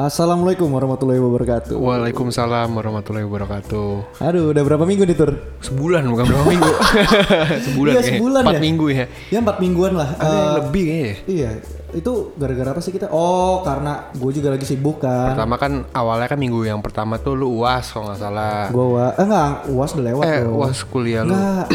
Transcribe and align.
Assalamualaikum 0.00 0.64
warahmatullahi 0.72 1.20
wabarakatuh. 1.20 1.76
Waalaikumsalam 1.76 2.72
warahmatullahi 2.72 3.20
wabarakatuh. 3.28 4.16
Aduh, 4.24 4.48
udah 4.48 4.62
berapa 4.64 4.88
minggu 4.88 5.04
nih 5.04 5.12
tur? 5.12 5.36
Sebulan 5.60 6.08
bukan 6.08 6.24
berapa 6.24 6.44
minggu. 6.48 6.72
sebulan 7.68 7.92
Iya, 7.92 8.00
kayaknya. 8.00 8.16
sebulan 8.16 8.40
Empat 8.40 8.56
ya? 8.56 8.62
minggu 8.64 8.86
ya. 8.88 9.04
Ya 9.28 9.38
empat 9.44 9.56
mingguan 9.60 9.92
lah. 9.92 10.08
Ada 10.16 10.24
Eh, 10.24 10.52
lebih 10.56 10.82
kayaknya. 10.88 11.14
Iya, 11.28 11.50
itu 11.92 12.12
gara-gara 12.32 12.68
apa 12.72 12.80
sih 12.80 12.96
kita? 12.96 13.12
Oh, 13.12 13.60
karena 13.60 14.08
gue 14.16 14.30
juga 14.32 14.48
lagi 14.48 14.64
sibuk 14.64 15.04
kan. 15.04 15.36
Pertama 15.36 15.60
kan 15.60 15.84
awalnya 15.92 16.32
kan 16.32 16.40
minggu 16.40 16.64
yang 16.64 16.80
pertama 16.80 17.20
tuh 17.20 17.36
lu 17.36 17.60
uas 17.60 17.92
kalau 17.92 18.08
nggak 18.08 18.20
salah. 18.22 18.72
Gue 18.72 18.86
wa, 18.96 19.12
eh 19.12 19.20
enggak, 19.20 19.50
uas 19.68 19.90
udah 19.92 20.04
lewat 20.08 20.24
eh 20.24 20.40
loh. 20.40 20.64
uas 20.64 20.78
kuliah 20.88 21.28
lu. 21.28 21.36
Enggak, 21.36 21.66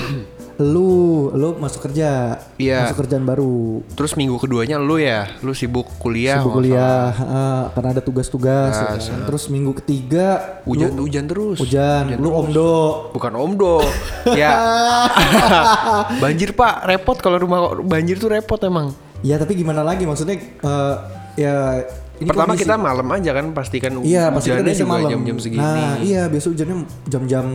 lu, 0.58 0.90
lu 1.32 1.58
masuk 1.58 1.86
kerja. 1.86 2.40
Iya. 2.56 2.88
Masuk 2.88 3.04
kerjaan 3.04 3.24
baru. 3.24 3.84
Terus 3.94 4.16
minggu 4.16 4.38
keduanya 4.38 4.78
lu 4.78 4.96
ya, 4.96 5.28
lu 5.40 5.52
sibuk 5.52 5.88
kuliah. 5.98 6.40
sibuk 6.40 6.58
kuliah, 6.58 7.12
eh, 7.12 7.64
karena 7.72 7.90
ada 7.94 8.02
tugas-tugas. 8.02 8.72
ya 8.72 8.86
kan. 8.96 9.26
Terus 9.28 9.44
minggu 9.48 9.72
ketiga. 9.84 10.62
Hujan 10.64 10.96
hujan 10.96 11.26
terus. 11.26 11.58
hujan, 11.60 12.16
lu 12.18 12.30
omdo. 12.32 13.10
Bukan 13.12 13.34
omdo. 13.34 13.84
ya. 14.32 14.52
banjir 16.24 16.52
pak, 16.52 16.86
repot 16.86 17.18
kalau 17.20 17.38
rumah 17.40 17.60
banjir 17.82 18.18
tuh 18.18 18.32
repot 18.32 18.60
emang. 18.64 18.92
Ya 19.26 19.36
tapi 19.36 19.58
gimana 19.58 19.82
lagi 19.82 20.06
maksudnya 20.06 20.38
eh, 20.38 20.96
ya 21.36 21.82
ini 22.16 22.32
Pertama 22.32 22.56
kondisi- 22.56 22.64
kita 22.64 22.76
malam 22.80 23.08
aja 23.12 23.32
kan 23.36 23.46
pastikan 23.52 23.92
Iya, 24.00 24.32
hujannya 24.32 24.72
juga 24.72 24.88
malam. 24.88 25.10
jam-jam 25.12 25.38
segini. 25.42 25.60
Nah, 25.60 26.00
iya 26.00 26.32
biasa 26.32 26.48
hujannya 26.48 26.76
jam-jam 27.12 27.46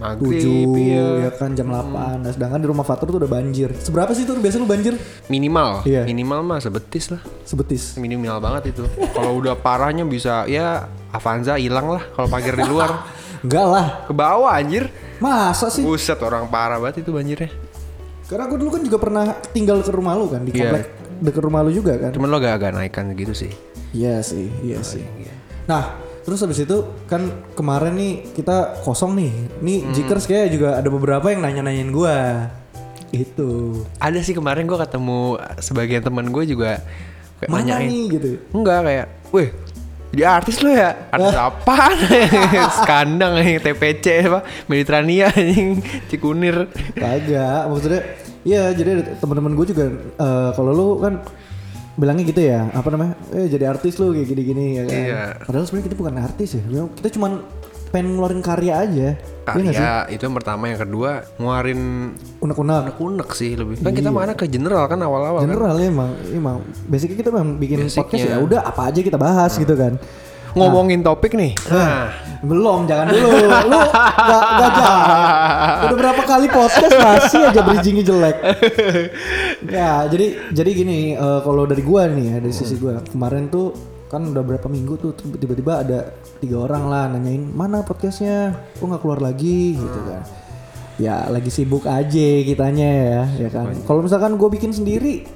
Maghrib, 0.00 0.40
7 0.40 0.80
iya. 0.80 1.28
ya 1.28 1.30
kan 1.36 1.52
jam 1.52 1.68
8. 1.68 2.24
Nah, 2.24 2.32
sedangkan 2.32 2.58
di 2.58 2.66
rumah 2.66 2.82
Fatur 2.82 3.12
tuh 3.12 3.20
udah 3.20 3.28
banjir. 3.28 3.68
Seberapa 3.76 4.10
sih 4.10 4.24
tuh 4.24 4.40
biasa 4.40 4.56
lu 4.56 4.64
banjir? 4.64 4.96
Minimal, 5.28 5.84
Iya. 5.84 6.08
minimal 6.08 6.40
mah 6.40 6.58
sebetis 6.58 7.12
lah. 7.12 7.20
Sebetis. 7.44 7.94
minimal 7.94 8.40
banget 8.40 8.72
itu. 8.72 8.88
Kalau 9.12 9.36
udah 9.36 9.52
parahnya 9.54 10.02
bisa 10.02 10.48
ya 10.48 10.88
Avanza 11.12 11.60
hilang 11.60 11.92
lah 11.92 12.02
kalau 12.16 12.26
parkir 12.26 12.56
di 12.56 12.64
luar. 12.64 13.04
Enggak 13.44 13.66
lah. 13.68 13.86
Ke 14.08 14.12
bawah 14.16 14.50
anjir. 14.50 14.88
Masa 15.20 15.68
sih? 15.68 15.84
Buset 15.84 16.16
orang 16.24 16.48
parah 16.48 16.80
banget 16.80 17.04
itu 17.04 17.12
banjirnya. 17.12 17.52
Karena 18.24 18.48
gue 18.48 18.56
dulu 18.56 18.70
kan 18.72 18.82
juga 18.86 18.96
pernah 18.96 19.24
tinggal 19.52 19.84
ke 19.84 19.90
rumah 19.92 20.16
lu 20.16 20.30
kan 20.30 20.40
di 20.40 20.54
Iya. 20.54 20.70
komplek 20.72 20.84
dekat 21.20 21.42
rumah 21.44 21.60
lu 21.60 21.70
juga 21.70 21.92
kan. 22.00 22.10
Cuman 22.16 22.28
lo 22.32 22.40
agak-agak 22.40 22.72
naikkan 22.72 23.12
gitu 23.12 23.36
sih. 23.36 23.52
Iya 23.92 24.24
sih, 24.24 24.48
iya 24.64 24.80
sih. 24.80 25.02
Nah, 25.68 25.98
terus 26.30 26.40
habis 26.40 26.62
itu 26.62 26.78
kan 27.04 27.26
kemarin 27.52 27.90
nih 27.92 28.12
kita 28.30 28.78
kosong 28.80 29.18
nih. 29.18 29.32
Nih 29.58 29.78
Hmm. 29.82 29.90
Jikers 29.90 30.24
kayak 30.24 30.54
juga 30.54 30.78
ada 30.78 30.86
beberapa 30.86 31.26
yang 31.26 31.42
nanya-nanyain 31.42 31.90
gua. 31.90 32.46
Itu. 33.10 33.82
Ada 33.98 34.22
sih 34.22 34.30
kemarin 34.30 34.64
gue 34.64 34.78
ketemu 34.78 35.34
sebagian 35.58 35.98
teman 36.00 36.30
gue 36.30 36.46
juga 36.46 36.78
kayak 37.36 37.50
Mana 37.50 37.66
nanyain. 37.66 37.90
nih 37.90 38.02
gitu. 38.14 38.28
Enggak 38.54 38.86
kayak, 38.86 39.06
weh 39.34 39.50
jadi 40.10 40.22
artis 40.26 40.58
lo 40.58 40.70
ya? 40.70 40.94
Artis 41.10 41.34
apaan? 41.48 41.94
Skandang 42.78 43.34
nih 43.36 43.58
TPC 43.58 44.26
apa? 44.26 44.46
Mediterania 44.66 45.26
anjing 45.28 45.82
Cikunir. 46.06 46.70
Kagak, 46.94 47.66
maksudnya 47.66 48.02
iya 48.42 48.70
jadi 48.70 49.02
teman-teman 49.18 49.52
gue 49.52 49.66
juga 49.68 49.90
eh, 50.16 50.50
kalau 50.54 50.70
lu 50.70 50.86
kan 50.98 51.18
bilangnya 52.00 52.24
gitu 52.24 52.40
ya, 52.40 52.72
apa 52.72 52.88
namanya? 52.88 53.12
Eh 53.30 53.46
jadi 53.46 53.68
artis 53.68 54.00
lu 54.00 54.16
kayak 54.16 54.26
gini-gini 54.26 54.64
ya 54.80 54.82
kan. 54.88 54.96
Iya. 54.96 55.22
Padahal 55.44 55.64
sebenarnya 55.68 55.86
kita 55.92 55.96
bukan 56.00 56.14
artis 56.16 56.48
ya. 56.56 56.62
Kita 56.96 57.08
cuman 57.12 57.32
pengen 57.90 58.16
ngeluarin 58.16 58.40
karya 58.40 58.74
aja. 58.80 59.08
Iya? 59.10 59.12
Karya 59.44 59.92
itu 60.14 60.22
yang 60.22 60.36
pertama, 60.38 60.70
yang 60.70 60.78
kedua 60.78 61.26
nguarin 61.36 62.14
Unek-unek. 62.38 62.96
unek 62.96 63.28
sih 63.34 63.58
lebih. 63.58 63.82
Kan 63.82 63.92
kita 63.92 64.08
mana 64.08 64.32
ke 64.32 64.46
general 64.46 64.86
kan 64.86 65.02
awal-awal 65.02 65.42
kan. 65.42 65.50
General 65.50 65.74
ya 65.76 65.86
emang, 65.90 66.10
emang 66.30 66.56
basicnya 66.86 67.18
kita 67.18 67.30
memang 67.34 67.58
bikin 67.58 67.84
Basicnya. 67.84 68.00
podcast 68.06 68.24
ya 68.24 68.36
udah 68.38 68.60
apa 68.62 68.80
aja 68.88 69.00
kita 69.02 69.18
bahas 69.18 69.52
gitu 69.58 69.74
kan. 69.74 69.98
Ngomongin 70.50 71.06
topik 71.06 71.38
nih. 71.38 71.54
Nah, 71.70 72.10
Belum, 72.40 72.88
jangan 72.88 73.06
dulu. 73.12 73.28
Lu 73.36 73.78
gak, 73.86 74.42
gak 74.56 74.72
jangan. 74.74 74.98
Kali 76.30 76.46
podcast 76.46 76.94
masih 76.94 77.42
aja 77.42 77.60
bridgingnya 77.66 78.04
jelek. 78.06 78.36
ya, 79.82 80.06
jadi 80.06 80.54
jadi 80.54 80.70
gini, 80.70 81.18
eh, 81.18 81.40
kalau 81.42 81.66
dari 81.66 81.82
gua 81.82 82.06
nih 82.06 82.24
ya, 82.30 82.36
dari 82.38 82.54
sisi 82.54 82.78
gua 82.78 83.02
kemarin 83.02 83.50
tuh 83.50 83.74
kan 84.06 84.22
udah 84.30 84.38
berapa 84.38 84.70
minggu 84.70 84.94
tuh 84.94 85.10
tiba-tiba 85.34 85.82
ada 85.82 86.14
tiga 86.38 86.70
orang 86.70 86.86
lah 86.86 87.10
nanyain 87.10 87.42
mana 87.42 87.82
podcastnya, 87.82 88.54
kok 88.78 88.86
nggak 88.86 89.02
keluar 89.02 89.18
lagi 89.18 89.74
gitu 89.74 90.00
kan. 90.06 90.22
Ya 91.02 91.26
lagi 91.26 91.50
sibuk 91.50 91.82
aja 91.90 92.28
kitanya 92.46 92.90
ya, 92.94 93.22
ya 93.46 93.48
kan. 93.50 93.74
Kalau 93.82 93.98
misalkan 94.06 94.38
gue 94.38 94.48
bikin 94.54 94.70
sendiri, 94.70 95.26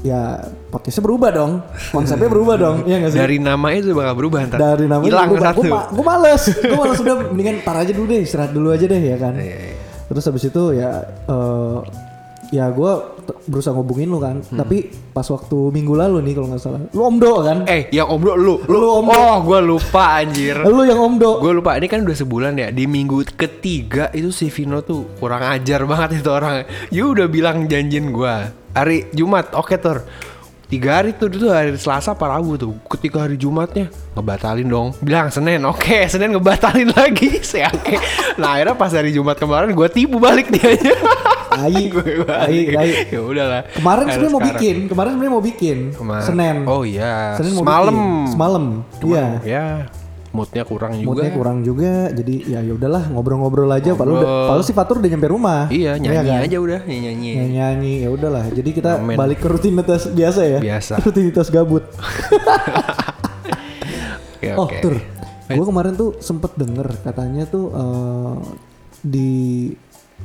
ya 0.00 0.48
podcastnya 0.72 1.04
berubah 1.04 1.28
dong, 1.28 1.60
konsepnya 1.92 2.32
berubah 2.32 2.56
dong, 2.56 2.76
ya 2.88 3.04
nggak 3.04 3.12
sih? 3.12 3.20
dari 3.20 3.36
nama 3.36 3.68
itu 3.76 3.92
bakal 3.92 4.16
berubah 4.16 4.48
ntar. 4.48 4.58
dari 4.64 4.88
namanya 4.88 5.12
hilang 5.12 5.28
berubah. 5.28 5.52
satu. 5.52 5.60
Gue 5.60 5.72
ma 5.76 5.82
gue 5.92 6.04
males, 6.08 6.42
gue 6.56 6.78
males 6.80 6.98
udah 7.04 7.14
mendingan 7.36 7.56
tar 7.60 7.76
aja 7.84 7.92
dulu 7.92 8.06
deh, 8.16 8.24
istirahat 8.24 8.56
dulu 8.56 8.72
aja 8.72 8.88
deh 8.88 8.96
ya 8.96 9.20
kan. 9.20 9.36
Iya, 9.36 9.44
iya. 9.44 9.87
Terus 10.08 10.24
habis 10.24 10.44
itu 10.44 10.62
ya 10.72 10.90
eh 11.04 11.78
ya 12.48 12.72
gue 12.72 12.92
berusaha 13.44 13.76
ngubungin 13.76 14.08
lu 14.08 14.16
kan, 14.16 14.40
Hmm. 14.40 14.56
tapi 14.56 14.88
pas 15.12 15.24
waktu 15.24 15.68
minggu 15.68 15.92
lalu 15.92 16.24
nih 16.24 16.32
kalau 16.32 16.48
nggak 16.48 16.62
salah, 16.64 16.80
lu 16.88 17.02
omdo 17.04 17.44
kan? 17.44 17.68
Eh, 17.68 17.92
yang 17.92 18.08
omdo 18.08 18.32
lu. 18.32 18.56
Lu 18.64 19.04
omdo. 19.04 19.12
Oh, 19.12 19.44
gua 19.44 19.60
lupa 19.60 20.16
anjir. 20.16 20.56
Lu 20.64 20.80
yang 20.80 20.96
omdo. 20.96 21.36
Gue 21.38 21.52
lupa, 21.52 21.76
ini 21.76 21.84
kan 21.84 22.00
udah 22.00 22.16
sebulan 22.16 22.56
ya 22.56 22.68
Di 22.70 22.88
minggu 22.88 23.20
ketiga 23.30 24.08
itu 24.10 24.32
si 24.32 24.48
Vino 24.48 24.80
tuh 24.80 25.12
kurang 25.16 25.44
ajar 25.44 25.84
banget 25.90 26.24
itu 26.24 26.30
orang 26.32 26.64
You 26.88 27.12
udah 27.12 27.28
bilang 27.28 27.68
janjin 27.68 28.08
gua 28.08 28.48
Hari 28.72 29.12
Jumat, 29.12 29.52
oke 29.52 29.76
Tur 29.76 30.08
Tiga 30.68 31.00
hari 31.00 31.16
tuh, 31.16 31.32
itu 31.32 31.48
hari 31.48 31.72
Selasa 31.80 32.12
apa 32.12 32.28
Rabu 32.28 32.60
tuh 32.60 32.76
Ketika 32.92 33.24
hari 33.24 33.40
Jumatnya 33.40 33.88
Ngebatalin 34.12 34.68
dong 34.68 34.92
Bilang 35.00 35.32
Senin, 35.32 35.64
oke 35.64 36.04
Senin 36.06 36.36
ngebatalin 36.36 36.92
lagi 36.92 37.40
Saya 37.48 37.72
oke 37.72 37.96
Nah 38.36 38.60
akhirnya 38.60 38.76
pas 38.76 38.92
hari 38.92 39.16
Jumat 39.16 39.40
kemarin 39.40 39.72
gue 39.72 39.88
tipu 39.88 40.20
balik 40.20 40.52
dia 40.52 40.76
aja 40.76 40.92
Gue 41.88 42.22
tai, 42.22 42.70
tai. 42.70 42.90
Ya 43.08 43.18
udahlah 43.18 43.64
Kemarin 43.74 44.04
sebenarnya 44.06 44.30
mau 44.30 44.42
bikin, 44.44 44.76
kemarin 44.86 45.10
sebenarnya 45.10 45.32
mau 45.34 45.42
bikin. 45.42 45.78
Kemar- 45.90 46.22
Senin. 46.22 46.56
Oh 46.68 46.86
iya 46.86 47.34
Senin 47.34 47.56
mau 47.56 47.64
Semalam 47.66 47.94
bikin. 47.96 48.30
Semalam. 48.30 48.64
Iya. 49.02 49.26
Ya 49.42 49.66
Moodnya 50.28 50.60
kurang 50.62 50.92
juga 50.94 51.08
Moodnya 51.08 51.30
kurang 51.32 51.58
juga, 51.62 51.92
jadi 52.10 52.34
ya 52.44 52.60
ya 52.60 52.72
udahlah 52.72 53.08
ngobrol-ngobrol 53.08 53.64
aja. 53.68 53.92
Padahal 53.92 54.14
udah, 54.14 54.22
Ngobrol. 54.22 54.46
padahal 54.46 54.62
si 54.62 54.72
Fatur 54.72 54.96
udah 54.98 55.08
nyampe 55.08 55.28
rumah. 55.28 55.60
Iya 55.68 55.96
nyanyi 55.96 56.28
kan? 56.30 56.44
aja 56.44 56.56
udah 56.58 56.80
Nyanyi 56.84 57.00
nyanyi 57.08 57.48
nyanyi 57.50 57.92
ya 57.98 58.08
udahlah 58.10 58.44
jadi 58.48 58.70
kita 58.70 58.90
Amin. 58.98 59.16
balik 59.16 59.38
ke 59.38 59.48
rutinitas 59.48 60.06
biasa 60.06 60.40
ya 60.42 60.58
Biasa. 60.58 60.92
rutinitas 61.04 61.48
gabut 61.48 61.84
Oke, 64.38 64.54
oh 64.54 64.68
tur 64.80 64.94
gue 65.48 65.64
kemarin 65.64 65.96
tuh 65.96 66.20
sempet 66.20 66.52
denger 66.54 66.92
katanya 67.02 67.42
tuh 67.42 67.72
eh, 67.72 68.34
di 69.00 69.30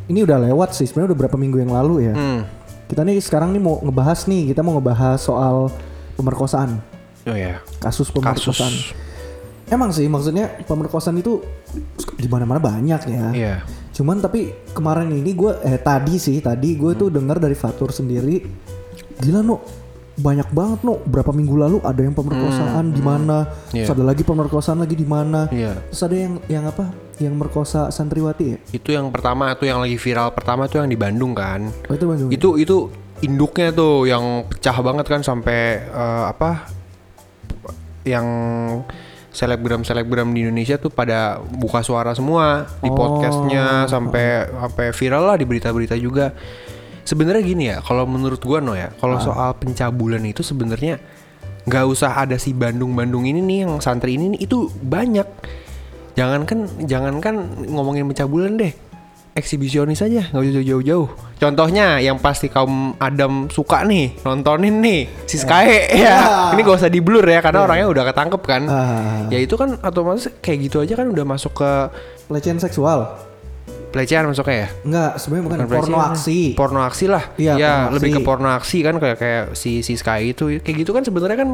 ini 0.05 0.19
udah 0.19 0.37
lewat 0.43 0.75
sih 0.75 0.83
sebenarnya 0.83 1.15
udah 1.15 1.19
berapa 1.21 1.37
minggu 1.37 1.57
yang 1.57 1.71
lalu 1.71 2.11
ya 2.11 2.13
Hmm. 2.13 2.41
kita 2.85 3.01
nih 3.01 3.17
sekarang 3.17 3.49
nih 3.49 3.63
mau 3.63 3.79
ngebahas 3.79 4.27
nih 4.27 4.51
kita 4.51 4.59
mau 4.59 4.75
ngebahas 4.75 5.17
soal 5.17 5.71
pemerkosaan 6.13 6.77
Oh 7.23 7.31
ya. 7.31 7.63
kasus 7.79 8.11
pemerkosaan 8.11 8.67
Kasus. 8.67 8.91
Emang 9.73 9.89
sih 9.89 10.05
maksudnya 10.05 10.61
pemerkosaan 10.61 11.17
itu 11.17 11.41
di 12.15 12.27
mana-mana 12.27 12.59
banyak 12.59 13.01
ya 13.05 13.27
Iya. 13.31 13.55
Cuman 13.91 14.17
tapi 14.17 14.49
kemarin 14.71 15.09
ini 15.09 15.31
gue 15.31 15.53
eh 15.61 15.77
tadi 15.77 16.17
sih 16.17 16.39
tadi 16.39 16.73
gue 16.73 16.93
tuh 16.93 17.09
dengar 17.09 17.37
dari 17.37 17.53
Fatur 17.53 17.89
sendiri 17.89 18.41
gila 19.15 19.41
no 19.41 19.61
banyak 20.13 20.49
banget 20.49 20.79
no 20.81 20.97
berapa 20.99 21.29
minggu 21.29 21.55
lalu 21.55 21.77
ada 21.81 21.97
yang 21.99 22.13
pemerkosaan 22.13 22.89
di 22.89 23.01
mana 23.01 23.49
Iya. 23.69 23.85
terus 23.85 23.91
ada 23.91 24.03
lagi 24.03 24.21
pemerkosaan 24.21 24.77
lagi 24.77 24.93
di 24.93 25.05
mana 25.05 25.45
Iya. 25.49 25.77
terus 25.83 26.01
ada 26.01 26.15
yang 26.15 26.33
yang 26.47 26.65
apa 26.65 26.85
yang 27.17 27.33
merkosa 27.33 27.89
santriwati 27.89 28.45
ya 28.47 28.57
Itu 28.71 28.89
yang 28.89 29.09
pertama 29.09 29.53
tuh 29.53 29.65
yang 29.65 29.77
lagi 29.77 29.95
viral 29.95 30.29
pertama 30.31 30.65
tuh 30.65 30.81
yang 30.81 30.89
di 30.89 30.97
Bandung 30.97 31.33
kan. 31.33 31.69
oh 31.85 31.93
itu 31.93 32.05
Bandung 32.05 32.29
Itu 32.29 32.57
itu 32.57 32.89
induknya 33.21 33.69
tuh 33.69 34.03
yang 34.03 34.25
pecah 34.43 34.77
banget 34.79 35.05
kan 35.05 35.21
sampai 35.21 35.59
eh, 35.85 36.23
apa 36.27 36.65
yang 38.03 38.25
selebgram-selebgram 39.33 40.29
di 40.29 40.45
Indonesia 40.45 40.77
tuh 40.77 40.93
pada 40.93 41.41
buka 41.41 41.81
suara 41.81 42.13
semua 42.13 42.69
di 42.79 42.87
Oh. 42.87 42.95
podcastnya 42.95 43.89
sampai 43.89 44.47
sampai 44.53 44.85
viral 44.93 45.23
lah 45.33 45.35
di 45.41 45.45
berita-berita 45.49 45.97
juga. 45.97 46.31
Sebenarnya 47.03 47.43
gini 47.43 47.63
ya, 47.67 47.83
kalau 47.83 48.07
menurut 48.07 48.39
gua 48.39 48.63
no 48.63 48.77
ya, 48.77 48.93
kalau 48.95 49.19
soal 49.19 49.57
pencabulan 49.59 50.23
itu 50.23 50.39
sebenarnya 50.39 51.01
nggak 51.67 51.85
usah 51.89 52.15
ada 52.15 52.39
si 52.39 52.55
Bandung-Bandung 52.55 53.27
ini 53.27 53.43
nih 53.43 53.57
yang 53.67 53.81
santri 53.83 54.15
ini 54.15 54.37
nih 54.37 54.47
itu 54.47 54.71
banyak. 54.79 55.27
Jangankan 56.13 56.85
jangankan 56.85 57.65
ngomongin 57.67 58.05
pencabulan 58.07 58.53
deh. 58.55 58.71
Eksibisionis 59.33 59.97
aja, 60.05 60.29
nggak 60.29 60.41
usah 60.45 60.61
jauh-jauh. 60.61 61.09
Contohnya 61.41 61.97
yang 61.97 62.21
pasti 62.21 62.53
kaum 62.53 62.93
Adam 63.01 63.49
suka 63.49 63.81
nih 63.81 64.13
nontonin 64.21 64.77
nih 64.77 65.09
si 65.25 65.41
Sky 65.41 65.89
ya. 66.05 66.53
Ini 66.53 66.61
gak 66.61 66.77
usah 66.85 66.93
di 66.93 67.01
blur 67.01 67.25
ya 67.25 67.41
karena 67.41 67.65
orangnya 67.65 67.89
udah 67.89 68.03
ketangkep 68.13 68.41
kan. 68.45 68.61
Ah. 68.69 69.25
Ya 69.33 69.41
itu 69.41 69.57
kan 69.57 69.81
otomatis 69.81 70.29
kayak 70.37 70.69
gitu 70.69 70.85
aja 70.85 70.93
kan 70.93 71.09
udah 71.09 71.25
masuk 71.25 71.57
ke 71.57 71.71
pelecehan 72.29 72.61
seksual 72.61 73.32
pelecehan 73.93 74.25
masuknya 74.25 74.57
ya 74.57 74.69
Enggak, 74.81 75.11
sebenarnya 75.15 75.45
bukan, 75.45 75.57
porno 75.61 75.69
pelecehan. 75.93 76.09
aksi. 76.09 76.39
porno 76.53 76.79
aksi 76.81 77.05
lah 77.05 77.23
Iya, 77.35 77.53
ya 77.53 77.71
porno 77.77 77.93
lebih 77.93 78.09
ke 78.09 78.19
porno 78.19 78.49
aksi 78.49 78.77
kan 78.81 78.95
kayak 78.97 79.17
kayak 79.17 79.43
si 79.53 79.79
si 79.79 79.93
Sky 79.93 80.33
itu 80.33 80.57
kayak 80.57 80.77
gitu 80.79 80.91
kan 80.91 81.01
sebenarnya 81.01 81.37
kan 81.37 81.49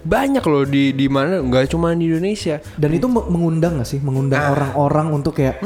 banyak 0.00 0.40
loh 0.42 0.64
di 0.64 0.92
di 0.92 1.06
mana 1.06 1.40
nggak 1.40 1.68
cuma 1.68 1.90
di 1.92 2.06
Indonesia 2.06 2.56
Dan 2.72 2.90
itu 2.92 3.04
me- 3.04 3.26
mengundang 3.26 3.76
gak 3.76 3.88
sih? 3.88 3.98
Mengundang 3.98 4.40
Ah. 4.40 4.50
orang-orang 4.50 5.06
untuk 5.12 5.34
kayak, 5.34 5.60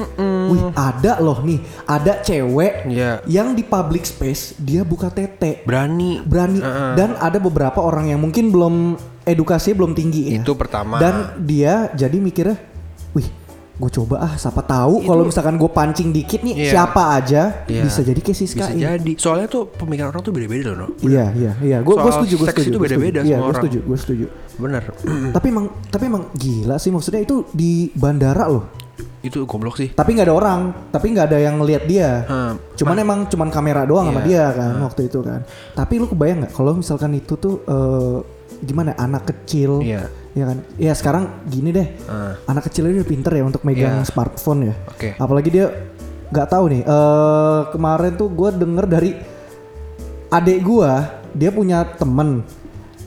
wih 0.49 0.63
ada 0.73 1.21
loh 1.21 1.39
nih, 1.39 1.61
ada 1.85 2.19
cewek 2.19 2.89
Iya. 2.89 3.21
yang 3.27 3.53
di 3.53 3.63
public 3.63 4.03
space 4.03 4.57
dia 4.59 4.81
buka 4.83 5.07
tete, 5.09 5.61
berani 5.63 6.19
berani. 6.21 6.59
Dan 6.95 7.15
ada 7.15 7.37
beberapa 7.37 7.79
orang 7.79 8.09
yang 8.09 8.19
mungkin 8.19 8.49
belum 8.49 8.97
edukasinya 9.23 9.77
belum 9.77 9.93
tinggi 9.93 10.23
ya. 10.29 10.41
itu 10.41 10.53
pertama 10.53 10.97
Dan 10.97 11.15
dia 11.39 11.93
jadi 11.93 12.17
mikirnya, 12.17 12.57
wih, 13.13 13.29
gue 13.75 13.91
coba 13.93 14.23
ah, 14.23 14.35
siapa 14.35 14.63
tahu 14.63 15.03
kalau 15.03 15.23
misalkan 15.25 15.55
gue 15.55 15.67
pancing 15.67 16.09
dikit 16.09 16.41
nih, 16.41 16.55
Iya. 16.57 16.71
siapa 16.71 17.03
aja 17.13 17.67
Iya. 17.67 17.83
bisa 17.83 18.01
jadi 18.01 18.17
kayak 18.17 18.39
Siska 18.39 18.59
bisa 18.61 18.71
ini. 18.71 18.81
jadi 18.81 19.13
soalnya 19.17 19.47
tuh 19.47 19.67
pemikiran 19.69 20.09
orang 20.09 20.23
tuh 20.23 20.31
beda-beda 20.31 20.71
loh 20.71 20.79
no 20.81 20.87
Iya, 21.01 21.35
iya, 21.35 21.53
iya. 21.59 21.79
Gue 21.81 21.95
Soal 21.97 22.23
setuju, 22.23 22.35
gue 22.37 22.49
setuju. 22.49 22.71
itu 22.71 22.79
beda-beda. 22.79 23.21
Iya, 23.21 23.37
gue 23.37 23.55
setuju, 23.57 23.79
gue 23.83 23.99
setuju. 23.99 24.27
bener 24.55 24.83
tapi 25.35 25.47
emang, 25.49 25.67
tapi 25.89 26.05
emang 26.07 26.31
gila 26.33 26.79
sih 26.79 26.89
maksudnya 26.89 27.19
itu 27.21 27.43
di 27.51 27.91
bandara 27.93 28.47
loh. 28.47 28.71
itu 29.21 29.43
goblok 29.43 29.75
sih 29.75 29.89
Tapi 29.91 30.15
nggak 30.15 30.29
ada 30.29 30.37
orang, 30.37 30.61
tapi 30.93 31.11
nggak 31.11 31.27
ada 31.27 31.39
yang 31.41 31.57
ngeliat 31.57 31.83
dia. 31.85 32.23
Hmm, 32.23 32.55
Cuman 32.77 32.95
emang 32.95 33.19
cuman 33.27 33.49
kamera 33.49 33.83
doang 33.83 34.07
sama 34.07 34.21
Iya. 34.21 34.29
dia 34.29 34.45
kan 34.55 34.75
waktu 34.79 35.01
itu 35.09 35.19
kan. 35.19 35.41
Tapi 35.73 35.93
lu 35.97 36.07
kebayang 36.07 36.45
nggak 36.45 36.53
kalau 36.53 36.77
misalkan 36.77 37.11
itu 37.11 37.35
tuh 37.35 37.65
eh, 37.65 38.19
gimana 38.61 38.93
anak 38.95 39.25
kecil, 39.27 39.81
Iya. 40.35 40.37
ya 40.37 40.45
kan? 40.45 40.59
Ya 40.77 40.93
sekarang 40.93 41.25
gini 41.47 41.71
deh, 41.71 41.89
Ah. 42.05 42.35
anak 42.45 42.67
kecil 42.67 42.87
ini 42.87 42.99
udah 42.99 43.09
pinter 43.09 43.33
ya 43.33 43.43
untuk 43.43 43.63
megang 43.63 44.01
Iya. 44.01 44.05
smartphone 44.05 44.69
ya. 44.69 44.75
Oke. 44.87 45.15
Apalagi 45.15 45.49
dia 45.49 45.71
nggak 46.27 46.49
tahu 46.49 46.65
nih. 46.69 46.83
eh 46.83 47.61
kemarin 47.71 48.13
tuh 48.15 48.29
gue 48.29 48.51
denger 48.53 48.85
dari 48.85 49.11
adik 50.29 50.59
gua, 50.61 50.93
dia 51.31 51.49
punya 51.49 51.87
temen. 51.87 52.43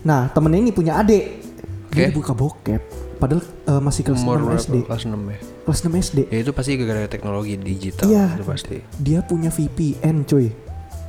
Nah 0.01 0.29
temennya 0.29 0.59
ini 0.61 0.71
punya 0.71 0.97
adik, 0.97 1.43
dia 1.89 2.07
Oke. 2.07 2.15
buka 2.15 2.31
bokep. 2.31 2.81
Padahal 3.17 3.41
eh, 3.41 3.81
masih 3.81 4.05
kelas 4.05 4.21
umur 4.21 4.37
6 4.37 4.45
berapa? 4.45 4.61
SD. 4.61 4.75
kelas 4.85 5.03
6 5.03 5.17
ya 5.25 5.37
Kelas 5.65 5.79
6 5.81 5.93
SD. 5.97 6.19
ya 6.29 6.37
itu 6.37 6.51
pasti 6.53 6.71
gara-gara 6.77 7.09
teknologi 7.09 7.53
digital 7.57 8.05
Iya. 8.05 8.25
itu 8.31 8.45
pasti 8.45 8.77
Dia 8.95 9.19
punya 9.19 9.49
VPN 9.49 10.21
cuy. 10.23 10.47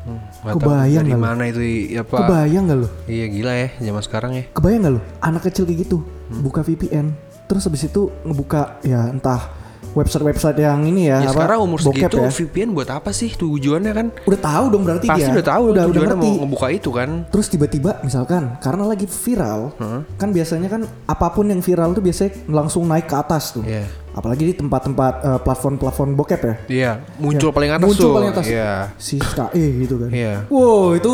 Hmm, 0.08 0.56
Kebayang 0.56 1.04
dari 1.04 1.20
mana 1.20 1.42
itu 1.44 1.60
ya 1.90 2.00
apa 2.00 2.16
Kebayang 2.18 2.64
gak 2.66 2.78
lu? 2.78 2.88
iya 3.04 3.26
gila 3.26 3.52
ya 3.52 3.68
zaman 3.78 4.00
sekarang 4.00 4.32
ya 4.32 4.44
Kebayang 4.50 4.80
gak 4.80 4.94
lu? 4.94 5.00
Anak 5.20 5.42
kecil 5.44 5.64
kayak 5.64 5.84
gitu 5.84 5.98
Hmm. 6.28 6.40
buka 6.40 6.60
VPN, 6.60 7.12
terus 7.44 7.62
habis 7.62 7.80
itu 7.82 8.12
ngebuka 8.22 8.80
ya 8.82 9.08
entah 9.08 9.48
website-website 9.90 10.58
yang 10.58 10.84
ini 10.84 11.08
ya, 11.08 11.18
ya 11.18 11.26
apa, 11.26 11.40
sekarang 11.40 11.58
umur 11.64 11.78
segitu 11.80 12.16
ya. 12.18 12.28
VPN 12.28 12.70
buat 12.70 12.84
apa 12.86 13.08
sih 13.10 13.32
tujuannya 13.32 13.92
kan 13.92 14.06
Udah 14.22 14.36
tahu 14.38 14.64
dong 14.68 14.84
berarti 14.84 15.08
pasti 15.08 15.24
dia. 15.24 15.32
udah 15.32 15.46
tahu 15.46 15.62
udah, 15.72 15.84
udah 15.86 16.02
ngerti. 16.04 16.28
mau 16.28 16.44
ngebuka 16.44 16.68
itu 16.70 16.90
kan 16.90 17.24
Terus 17.26 17.46
tiba-tiba 17.48 17.96
misalkan 18.02 18.56
karena 18.58 18.84
lagi 18.84 19.06
viral, 19.06 19.72
kan 20.14 20.28
biasanya 20.28 20.68
kan 20.68 20.82
apa 21.06 21.26
pun 21.30 21.48
yang 21.48 21.58
viral 21.58 21.92
tuh 21.92 22.04
biasanya 22.04 22.30
langsung 22.46 22.84
naik 22.84 23.06
ke 23.06 23.16
atas 23.16 23.50
tuh. 23.50 23.64
Iya. 23.64 23.88
Apalagi 24.18 24.50
di 24.50 24.54
tempat-tempat 24.58 25.14
eh, 25.22 25.40
platform-platform 25.46 26.10
bokep 26.18 26.40
ya. 26.42 26.54
Iya, 26.66 26.92
muncul 27.22 27.50
Ya, 27.50 27.54
paling 27.54 27.70
atas 27.70 27.86
muncul 27.86 28.02
tuh. 28.02 28.14
paling 28.18 28.30
atas. 28.34 28.46
Iya. 28.50 28.72
Si 28.98 29.14
SKE 29.22 29.64
gitu 29.86 29.94
kan. 30.02 30.10
Iya. 30.10 30.34
Wow, 30.50 30.98
itu 30.98 31.12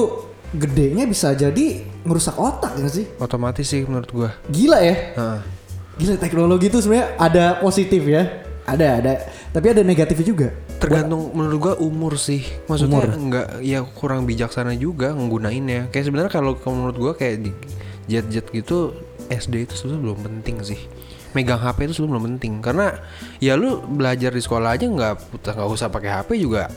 gedenya 0.56 1.04
bisa 1.04 1.36
jadi 1.36 1.84
ngerusak 2.00 2.40
otak 2.40 2.80
ya 2.80 2.88
sih? 2.88 3.04
Otomatis 3.20 3.68
sih 3.68 3.84
menurut 3.84 4.08
gua. 4.08 4.30
Gila 4.48 4.80
ya. 4.80 4.96
Heeh. 5.12 5.38
Gila 6.00 6.16
teknologi 6.16 6.72
itu 6.72 6.80
sebenarnya 6.80 7.12
ada 7.20 7.44
positif 7.60 8.00
ya. 8.08 8.24
Ada, 8.64 8.86
ada. 9.04 9.12
Tapi 9.52 9.66
ada 9.68 9.84
negatifnya 9.84 10.24
juga. 10.24 10.48
Tergantung 10.80 11.28
menurut 11.36 11.58
gua 11.60 11.74
umur 11.76 12.16
sih. 12.16 12.40
Maksudnya 12.64 13.04
Umur. 13.04 13.12
enggak 13.12 13.46
ya 13.60 13.84
kurang 13.84 14.24
bijaksana 14.24 14.72
juga 14.72 15.12
nggunainnya. 15.12 15.92
Kayak 15.92 16.04
sebenarnya 16.08 16.32
kalau 16.32 16.56
kalau 16.56 16.80
menurut 16.80 16.96
gua 16.96 17.12
kayak 17.12 17.44
di 17.44 17.50
jet-jet 18.08 18.48
gitu 18.48 18.96
SD 19.28 19.68
itu 19.68 19.74
sebenarnya 19.76 20.02
belum 20.02 20.18
penting 20.24 20.56
sih. 20.64 20.80
Megang 21.34 21.58
HP 21.58 21.78
itu 21.84 21.92
sebenarnya 21.92 22.12
belum 22.12 22.25
penting 22.32 22.52
karena 22.60 22.86
ya 23.38 23.54
lu 23.54 23.82
belajar 23.84 24.31
di 24.31 24.38
sekolah 24.38 24.70
aja 24.72 24.86
nggak 24.86 25.12
nggak 25.44 25.69
usah 25.69 25.88
pakai 25.88 26.10
HP 26.14 26.31
juga 26.38 26.70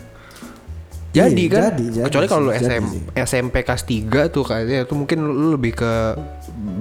jadi 1.10 1.34
Iya, 1.34 1.50
kan 1.50 1.62
jadi, 1.72 1.86
jadi 1.90 2.06
kecuali 2.06 2.28
kalau 2.28 2.44
lu 2.44 2.52
jadi 2.52 2.68
SM, 2.68 2.84
sih. 2.86 3.02
SMP 3.24 3.56
kelas 3.62 3.84
3 3.84 4.28
tuh 4.30 4.44
kayaknya 4.44 4.78
itu 4.84 4.94
mungkin 4.94 5.18
lu 5.24 5.48
lebih 5.52 5.74
ke 5.74 5.92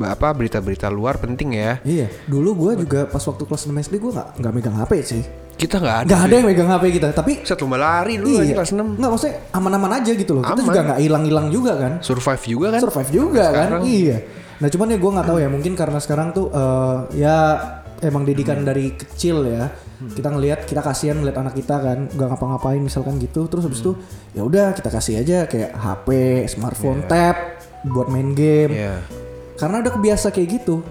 apa 0.02 0.28
berita-berita 0.30 0.88
luar 0.88 1.16
penting 1.16 1.54
ya 1.54 1.78
Iya, 1.82 2.08
dulu 2.26 2.52
gua 2.54 2.72
juga 2.74 3.06
pas 3.06 3.22
waktu 3.22 3.42
kelas 3.42 3.64
6 3.64 3.76
SD 3.78 3.94
gua 3.96 4.12
nggak 4.14 4.28
nggak 4.36 4.52
megang 4.52 4.76
HP 4.76 4.92
sih. 5.00 5.22
kita 5.56 5.80
nggak 5.80 5.96
ada 5.96 6.06
Nggak 6.06 6.20
ada 6.22 6.34
yang 6.34 6.46
megang 6.46 6.68
HP 6.68 6.84
kita, 6.92 7.08
tapi 7.12 7.32
set 7.40 7.56
lomba 7.56 7.78
lari 7.78 8.14
dulu 8.16 8.36
aja 8.36 8.52
kelas 8.54 8.72
6 8.72 9.00
Nggak 9.00 9.10
maksudnya 9.10 9.34
aman-aman 9.50 9.90
aja 9.94 10.10
gitu 10.12 10.32
loh. 10.32 10.42
Kita 10.42 10.52
Aman. 10.54 10.66
juga 10.66 10.80
nggak 10.84 11.00
hilang-hilang 11.00 11.46
juga 11.48 11.72
kan. 11.76 11.92
survive 12.02 12.44
juga 12.46 12.66
kan 12.72 12.80
Survive 12.82 13.10
juga 13.10 13.44
Sekarang. 13.46 13.80
kan. 13.80 13.88
Iya. 13.88 14.16
Nah 14.56 14.68
cuman 14.68 14.88
ya 14.88 14.96
gue 14.96 15.10
nggak 15.10 15.26
tahu 15.26 15.38
ya 15.38 15.48
mungkin 15.48 15.72
karena 15.72 15.98
sekarang 15.98 16.30
tuh 16.30 16.48
eh, 16.48 16.96
ya 17.18 17.36
emang 17.98 18.22
didikan 18.22 18.60
Hmm. 18.60 18.66
dari 18.66 18.92
kecil 18.92 19.44
ya. 19.46 19.72
Kita 19.96 20.28
ngelihat 20.28 20.64
kita 20.64 20.80
kasihan 20.80 21.16
ngeliat 21.16 21.36
anak 21.38 21.54
kita 21.54 21.72
kan 21.74 21.98
nggak 22.06 22.28
ngapa-ngapain 22.30 22.78
misalkan 22.78 23.16
gitu. 23.16 23.44
Terus 23.46 23.64
habis 23.64 23.80
itu 23.80 23.92
Hmm. 23.92 24.04
ya 24.32 24.42
udah 24.42 24.66
kita 24.72 24.88
kasih 24.88 25.14
aja 25.18 25.38
kayak 25.44 25.72
HP, 25.72 26.08
smartphone, 26.46 27.04
tab 27.04 27.36
buat 27.82 28.06
main 28.06 28.32
game. 28.32 28.72
Iya. 28.74 29.00
Karena 29.54 29.80
udah 29.80 29.92
kebiasa 29.92 30.28
kayak 30.28 30.48
gitu. 30.54 30.84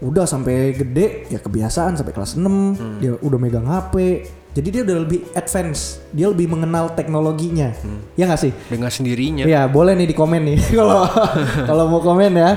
Udah 0.00 0.24
sampai 0.24 0.72
gede 0.74 1.28
ya 1.28 1.36
kebiasaan 1.38 1.92
sampai 1.94 2.12
kelas 2.12 2.32
6 2.34 2.72
Hmm. 2.72 2.96
dia 2.98 3.16
udah 3.16 3.38
megang 3.38 3.64
HP. 3.64 4.24
Jadi 4.50 4.68
dia 4.68 4.82
udah 4.82 4.96
lebih 4.98 5.20
advance, 5.32 6.02
dia 6.10 6.26
lebih 6.26 6.50
mengenal 6.50 6.90
teknologinya. 6.90 7.70
Hmm. 7.78 8.02
Ya 8.12 8.26
nggak 8.26 8.40
sih? 8.40 8.52
dengan 8.66 8.90
sendirinya 8.90 9.44
Iya 9.44 9.64
boleh 9.66 9.94
nih 9.94 10.08
di 10.08 10.14
komen 10.14 10.42
nih 10.42 10.58
kalau 10.78 11.06
kalau 11.70 11.84
mau 11.86 12.02
komen 12.02 12.32
ya. 12.34 12.50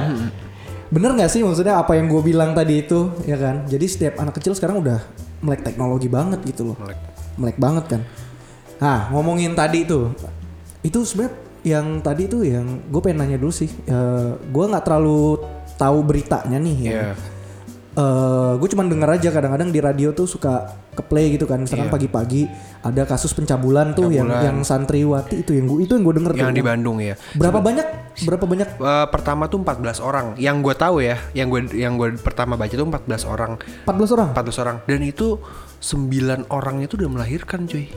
Bener 0.93 1.17
nggak 1.17 1.31
sih 1.33 1.41
maksudnya 1.41 1.81
apa 1.81 1.97
yang 1.97 2.05
gue 2.05 2.21
bilang 2.21 2.53
tadi 2.53 2.85
itu 2.85 3.09
ya 3.25 3.33
kan? 3.33 3.65
Jadi 3.65 3.85
setiap 3.89 4.21
anak 4.21 4.37
kecil 4.37 4.53
sekarang 4.53 4.85
udah 4.85 5.01
melek 5.41 5.65
teknologi 5.65 6.05
banget 6.05 6.45
gitu 6.45 6.69
loh. 6.69 6.77
Melek. 6.77 6.99
Melek 7.41 7.57
banget 7.57 7.85
kan. 7.97 8.01
Nah 8.77 9.09
ngomongin 9.09 9.57
tadi 9.57 9.89
tuh, 9.89 10.13
itu 10.85 11.01
sebenarnya 11.01 11.33
yang 11.65 11.97
tadi 12.03 12.29
tuh 12.29 12.45
yang 12.45 12.77
gue 12.93 13.01
pengen 13.01 13.25
nanya 13.25 13.41
dulu 13.41 13.49
sih. 13.49 13.73
gue 14.53 14.65
nggak 14.69 14.85
terlalu 14.85 15.41
tahu 15.81 15.97
beritanya 16.05 16.61
nih 16.61 16.77
ya. 16.85 17.17
Iya. 17.93 18.55
gue 18.55 18.69
cuman 18.69 18.85
denger 18.87 19.09
aja 19.11 19.29
kadang-kadang 19.29 19.69
di 19.69 19.77
radio 19.77 20.09
tuh 20.11 20.25
suka 20.25 20.65
ke 20.89 21.01
play 21.01 21.29
gitu 21.31 21.45
kan 21.45 21.57
misalkan 21.57 21.87
Iya. 21.87 21.93
pagi-pagi 21.93 22.41
ada 22.81 23.01
kasus 23.03 23.31
pencabulan 23.31 23.93
tuh 23.93 24.09
yang 24.09 24.25
Pencabulan. 24.25 24.45
yang 24.45 24.57
santriwati 24.61 25.35
itu 25.41 25.51
yang 25.53 25.65
gue 25.65 25.79
itu 25.81 25.91
yang 25.91 26.03
gue 26.03 26.15
denger 26.15 26.33
yang 26.35 26.49
tuh. 26.49 26.57
di 26.57 26.63
Bandung 26.63 26.97
ya 26.97 27.13
Berapa 27.33 27.59
banyak? 27.59 27.87
Berapa 28.19 28.45
banyak? 28.45 28.69
Eh, 28.75 29.07
pertama 29.09 29.45
tuh 29.45 29.57
14 29.59 29.97
orang 29.99 30.33
yang 30.35 30.61
gue 30.61 30.73
tahu 30.73 31.01
ya 31.01 31.17
yang 31.33 31.47
gue 31.47 31.69
yang 31.71 31.93
gue 31.95 32.13
pertama 32.17 32.53
baca 32.53 32.69
tuh 32.69 32.85
14 32.85 33.25
orang 33.25 33.51
14 33.85 34.09
orang. 34.11 34.27
14 34.31 34.57
orang 34.59 34.77
dan 34.83 34.99
itu 35.01 35.37
9 35.79 36.45
orangnya 36.47 36.85
tuh 36.85 36.97
udah 36.97 37.09
melahirkan 37.11 37.65
cuy 37.65 37.89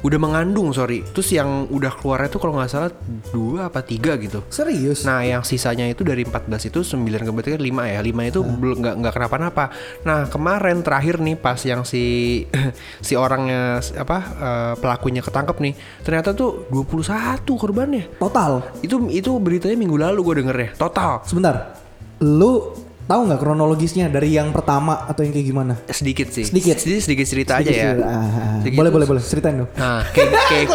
udah 0.00 0.18
mengandung 0.20 0.72
sorry 0.72 1.04
terus 1.12 1.32
yang 1.32 1.68
udah 1.68 1.92
keluarnya 1.96 2.28
tuh 2.32 2.40
kalau 2.40 2.56
nggak 2.56 2.70
salah 2.70 2.90
dua 3.32 3.68
apa 3.68 3.80
tiga 3.84 4.16
gitu 4.20 4.40
Serius? 4.50 5.06
Nah, 5.06 5.22
yang 5.22 5.46
sisanya 5.46 5.86
itu 5.86 6.02
dari 6.02 6.26
14 6.26 6.68
itu 6.68 6.82
9 6.82 7.06
kebetulan 7.22 7.62
5 7.62 7.92
ya. 7.96 8.00
5 8.02 8.30
itu 8.34 8.40
belum 8.42 8.76
nggak 8.82 8.94
nggak 8.98 9.14
kenapa-napa. 9.14 9.64
Nah, 10.02 10.26
kemarin 10.26 10.82
terakhir 10.82 11.22
nih 11.22 11.36
pas 11.38 11.56
yang 11.62 11.86
si 11.86 12.44
si 13.06 13.14
orangnya 13.14 13.78
apa 13.96 14.18
eh, 14.20 14.74
pelakunya 14.82 15.22
ketangkep 15.22 15.56
nih, 15.62 15.74
ternyata 16.02 16.34
tuh 16.34 16.66
21 16.68 17.46
korbannya. 17.46 18.04
Total. 18.18 18.60
Itu 18.82 19.06
itu 19.08 19.30
beritanya 19.38 19.76
minggu 19.78 19.96
lalu 19.96 20.20
gue 20.26 20.34
denger 20.44 20.56
ya. 20.56 20.68
Total. 20.76 21.22
Sebentar. 21.24 21.78
Lu 22.20 22.74
tahu 23.10 23.26
nggak 23.26 23.40
kronologisnya 23.42 24.06
dari 24.06 24.38
yang 24.38 24.54
pertama 24.54 25.02
atau 25.10 25.26
yang 25.26 25.34
kayak 25.34 25.46
gimana? 25.50 25.74
Sedikit 25.90 26.30
sih. 26.30 26.46
Sedikit. 26.46 26.78
Sedikit, 26.78 27.02
sedikit 27.02 27.26
cerita 27.26 27.52
aja 27.58 27.66
ya. 27.66 27.74
Sedikit, 27.74 28.06
ah, 28.06 28.58
Sedikit 28.62 28.78
boleh 28.78 28.90
boleh 28.94 29.06
boleh 29.10 29.22
ceritain 29.22 29.56
dong. 29.58 29.70
Nah, 29.74 30.06
kayak 30.14 30.30
kayak. 30.50 30.66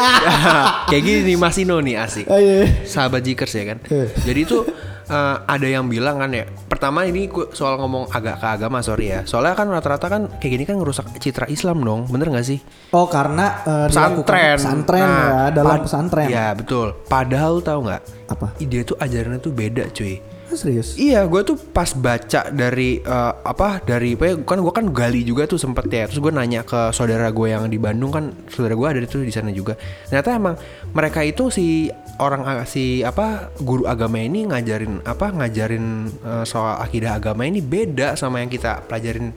Ah. 0.00 0.68
kayak 0.90 1.02
gini 1.04 1.20
nih 1.28 1.36
Mas 1.36 1.60
Ino 1.60 1.76
nih 1.84 2.00
asik. 2.00 2.24
Ah, 2.32 2.40
iya, 2.40 2.64
iya. 2.64 2.68
sahabat 2.88 3.20
Jikers 3.20 3.52
ya 3.52 3.64
kan. 3.68 3.78
Eh. 3.92 4.08
Jadi 4.24 4.40
itu 4.40 4.64
eh, 5.04 5.36
ada 5.44 5.66
yang 5.68 5.84
bilang 5.92 6.16
kan 6.16 6.32
ya. 6.32 6.48
Pertama 6.48 7.04
ini 7.04 7.28
soal 7.52 7.76
ngomong 7.76 8.08
agak 8.08 8.40
ke 8.40 8.46
agama 8.48 8.80
sorry 8.80 9.12
ya. 9.12 9.28
Soalnya 9.28 9.52
kan 9.52 9.68
rata-rata 9.68 10.08
kan 10.08 10.22
kayak 10.40 10.52
gini 10.56 10.64
kan 10.64 10.80
ngerusak 10.80 11.12
citra 11.20 11.44
Islam 11.52 11.84
dong, 11.84 12.08
bener 12.08 12.32
nggak 12.32 12.46
sih? 12.48 12.64
Oh 12.96 13.04
karena 13.04 13.60
dilakukan 13.92 14.24
Pesantren. 14.24 14.56
pesantren 14.56 15.04
Nah, 15.04 15.20
ya 15.20 15.40
dalam 15.52 15.76
pesantren. 15.84 16.28
Ya 16.32 16.46
betul. 16.56 16.96
Padahal 17.04 17.60
tahu 17.60 17.84
nggak? 17.84 18.02
Apa? 18.32 18.56
Dia 18.64 18.80
tuh 18.80 18.96
ajarannya 18.96 19.44
tuh 19.44 19.52
beda 19.52 19.92
cuy. 19.92 20.31
Serius? 20.56 20.94
Iya, 21.00 21.24
gue 21.26 21.40
tuh 21.42 21.56
pas 21.58 21.90
baca 21.96 22.48
dari 22.52 23.00
eh, 23.02 23.32
apa 23.42 23.82
dari 23.82 24.14
apa 24.14 24.40
kan 24.44 24.58
gue 24.60 24.72
kan 24.72 24.86
gali 24.92 25.24
juga 25.24 25.48
tuh 25.48 25.58
sempet 25.58 25.88
ya. 25.88 26.04
Terus 26.08 26.20
gue 26.20 26.32
nanya 26.32 26.62
ke 26.62 26.90
saudara 26.90 27.28
gue 27.32 27.48
yang 27.50 27.68
di 27.68 27.78
Bandung 27.80 28.12
kan 28.12 28.32
saudara 28.48 28.76
gue 28.76 28.86
ada 28.86 28.98
itu 29.02 29.22
di 29.22 29.32
sana 29.32 29.50
juga. 29.50 29.78
Ternyata 30.08 30.28
emang 30.36 30.54
mereka 30.92 31.20
itu 31.24 31.48
si 31.48 31.88
orang 32.20 32.44
si 32.68 33.00
apa 33.02 33.50
guru 33.60 33.88
agama 33.88 34.20
ini 34.20 34.46
ngajarin 34.46 35.02
apa 35.04 35.32
ngajarin 35.32 36.10
eh, 36.10 36.44
soal 36.44 36.80
akidah 36.80 37.18
agama 37.18 37.48
ini 37.48 37.64
beda 37.64 38.14
sama 38.14 38.40
yang 38.44 38.52
kita 38.52 38.84
pelajarin 38.86 39.32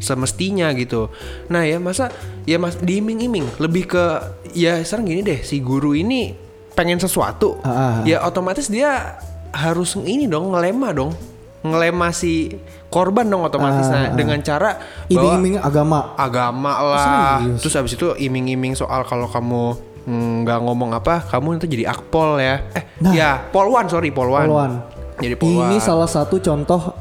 semestinya 0.00 0.72
gitu. 0.76 1.08
Nah 1.48 1.64
ya 1.64 1.80
masa 1.80 2.12
ya 2.44 2.60
mas 2.60 2.76
diiming-iming 2.76 3.60
lebih 3.60 3.88
ke 3.88 4.04
ya 4.52 4.80
sekarang 4.84 5.08
gini 5.08 5.20
deh 5.24 5.40
si 5.40 5.60
guru 5.60 5.96
ini 5.96 6.36
pengen 6.76 7.00
sesuatu, 7.00 7.56
ah, 7.64 7.72
ah. 7.72 7.96
ya 8.04 8.20
otomatis 8.20 8.68
dia 8.68 9.16
harus 9.56 9.96
ini 9.98 10.24
dong 10.24 10.52
ngelema 10.52 10.92
dong, 10.92 11.10
ngelema 11.62 12.12
si 12.12 12.52
korban 12.86 13.24
dong 13.24 13.42
otomatis 13.42 13.88
Ah, 13.88 13.92
Nah, 13.96 14.02
ah. 14.04 14.14
dengan 14.14 14.38
cara 14.38 14.70
Iming-iming 15.08 15.56
agama. 15.58 16.12
agama 16.14 16.72
lah. 16.78 17.02
serius? 17.40 17.60
Terus 17.62 17.74
abis 17.76 17.92
itu 17.94 18.06
iming-iming 18.14 18.72
soal 18.72 19.02
kalau 19.02 19.26
kamu 19.26 19.74
mm, 20.04 20.44
nggak 20.44 20.58
ngomong 20.60 20.90
apa, 20.92 21.24
kamu 21.26 21.56
nanti 21.56 21.66
jadi 21.66 21.88
akpol 21.88 22.36
ya. 22.36 22.60
Eh, 22.70 22.84
Nah. 22.98 23.12
ya 23.12 23.30
polwan 23.42 23.88
sorry 23.88 24.08
polwan. 24.10 24.46
Polwan. 24.46 24.72
Jadi 25.16 25.34
polwan. 25.34 25.68
Ini 25.68 25.80
salah 25.80 26.06
satu 26.06 26.36
contoh 26.36 26.92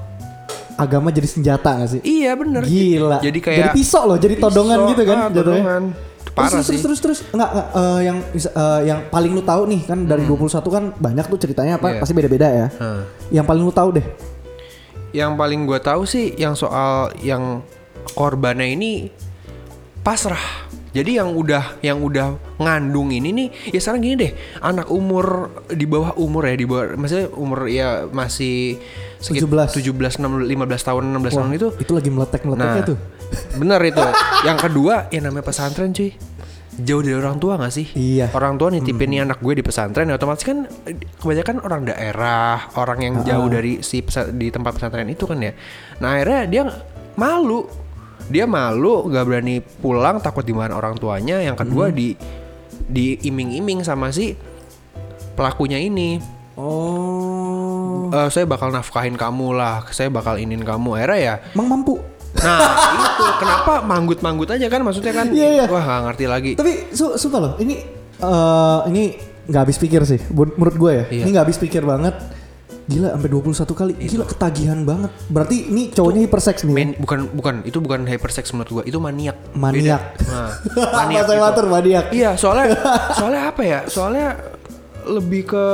agama 0.75 1.07
jadi 1.07 1.23
senjata 1.23 1.75
gak 1.77 1.89
sih? 1.89 2.01
Iya 2.01 2.35
bener. 2.35 2.63
Gila. 2.63 3.19
Jadi 3.19 3.39
kayak 3.39 3.71
pisau 3.71 4.03
loh, 4.05 4.15
jadi 4.15 4.35
todongan 4.35 4.75
pisau, 4.77 4.91
gitu 4.91 5.03
kan 5.03 5.17
ah, 5.17 5.27
jatuhnya. 5.29 5.75
Parah 6.33 6.49
terus, 6.49 6.65
sih. 6.65 6.81
terus 6.81 6.99
terus 6.99 6.99
terus 6.99 7.19
enggak, 7.29 7.49
enggak, 7.49 7.67
eh, 7.71 7.99
yang 8.01 8.17
eh, 8.33 8.81
yang 8.83 8.99
paling 9.07 9.31
lu 9.31 9.41
tahu 9.41 9.61
nih 9.67 9.81
kan 9.83 9.99
dari 10.03 10.23
21 10.23 10.67
kan 10.67 10.83
banyak 10.95 11.25
tuh 11.27 11.37
ceritanya 11.37 11.77
apa 11.77 11.93
Iya. 11.93 11.99
pasti 11.99 12.13
beda-beda 12.13 12.47
ya. 12.47 12.67
Hmm. 12.75 13.01
Yang 13.29 13.45
paling 13.45 13.63
lu 13.63 13.71
tahu 13.71 13.89
deh. 13.95 14.05
Yang 15.11 15.31
paling 15.35 15.59
gue 15.63 15.79
tahu 15.79 16.01
sih 16.03 16.35
yang 16.35 16.53
soal 16.53 17.13
yang 17.19 17.63
korbannya 18.11 18.67
ini 18.67 19.07
pasrah. 20.01 20.67
Jadi 20.91 21.19
yang 21.19 21.35
udah 21.35 21.75
yang 21.79 21.99
udah 21.99 22.39
ngandung 22.55 23.11
ini 23.11 23.35
nih 23.35 23.47
ya 23.67 23.83
sekarang 23.83 23.99
gini 23.99 24.15
deh 24.15 24.31
anak 24.59 24.87
umur 24.87 25.51
di 25.67 25.83
bawah 25.83 26.15
umur 26.15 26.47
ya 26.47 26.55
di 26.55 26.63
bawah 26.63 26.95
maksudnya 26.95 27.27
umur 27.35 27.67
ya 27.67 28.07
masih 28.07 28.79
sekitar 29.19 29.67
17. 29.75 29.91
17 29.91 30.23
16, 30.23 30.47
15 30.47 30.87
tahun 30.87 31.03
16 31.11 31.35
tahun 31.35 31.51
itu 31.51 31.67
itu 31.83 31.91
lagi 31.91 32.09
meletek-meleteknya 32.15 32.79
Nah, 32.79 32.87
tuh. 32.87 32.97
Bener 33.55 33.79
itu. 33.83 34.03
yang 34.47 34.57
kedua, 34.59 35.09
yang 35.11 35.29
namanya 35.29 35.45
pesantren 35.47 35.91
cuy. 35.91 36.13
Jauh 36.75 36.99
dari 36.99 37.15
orang 37.15 37.39
tua 37.39 37.55
gak 37.55 37.71
sih? 37.71 37.87
Iya. 37.95 38.35
Orang 38.35 38.59
tua 38.59 38.67
nitipin 38.67 39.07
nih 39.07 39.23
anak 39.23 39.39
gue 39.39 39.55
di 39.55 39.63
pesantren, 39.63 40.11
ya 40.11 40.19
otomatis 40.19 40.43
kan 40.43 40.67
kebanyakan 41.23 41.63
orang 41.63 41.87
daerah, 41.87 42.67
orang 42.75 42.99
yang 42.99 43.15
jauh 43.23 43.47
dari 43.47 43.79
si 43.79 44.03
di 44.35 44.47
tempat 44.51 44.75
pesantren 44.75 45.07
itu 45.07 45.23
kan 45.23 45.39
ya. 45.39 45.55
Nah 46.03 46.19
akhirnya 46.19 46.41
dia 46.51 46.63
malu, 47.15 47.63
dia 48.27 48.43
malu, 48.43 49.07
gak 49.07 49.23
berani 49.23 49.63
pulang, 49.63 50.19
takut 50.19 50.43
dimarahin 50.43 50.75
orang 50.75 50.99
tuanya. 50.99 51.39
Yang 51.39 51.63
kedua 51.63 51.95
di 51.95 52.11
diiming-iming 52.91 53.87
sama 53.87 54.11
si 54.11 54.35
pelakunya 55.39 55.79
ini. 55.79 56.19
Oh. 56.59 58.11
Eh, 58.11 58.29
saya 58.31 58.47
bakal 58.47 58.71
nafkahin 58.71 59.19
kamu 59.19 59.55
lah, 59.55 59.87
saya 59.91 60.07
bakal 60.11 60.39
inin 60.39 60.63
kamu. 60.63 60.95
Akhirnya 60.99 61.19
ya 61.19 61.35
Emang 61.55 61.67
mampu. 61.71 61.99
Nah 62.35 62.71
itu 62.93 63.23
kenapa 63.37 63.73
manggut-manggut 63.81 64.49
aja 64.49 64.67
kan 64.67 64.81
maksudnya 64.81 65.11
kan 65.11 65.27
Iya, 65.29 65.47
iya. 65.53 65.65
Wah 65.65 65.79
gak 65.81 66.01
ngerti 66.05 66.25
lagi 66.25 66.51
Tapi 66.53 66.91
su 66.91 67.15
sumpah 67.15 67.39
loh, 67.39 67.53
ini 67.57 67.75
eh 68.15 68.79
ini 68.87 69.03
nggak 69.45 69.61
habis 69.61 69.77
pikir 69.77 70.01
sih. 70.03 70.17
Menurut 70.31 70.75
gue 70.75 70.91
ya, 70.91 71.03
Iya. 71.07 71.21
ini 71.21 71.29
nggak 71.31 71.45
habis 71.45 71.57
pikir 71.57 71.81
banget. 71.81 72.15
Gila 72.85 73.17
sampai 73.17 73.29
21 73.29 73.73
kali. 73.73 73.93
Gila 73.97 74.25
ketagihan 74.25 74.79
banget. 74.81 75.09
Berarti 75.25 75.69
ini 75.69 75.89
cowoknya 75.89 76.21
hiperseks 76.21 76.61
nih. 76.63 76.69
ya? 76.69 76.77
Men, 76.77 76.89
bukan 76.95 77.19
bukan 77.33 77.55
itu 77.63 77.77
bukan 77.79 78.05
hypersex 78.05 78.53
menurut 78.53 78.69
gua 78.71 78.83
itu 78.85 78.97
maniak 78.97 79.37
Maniak. 79.53 80.01
Beda. 80.13 80.29
nah, 80.29 80.49
maniak 81.01 81.25
Bahasa 81.25 81.49
gitu. 81.57 81.65
Maniak. 81.65 82.05
iya 82.13 82.31
soalnya 82.37 82.77
soalnya 83.17 83.41
apa 83.49 83.61
ya 83.61 83.79
soalnya 83.85 84.27
lebih 85.05 85.45
ke 85.45 85.65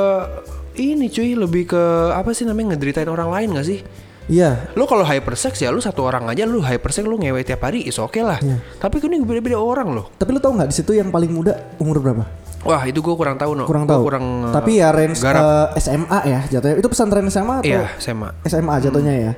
ini 0.74 1.08
cuy 1.08 1.36
lebih 1.36 1.68
ke 1.68 1.82
apa 2.12 2.32
sih 2.32 2.44
namanya 2.44 2.72
ngederitain 2.72 3.08
orang 3.08 3.28
lain 3.28 3.48
gak 3.56 3.66
sih 3.66 3.80
Iya. 4.26 4.70
Lu 4.72 4.84
kalau 4.84 5.02
hypersex 5.02 5.58
ya 5.58 5.68
lu 5.68 5.78
satu 5.78 6.02
orang 6.02 6.26
aja 6.26 6.44
lu 6.44 6.58
hypersex 6.58 7.02
lu 7.02 7.16
ngewe 7.16 7.42
tiap 7.42 7.60
hari 7.60 7.82
is 7.82 7.96
oke 7.96 8.18
lah. 8.18 8.38
Iya. 8.38 8.62
Tapi 8.76 8.98
kan 8.98 9.08
ini 9.08 9.20
beda-beda 9.20 9.56
orang 9.56 9.90
loh. 9.90 10.06
Tapi 10.12 10.30
lu 10.30 10.38
tau 10.38 10.50
nggak 10.50 10.68
di 10.68 10.74
situ 10.74 10.92
yang 10.92 11.08
paling 11.08 11.28
muda 11.28 11.52
umur 11.76 11.98
berapa? 11.98 12.24
Wah, 12.62 12.78
itu 12.86 13.02
gua 13.02 13.18
kurang 13.18 13.34
tahu 13.34 13.58
no. 13.58 13.66
Kurang 13.66 13.90
tahu. 13.90 14.06
kurang 14.06 14.54
Tapi 14.54 14.78
ya 14.78 14.94
range 14.94 15.18
garap. 15.18 15.74
eh, 15.74 15.82
SMA 15.82 16.18
ya 16.22 16.40
jatuhnya. 16.48 16.76
Itu 16.78 16.86
pesantren 16.86 17.26
SMA 17.26 17.54
atau 17.58 17.66
Iya, 17.66 17.90
SMA. 17.98 18.30
SMA 18.44 18.74
jatuhnya 18.78 19.14
ya? 19.14 19.32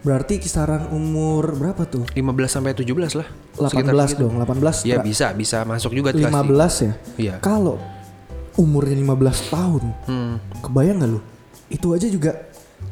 Berarti 0.00 0.38
kisaran 0.38 0.86
umur 0.88 1.50
berapa 1.52 1.82
tuh? 1.84 2.06
15 2.08 2.22
sampai 2.46 2.70
17 2.72 3.18
lah. 3.18 3.26
18 3.58 3.74
Sekitar 3.74 3.94
segitu. 4.06 4.22
dong, 4.22 4.34
18. 4.38 4.86
Ya 4.86 4.96
Ber- 4.96 5.04
bisa, 5.04 5.26
bisa 5.34 5.58
masuk 5.64 5.90
juga 5.90 6.14
tuh 6.14 6.22
15 6.22 6.72
ya? 6.80 6.92
Iya. 7.18 7.34
Kalau 7.42 7.74
umurnya 8.54 8.94
15 8.94 9.50
tahun, 9.50 9.82
Hmm. 10.06 10.34
kebayang 10.62 11.02
nggak 11.02 11.10
lu? 11.10 11.20
Itu 11.66 11.90
aja 11.90 12.06
juga 12.06 12.49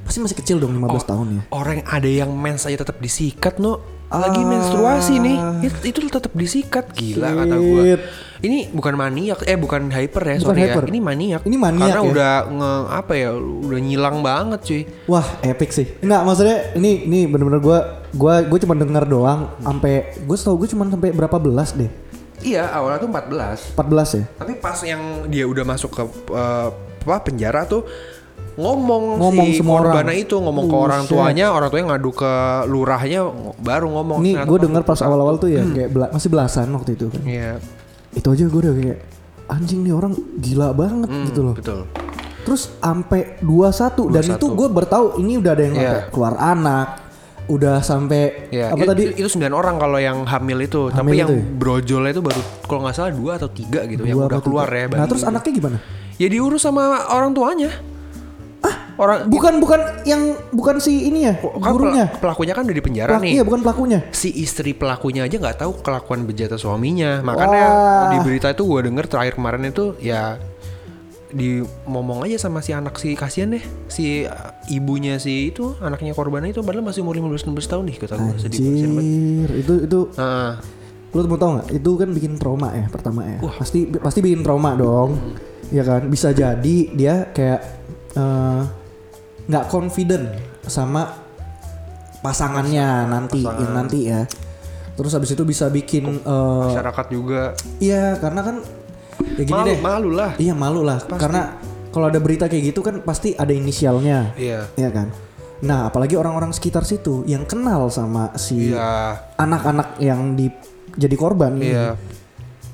pasti 0.08 0.18
masih 0.18 0.34
kecil 0.34 0.56
dong 0.56 0.72
15 0.72 1.04
tahun 1.04 1.26
ya. 1.30 1.42
Orang 1.52 1.74
yang 1.78 1.86
ada 1.86 2.08
yang 2.08 2.30
mens 2.32 2.64
aja 2.64 2.80
tetap 2.80 2.96
disikat 2.96 3.60
no. 3.60 3.76
Lagi 4.08 4.40
Ah. 4.40 4.48
menstruasi 4.48 5.20
nih, 5.20 5.36
itu, 5.60 5.78
itu 5.84 5.98
tetap 6.08 6.32
disikat 6.32 6.96
gila 6.96 7.28
kata 7.28 7.56
gua. 7.60 7.82
Shit. 7.84 8.00
Ini 8.40 8.72
bukan 8.72 8.96
maniak, 8.96 9.44
eh 9.44 9.52
bukan 9.54 9.92
hyper 9.92 10.22
ya, 10.24 10.36
Bukan 10.40 10.48
sorry 10.48 10.64
hyper. 10.64 10.80
ya. 10.80 10.88
Ini 10.88 11.00
maniak. 11.02 11.40
Ini 11.44 11.56
maniak 11.60 11.92
Karena 11.92 12.00
ya. 12.00 12.08
udah 12.08 12.32
nge 12.48 12.72
apa 12.88 13.12
ya, 13.12 13.30
udah 13.36 13.78
nyilang 13.78 14.16
banget 14.24 14.60
cuy. 14.64 14.82
Wah, 15.04 15.28
epic 15.44 15.76
sih. 15.76 15.86
Enggak, 16.00 16.24
maksudnya 16.24 16.72
ini 16.72 17.04
ini 17.04 17.28
bener-bener 17.28 17.60
gua 17.60 17.78
gua 18.08 18.40
gue 18.40 18.58
cuma 18.58 18.72
denger 18.72 19.04
doang 19.04 19.52
sampai 19.60 19.92
gue 20.16 20.36
tau 20.38 20.56
gue 20.56 20.64
cuma 20.66 20.88
sampai 20.88 21.12
berapa 21.12 21.36
belas 21.36 21.76
deh. 21.76 21.92
Iya, 22.40 22.64
awalnya 22.64 23.04
tuh 23.04 23.10
14. 23.12 23.76
14 23.76 24.08
ya. 24.14 24.24
Tapi 24.40 24.52
pas 24.56 24.78
yang 24.80 25.02
dia 25.28 25.44
udah 25.44 25.68
masuk 25.68 25.92
ke 25.92 26.02
eh, 26.32 26.68
apa 26.98 27.20
penjara 27.22 27.64
tuh 27.64 27.84
ngomong, 28.58 29.02
Ngomong 29.16 29.46
si 29.46 29.56
semua 29.56 29.74
orang. 29.76 29.94
korbannya 29.94 30.16
itu 30.18 30.34
ngomong 30.36 30.64
ke 30.64 30.72
Buset. 30.72 30.84
orang 30.84 31.02
tuanya, 31.06 31.46
orang 31.48 31.68
tuanya 31.68 31.86
ngadu 31.88 32.10
ke 32.12 32.32
lurahnya 32.66 33.20
baru 33.56 33.86
ngomong. 33.88 34.18
Ternyata 34.20 34.44
gue 34.44 34.52
pas 34.52 34.64
denger 34.64 34.82
pas 34.82 34.98
21. 34.98 35.06
awal-awal 35.06 35.34
tuh 35.36 35.48
ya 35.48 35.62
kayak 35.64 35.88
bela- 35.88 36.10
masih 36.10 36.28
belasan 36.28 36.66
waktu 36.68 36.90
itu 36.92 37.06
kan. 37.06 37.22
Iya, 37.22 37.50
Itu 38.10 38.26
aja 38.28 38.44
gue 38.44 38.60
udah 38.60 38.74
kayak 38.74 38.98
anjing 39.48 39.80
nih 39.80 39.92
orang 39.92 40.12
gila 40.36 40.68
banget 40.72 41.08
gitu 41.24 41.40
loh. 41.42 41.54
betul. 41.54 41.86
Terus 42.40 42.62
sampai 42.74 43.36
21 43.38 44.08
dan 44.08 44.22
21. 44.24 44.34
itu 44.34 44.46
gue 44.50 44.68
bertahu 44.68 45.06
ini 45.16 45.32
udah 45.36 45.50
ada 45.50 45.62
yang 45.62 45.74
sampai 45.76 46.02
keluar 46.08 46.34
anak, 46.34 46.86
udah 47.46 47.76
sampai 47.78 48.48
Ya, 48.48 48.72
apa 48.72 48.80
itu, 48.80 48.88
tadi? 48.88 49.02
Itu 49.14 49.28
9 49.30 49.52
orang 49.52 49.76
kalau 49.76 49.98
yang 49.98 50.24
hamil 50.24 50.58
itu, 50.58 50.88
tapi 50.88 50.98
Hamil 50.98 51.14
yang 51.14 51.28
itu 51.28 51.36
ya? 51.36 51.44
brojolnya 51.54 52.10
itu 52.10 52.22
baru 52.22 52.40
kalau 52.62 52.80
nggak 52.82 52.96
salah 52.96 53.12
dua 53.12 53.32
atau 53.36 53.48
tiga 53.48 53.84
gitu 53.84 54.02
yang 54.02 54.16
dua 54.16 54.24
udah 54.26 54.28
apa 54.30 54.40
tiga. 54.40 54.46
keluar 54.48 54.68
ya. 54.68 54.84
Nah, 54.90 55.06
terus 55.06 55.22
itu. 55.22 55.30
anaknya 55.30 55.52
gimana? 55.54 55.78
ya 56.16 56.26
diurus 56.26 56.60
sama 56.60 56.82
orang 57.08 57.30
tuanya. 57.30 57.70
Orang 58.98 59.30
Bukan 59.30 59.62
bukan 59.62 59.78
yang 60.02 60.22
bukan 60.50 60.82
si 60.82 61.06
ini 61.06 61.22
ya, 61.22 61.38
kan 61.38 61.70
gurunya. 61.70 62.10
pel- 62.10 62.18
pelakunya 62.18 62.50
kan 62.50 62.66
udah 62.66 62.74
di 62.74 62.82
penjara 62.82 63.10
Pelak- 63.14 63.22
nih. 63.22 63.32
Iya, 63.32 63.42
bukan 63.46 63.60
pelakunya. 63.62 63.98
Si 64.10 64.28
istri 64.34 64.74
pelakunya 64.74 65.22
aja 65.22 65.38
nggak 65.38 65.56
tahu 65.56 65.72
kelakuan 65.78 66.26
bejata 66.26 66.54
suaminya. 66.54 67.22
Makanya 67.22 67.62
Wah. 67.64 68.10
di 68.10 68.18
berita 68.20 68.50
itu 68.50 68.66
gue 68.66 68.80
denger 68.84 69.06
terakhir 69.06 69.34
kemarin 69.34 69.64
itu 69.64 69.94
ya 69.98 70.34
di 71.28 71.60
ngomong 71.84 72.24
aja 72.24 72.40
sama 72.40 72.58
si 72.58 72.72
anak 72.72 72.96
si 72.96 73.12
kasihan 73.12 73.52
deh 73.52 73.60
si 73.86 74.24
uh, 74.24 74.32
ibunya 74.66 75.20
si 75.20 75.52
itu 75.52 75.76
anaknya 75.78 76.10
korbannya 76.10 76.50
itu 76.50 76.64
padahal 76.64 76.80
masih 76.82 77.04
umur 77.04 77.14
15 77.14 77.52
16 77.52 77.68
tahun 77.68 77.84
nih 77.84 77.96
kata 78.00 78.14
gue 78.16 78.34
sedih 78.40 78.58
banget. 78.88 79.04
Itu 79.60 79.74
itu 79.84 79.98
Nah, 80.16 80.56
lu 81.08 81.24
mau 81.24 81.36
tau 81.36 81.50
nggak? 81.54 81.68
Itu 81.70 81.90
kan 81.94 82.08
bikin 82.10 82.34
trauma 82.34 82.72
ya 82.72 82.88
pertama 82.88 83.22
ya. 83.22 83.38
Pasti 83.54 83.86
pasti 83.94 84.18
bikin 84.18 84.42
trauma 84.42 84.74
dong. 84.74 85.20
Ya 85.68 85.84
kan? 85.84 86.08
Bisa 86.08 86.32
jadi 86.32 86.76
dia 86.90 87.28
kayak 87.28 87.60
eh, 88.14 88.62
nggak 89.48 89.64
confident 89.66 90.28
sama 90.68 91.08
pasangannya 92.20 93.08
nanti 93.08 93.40
yang 93.42 93.72
nanti 93.72 93.98
ya. 94.06 94.22
Terus 94.98 95.14
habis 95.14 95.30
itu 95.30 95.46
bisa 95.46 95.70
bikin 95.70 96.20
eh, 96.20 96.64
masyarakat 96.74 97.06
juga 97.08 97.54
iya 97.78 98.18
karena 98.18 98.42
kan 98.42 98.56
ya 99.38 99.42
gini 99.46 99.54
malu 99.54 99.68
deh. 99.70 99.78
malu 99.78 100.10
lah. 100.10 100.30
Iya 100.36 100.54
malu 100.54 100.80
lah 100.82 100.98
karena 101.06 101.54
kalau 101.88 102.10
ada 102.10 102.20
berita 102.20 102.50
kayak 102.50 102.74
gitu 102.74 102.80
kan 102.82 103.00
pasti 103.02 103.32
ada 103.32 103.50
inisialnya. 103.54 104.34
Iya. 104.36 104.68
Iya 104.76 104.90
kan? 104.92 105.08
Nah, 105.58 105.90
apalagi 105.90 106.14
orang-orang 106.14 106.54
sekitar 106.54 106.86
situ 106.86 107.26
yang 107.26 107.42
kenal 107.42 107.90
sama 107.90 108.30
si 108.38 108.70
Iya. 108.70 109.18
anak-anak 109.34 109.98
yang 109.98 110.38
di 110.38 110.46
jadi 110.94 111.16
korban 111.18 111.58
Iya. 111.58 111.98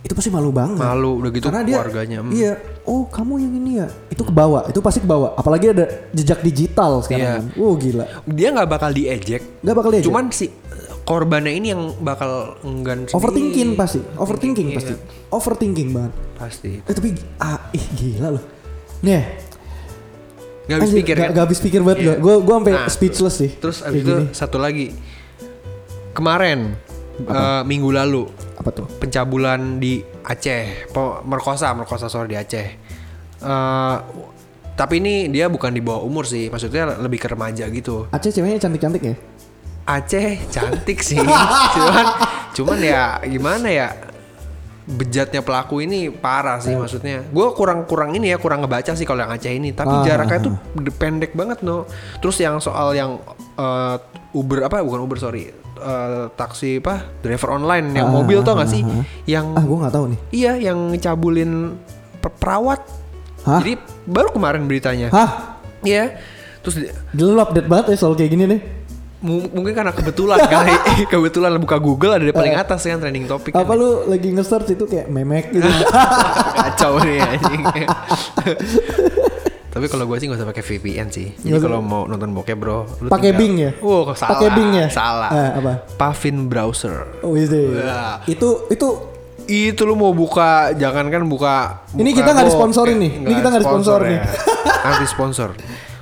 Itu 0.04 0.12
pasti 0.12 0.28
malu 0.28 0.52
banget. 0.52 0.76
Malu 0.76 1.16
udah 1.18 1.30
gitu 1.30 1.48
Karena 1.48 1.64
dia 1.64 1.80
keluarganya. 1.80 2.18
hmm. 2.20 2.30
Iya, 2.30 2.52
oh 2.84 3.08
kamu 3.08 3.34
yang 3.38 3.52
ini 3.56 3.70
ya. 3.80 3.88
Itu 4.06 4.20
ke 4.20 4.30
bawah, 4.30 4.68
itu 4.68 4.78
pasti 4.78 5.00
ke 5.00 5.08
bawah. 5.08 5.32
Apalagi 5.32 5.72
ada 5.72 5.84
jejak 6.10 6.38
digital 6.40 7.00
sekarang 7.00 7.24
kan. 7.40 7.44
Oh 7.56 7.72
gila. 7.74 8.04
Dia 8.26 8.52
nggak 8.52 8.68
bakal 8.68 8.90
diejek. 8.90 9.42
Gak 9.58 9.72
bakal 9.74 9.90
dia 9.90 10.00
Cuman 10.00 10.28
si 10.28 10.52
korbannya 11.02 11.52
ini 11.52 11.66
yang 11.70 11.82
bakal 11.98 12.56
enggan 12.62 13.04
sendiri. 13.04 13.12
overthinking 13.14 13.70
pasti, 13.74 14.00
overthinking 14.14 14.68
Iya. 14.68 14.76
pasti. 14.76 14.94
Overthinking 15.30 15.88
banget. 15.90 16.12
Pasti. 16.34 16.70
Eh 16.78 16.94
tapi 16.94 17.08
ah 17.38 17.68
ih 17.70 17.86
gila 17.94 18.28
loh. 18.30 18.44
Nih, 19.00 19.24
Gak 20.64 20.80
habis 20.80 20.92
pikir 20.94 21.12
gak, 21.14 21.20
kan? 21.22 21.28
gak 21.30 21.44
habis 21.44 21.60
pikir 21.60 21.80
banget 21.80 21.98
Iya. 22.02 22.14
gue. 22.16 22.34
Gue 22.40 22.54
sampai 22.54 22.72
Nah, 22.74 22.88
speechless 22.88 23.36
sih. 23.36 23.50
Terus 23.52 23.80
abis 23.80 24.00
itu 24.00 24.14
gini. 24.14 24.32
satu 24.32 24.56
lagi. 24.56 24.92
Kemarin 26.12 26.76
eh, 27.16 27.62
minggu 27.62 27.88
lalu 27.88 28.26
apa 28.54 28.70
tuh? 28.70 28.86
pencabulan 28.94 29.78
di 29.78 29.98
Aceh, 30.20 30.88
Po- 30.88 31.20
merkosa, 31.22 31.70
merkosa 31.70 32.06
sorry 32.06 32.28
di 32.28 32.36
Aceh. 32.36 32.66
Eh, 33.38 33.96
tapi 34.74 34.98
ini 34.98 35.28
dia 35.28 35.46
bukan 35.46 35.70
di 35.70 35.78
bawah 35.78 36.00
umur 36.00 36.24
sih, 36.24 36.48
maksudnya 36.48 36.96
lebih 36.96 37.16
ke 37.16 37.28
remaja 37.28 37.68
gitu. 37.68 38.08
Aceh 38.08 38.30
ceweknya 38.30 38.58
cantik-cantik 38.58 39.02
ya? 39.04 39.16
Aceh 39.84 40.42
cantik 40.48 40.98
sih. 40.98 41.20
cuman 41.74 42.06
cuman 42.52 42.78
ya 42.80 43.02
gimana 43.22 43.68
ya? 43.68 43.88
Bejatnya 44.84 45.40
pelaku 45.40 45.80
ini 45.80 46.12
parah 46.12 46.58
sih 46.58 46.74
maksudnya. 46.74 47.24
Gue 47.26 47.48
kurang-kurang 47.52 48.12
ini 48.12 48.28
ya 48.28 48.36
kurang 48.36 48.60
ngebaca 48.60 48.92
sih 48.92 49.04
kalau 49.04 49.22
yang 49.22 49.32
Aceh 49.32 49.48
ini. 49.48 49.72
Tapi 49.72 49.94
Ah, 49.94 50.04
jaraknya 50.04 50.38
tuh 50.42 50.52
de- 50.76 50.92
pendek 50.92 51.32
banget 51.32 51.60
no. 51.60 51.88
Terus 52.18 52.36
yang 52.36 52.60
soal 52.60 52.92
yang 52.92 53.16
eh, 53.54 53.96
Uber 54.32 54.60
apa 54.62 54.80
bukan 54.80 55.00
Uber 55.00 55.16
sorry 55.16 55.63
Eh, 55.74 56.24
taksi 56.32 56.78
apa 56.78 57.02
driver 57.18 57.50
online 57.52 57.90
yang 57.92 58.06
Ah, 58.06 58.14
mobil 58.14 58.38
tau 58.40 58.54
ah, 58.54 58.62
gak 58.62 58.70
sih? 58.70 58.80
ah, 58.80 58.94
ah. 58.94 59.04
Yang 59.24 59.46
Ah, 59.52 59.62
gue 59.62 59.76
nggak 59.76 59.92
tahu 59.92 60.04
nih. 60.06 60.20
iya 60.30 60.52
yang 60.56 60.78
ngecabulin 60.88 61.50
per- 62.18 62.30
perawat. 62.32 62.80
Hah? 63.42 63.58
Jadi 63.58 63.76
baru 64.04 64.30
kemarin 64.30 64.64
beritanya. 64.64 65.10
Hah? 65.10 65.58
Iya. 65.80 66.14
Terus 66.60 66.78
di- 66.78 66.92
Gila 67.12 67.30
lu 67.30 67.40
update 67.40 67.66
banget 67.66 67.84
ya 67.90 67.96
soal 67.98 68.14
kayak 68.14 68.30
gini 68.30 68.46
nih. 68.46 68.60
mu- 69.20 69.48
mungkin 69.50 69.72
karena 69.72 69.88
kebetulan 69.90 70.36
kali 70.52 70.72
kebetulan 71.06 71.56
buka 71.56 71.76
Google 71.76 72.12
ada 72.12 72.22
di 72.22 72.30
paling 72.30 72.54
atas 72.54 72.80
kan 72.80 73.00
trending 73.00 73.24
topik. 73.24 73.50
Apa 73.50 73.72
lu 73.72 74.04
lagi 74.04 74.28
nge-search 74.30 74.70
itu 74.70 74.84
kayak 74.84 75.08
memek 75.08 75.48
gitu. 75.50 75.64
Kacau 76.60 77.00
nih 77.00 77.18
anjing. 77.18 77.62
Tapi 79.74 79.90
kalau 79.90 80.06
gue 80.06 80.16
sih 80.22 80.30
gak 80.30 80.38
usah 80.38 80.46
pakai 80.46 80.62
VPN 80.62 81.10
sih. 81.10 81.34
Jadi 81.34 81.58
kalau 81.58 81.82
mau 81.82 82.06
nonton 82.06 82.30
bokep 82.30 82.54
bro, 82.54 82.86
lu 83.02 83.10
Pakai 83.10 83.34
Bing 83.34 83.58
ya? 83.58 83.74
Wow, 83.82 84.14
salah. 84.14 84.38
Pakai 84.38 84.48
Bing 84.54 84.70
ya? 84.70 84.86
Salah. 84.86 85.30
Eh, 85.34 85.50
apa? 85.58 85.72
Pavin 85.98 86.46
browser. 86.46 87.18
Oh, 87.26 87.34
iya. 87.34 87.50
Wah. 87.82 88.16
Itu 88.22 88.70
itu 88.70 88.88
Itu 89.44 89.84
lu 89.84 89.92
mau 89.92 90.14
buka, 90.16 90.72
jangan 90.72 91.10
kan 91.12 91.20
buka. 91.28 91.84
Ini 91.92 92.06
buka 92.06 92.16
kita 92.16 92.30
nggak 92.32 92.46
disponsorin 92.48 92.96
nih. 92.96 93.12
Ini 93.28 93.32
kita 93.36 93.48
nggak 93.52 93.64
sponsor 93.66 94.00
disponsor 94.00 94.08
nih. 94.08 94.16
ya. 94.16 94.86
Anti 94.88 95.06
sponsor. 95.10 95.48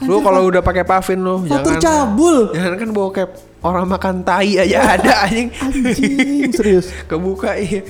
Lu 0.07 0.17
kalau 0.23 0.41
udah 0.47 0.63
pakai 0.63 0.87
Pavin 0.87 1.19
lu, 1.27 1.43
Fatur 1.51 1.75
jangan. 1.75 2.07
cabul. 2.07 2.37
Jangan 2.55 2.75
kan 2.79 2.89
bokep. 2.95 3.29
Orang 3.67 3.91
makan 3.91 4.23
tai 4.23 4.63
aja 4.63 4.79
ada 4.95 5.27
anjing. 5.27 5.51
Anjing, 5.59 6.55
serius. 6.55 6.95
kebuka 7.11 7.59
iya 7.59 7.83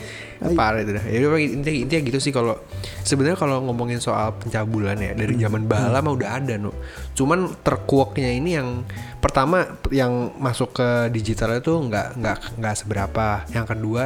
parah 0.50 0.82
itu 0.82 0.92
dah. 0.98 1.04
Ya 1.06 1.18
intinya, 1.38 1.78
intinya 1.86 2.02
gitu 2.10 2.18
sih 2.18 2.32
kalau 2.34 2.58
sebenarnya 3.06 3.38
kalau 3.38 3.62
ngomongin 3.62 4.02
soal 4.02 4.34
pencabulan 4.36 4.98
ya 4.98 5.14
dari 5.14 5.38
Hmm. 5.38 5.46
zaman 5.46 5.62
bala 5.70 6.02
mah 6.02 6.12
udah 6.12 6.42
ada 6.42 6.58
no 6.58 6.74
cuman 7.14 7.54
terkuaknya 7.62 8.34
ini 8.34 8.58
yang 8.58 8.82
pertama 9.22 9.78
yang 9.94 10.34
masuk 10.42 10.74
ke 10.74 10.88
digital 11.14 11.54
itu 11.54 11.70
nggak 11.70 12.18
nggak 12.18 12.38
nggak 12.58 12.74
seberapa. 12.74 13.46
Yang 13.54 13.66
kedua 13.76 14.02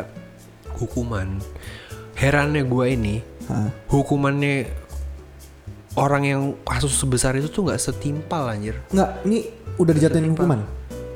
hukuman. 0.76 1.40
Herannya 2.16 2.64
gue 2.64 2.86
ini 2.92 3.16
Hah. 3.48 3.68
hukumannya 3.88 4.68
orang 5.96 6.22
yang 6.24 6.42
kasus 6.64 6.92
sebesar 6.92 7.32
itu 7.36 7.48
tuh 7.48 7.64
nggak 7.64 7.80
setimpal 7.80 8.52
anjir. 8.52 8.76
Nggak, 8.92 9.10
ini 9.24 9.38
udah 9.80 9.92
dijatuhin 9.96 10.32
hukuman. 10.32 10.60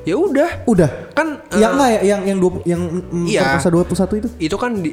Ya 0.07 0.15
udah. 0.17 0.49
Udah. 0.65 0.89
kan 1.13 1.41
Ya 1.51 1.67
eh, 1.67 1.71
enggak 1.73 1.89
ya? 1.89 1.99
Yang 2.15 2.21
yang 2.27 2.37
dua, 2.39 2.51
yang 2.63 2.81
mm, 3.11 3.25
Iya. 3.27 3.41
perkosa 3.59 3.69
21 4.07 4.19
itu. 4.21 4.29
itu 4.39 4.55
kan 4.55 4.71
di 4.79 4.91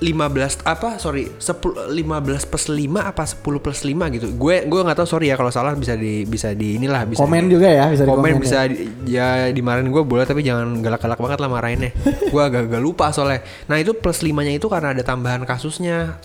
15 0.00 0.64
apa 0.64 0.96
sorry 0.96 1.28
10 1.36 1.92
15 1.92 2.48
plus 2.48 2.64
5 2.72 2.88
apa 3.04 3.22
10 3.28 3.60
plus 3.60 3.80
5 3.84 4.16
gitu. 4.16 4.26
Gue 4.32 4.64
gue 4.64 4.80
nggak 4.80 4.96
tahu 4.96 5.08
sorry 5.08 5.28
ya 5.28 5.36
kalau 5.36 5.52
salah 5.52 5.76
bisa 5.76 5.92
di 5.92 6.24
bisa 6.24 6.56
di 6.56 6.80
inilah 6.80 7.04
bisa 7.04 7.20
Komen 7.20 7.52
di, 7.52 7.60
juga 7.60 7.68
ya, 7.68 7.92
bisa 7.92 8.08
di 8.08 8.10
komen 8.10 8.32
komen 8.32 8.40
bisa 8.40 8.64
di, 8.64 8.88
ya 9.04 9.52
dimarahin 9.52 9.92
gue 9.92 10.00
boleh 10.00 10.24
tapi 10.24 10.40
jangan 10.40 10.80
galak-galak 10.80 11.20
banget 11.20 11.38
lah 11.44 11.48
marahinnya. 11.52 11.92
Gue 12.32 12.42
agak-agak 12.42 12.80
lupa 12.80 13.12
soalnya. 13.12 13.44
Nah 13.68 13.76
itu 13.76 13.92
plus 13.92 14.24
5 14.24 14.32
nya 14.40 14.56
itu 14.56 14.66
karena 14.72 14.96
ada 14.96 15.04
tambahan 15.04 15.44
kasusnya 15.44 16.16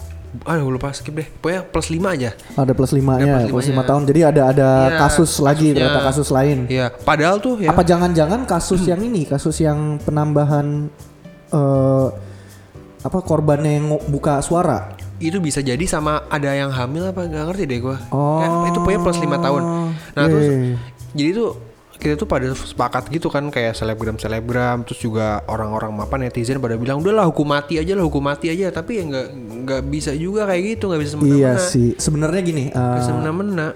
gue 0.42 0.74
lupa 0.74 0.90
skip 0.90 1.14
deh 1.14 1.28
pokoknya 1.40 1.62
plus 1.64 1.88
5 1.88 2.02
aja 2.12 2.30
Ada 2.54 2.72
plus 2.72 2.92
5-nya, 2.92 3.24
Ada 3.26 3.46
plus 3.46 3.52
plus 3.52 3.66
5 3.66 3.72
limanya. 3.72 3.86
tahun. 3.86 4.02
Jadi 4.06 4.20
ada 4.22 4.42
ada 4.48 4.70
Iya, 4.86 4.98
kasus 5.00 5.32
lagi 5.38 5.66
kasusnya. 5.66 5.76
ternyata 5.78 6.00
kasus 6.04 6.28
lain. 6.30 6.58
Iya 6.68 6.86
padahal 6.92 7.38
tuh 7.38 7.56
ya 7.58 7.70
Apa 7.70 7.82
jangan-jangan 7.82 8.42
kasus 8.44 8.82
yang 8.84 9.00
ini, 9.00 9.24
kasus 9.24 9.56
yang 9.58 9.80
penambahan 10.00 10.90
eh 11.48 12.08
apa 13.00 13.20
korbannya 13.22 13.72
yang 13.76 13.88
buka 14.06 14.42
suara? 14.42 14.92
itu 15.16 15.40
bisa 15.40 15.64
jadi 15.64 15.80
sama 15.86 16.28
ada 16.28 16.52
yang 16.52 16.68
hamil 16.68 17.08
apa 17.08 17.24
gak 17.24 17.48
ngerti 17.48 17.64
deh 17.66 17.80
gue 17.80 17.98
Oh. 18.12 18.68
itu 18.68 18.76
pokoknya 18.78 19.00
plus 19.00 19.16
5 19.18 19.40
tahun 19.40 19.64
nah 20.12 20.22
Iya, 20.22 20.28
terus 20.28 20.44
iya, 20.44 20.58
iya. 20.66 20.78
jadi 21.14 21.30
tuh 21.34 21.50
kita 21.96 22.20
tuh 22.20 22.28
pada 22.28 22.52
sepakat 22.52 23.08
gitu 23.10 23.32
kan 23.32 23.48
kayak 23.50 23.74
selebgram 23.74 24.20
selebgram 24.20 24.84
terus 24.84 25.00
juga 25.00 25.42
orang-orang 25.48 25.96
apa 25.96 26.16
netizen 26.20 26.60
pada 26.60 26.76
bilang 26.76 27.00
udahlah 27.00 27.26
hukum 27.26 27.48
mati 27.48 27.80
aja 27.80 27.96
lah 27.96 28.04
hukum 28.04 28.22
mati 28.22 28.52
aja 28.52 28.70
tapi 28.70 29.00
ya 29.00 29.04
nggak 29.08 29.28
nggak 29.66 29.82
bisa 29.90 30.12
juga 30.14 30.46
kayak 30.46 30.78
gitu 30.78 30.92
nggak 30.92 31.02
bisa 31.02 31.12
semena-mena 31.16 31.40
Iya 31.40 31.54
sih. 31.58 31.90
Sebenarnya 31.96 32.42
gini, 32.44 32.64
Nggak 32.70 33.04
semena-mena 33.04 33.68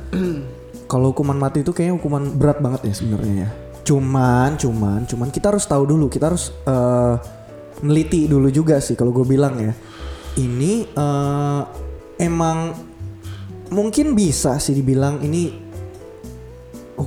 kalau 0.92 1.14
hukuman 1.14 1.38
mati 1.38 1.62
itu 1.62 1.72
kayaknya 1.72 1.96
hukuman 2.02 2.24
berat 2.34 2.58
banget 2.60 2.90
ya 2.90 2.94
sebenarnya 2.98 3.36
ya. 3.46 3.50
Cuman, 3.86 4.58
cuman, 4.58 5.06
cuman 5.06 5.30
kita 5.30 5.54
harus 5.54 5.66
tahu 5.66 5.86
dulu, 5.86 6.10
kita 6.10 6.34
harus 6.34 6.54
eh, 6.66 7.16
neliti 7.86 8.26
dulu 8.26 8.50
juga 8.50 8.82
sih 8.82 8.98
kalau 8.98 9.14
gue 9.14 9.26
bilang 9.26 9.56
ya. 9.62 9.74
Ini 10.38 10.74
eh, 10.90 11.62
emang 12.22 12.74
mungkin 13.70 14.18
bisa 14.18 14.58
sih 14.58 14.74
dibilang 14.74 15.22
ini 15.22 15.69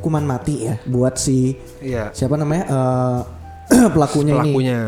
hukuman 0.03 0.27
mati 0.27 0.67
ya 0.67 0.75
buat 0.85 1.15
si 1.15 1.55
iya 1.79 2.11
siapa 2.11 2.35
namanya 2.35 2.65
eh, 2.67 3.21
pelakunya, 3.95 4.35
ini. 4.35 4.51
pelakunya 4.51 4.81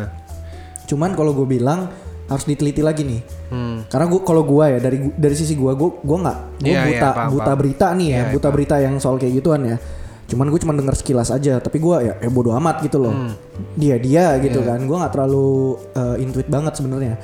Cuman 0.84 1.14
kalau 1.14 1.32
gue 1.32 1.48
bilang 1.48 1.88
harus 2.24 2.44
diteliti 2.44 2.80
lagi 2.80 3.04
nih. 3.04 3.20
hmm. 3.48 3.88
Karena 3.88 4.04
gua 4.04 4.20
kalau 4.20 4.44
gua 4.44 4.68
ya 4.68 4.80
dari 4.80 5.12
dari 5.12 5.32
sisi 5.32 5.52
gua 5.52 5.72
gua 5.72 5.96
gua 6.00 6.18
nggak 6.24 6.38
Iya, 6.60 6.68
iya, 6.68 6.80
buta 6.84 7.08
paham, 7.10 7.28
buta 7.32 7.44
paham. 7.44 7.58
berita 7.60 7.86
nih 7.92 8.08
ya, 8.08 8.16
Iya, 8.16 8.24
buta 8.32 8.48
berita 8.48 8.74
yang 8.80 8.94
soal 8.96 9.16
kayak 9.16 9.32
gituan 9.34 9.60
ya. 9.64 9.76
Cuman 10.24 10.48
gue 10.48 10.56
cuma 10.56 10.72
dengar 10.72 10.92
sekilas 10.92 11.28
aja, 11.28 11.60
tapi 11.60 11.76
gua 11.76 12.00
ya 12.00 12.16
eh 12.16 12.28
bodo 12.28 12.52
amat 12.56 12.80
gitu 12.80 12.96
loh. 12.96 13.12
Hmm. 13.12 13.32
Dia 13.76 13.96
dia 13.96 14.40
gitu 14.40 14.60
Iya. 14.60 14.68
kan. 14.72 14.80
Gua 14.84 14.96
nggak 15.04 15.12
terlalu 15.12 15.48
uh, 15.96 16.16
intuit 16.16 16.48
banget 16.48 16.72
sebenarnya. 16.76 17.14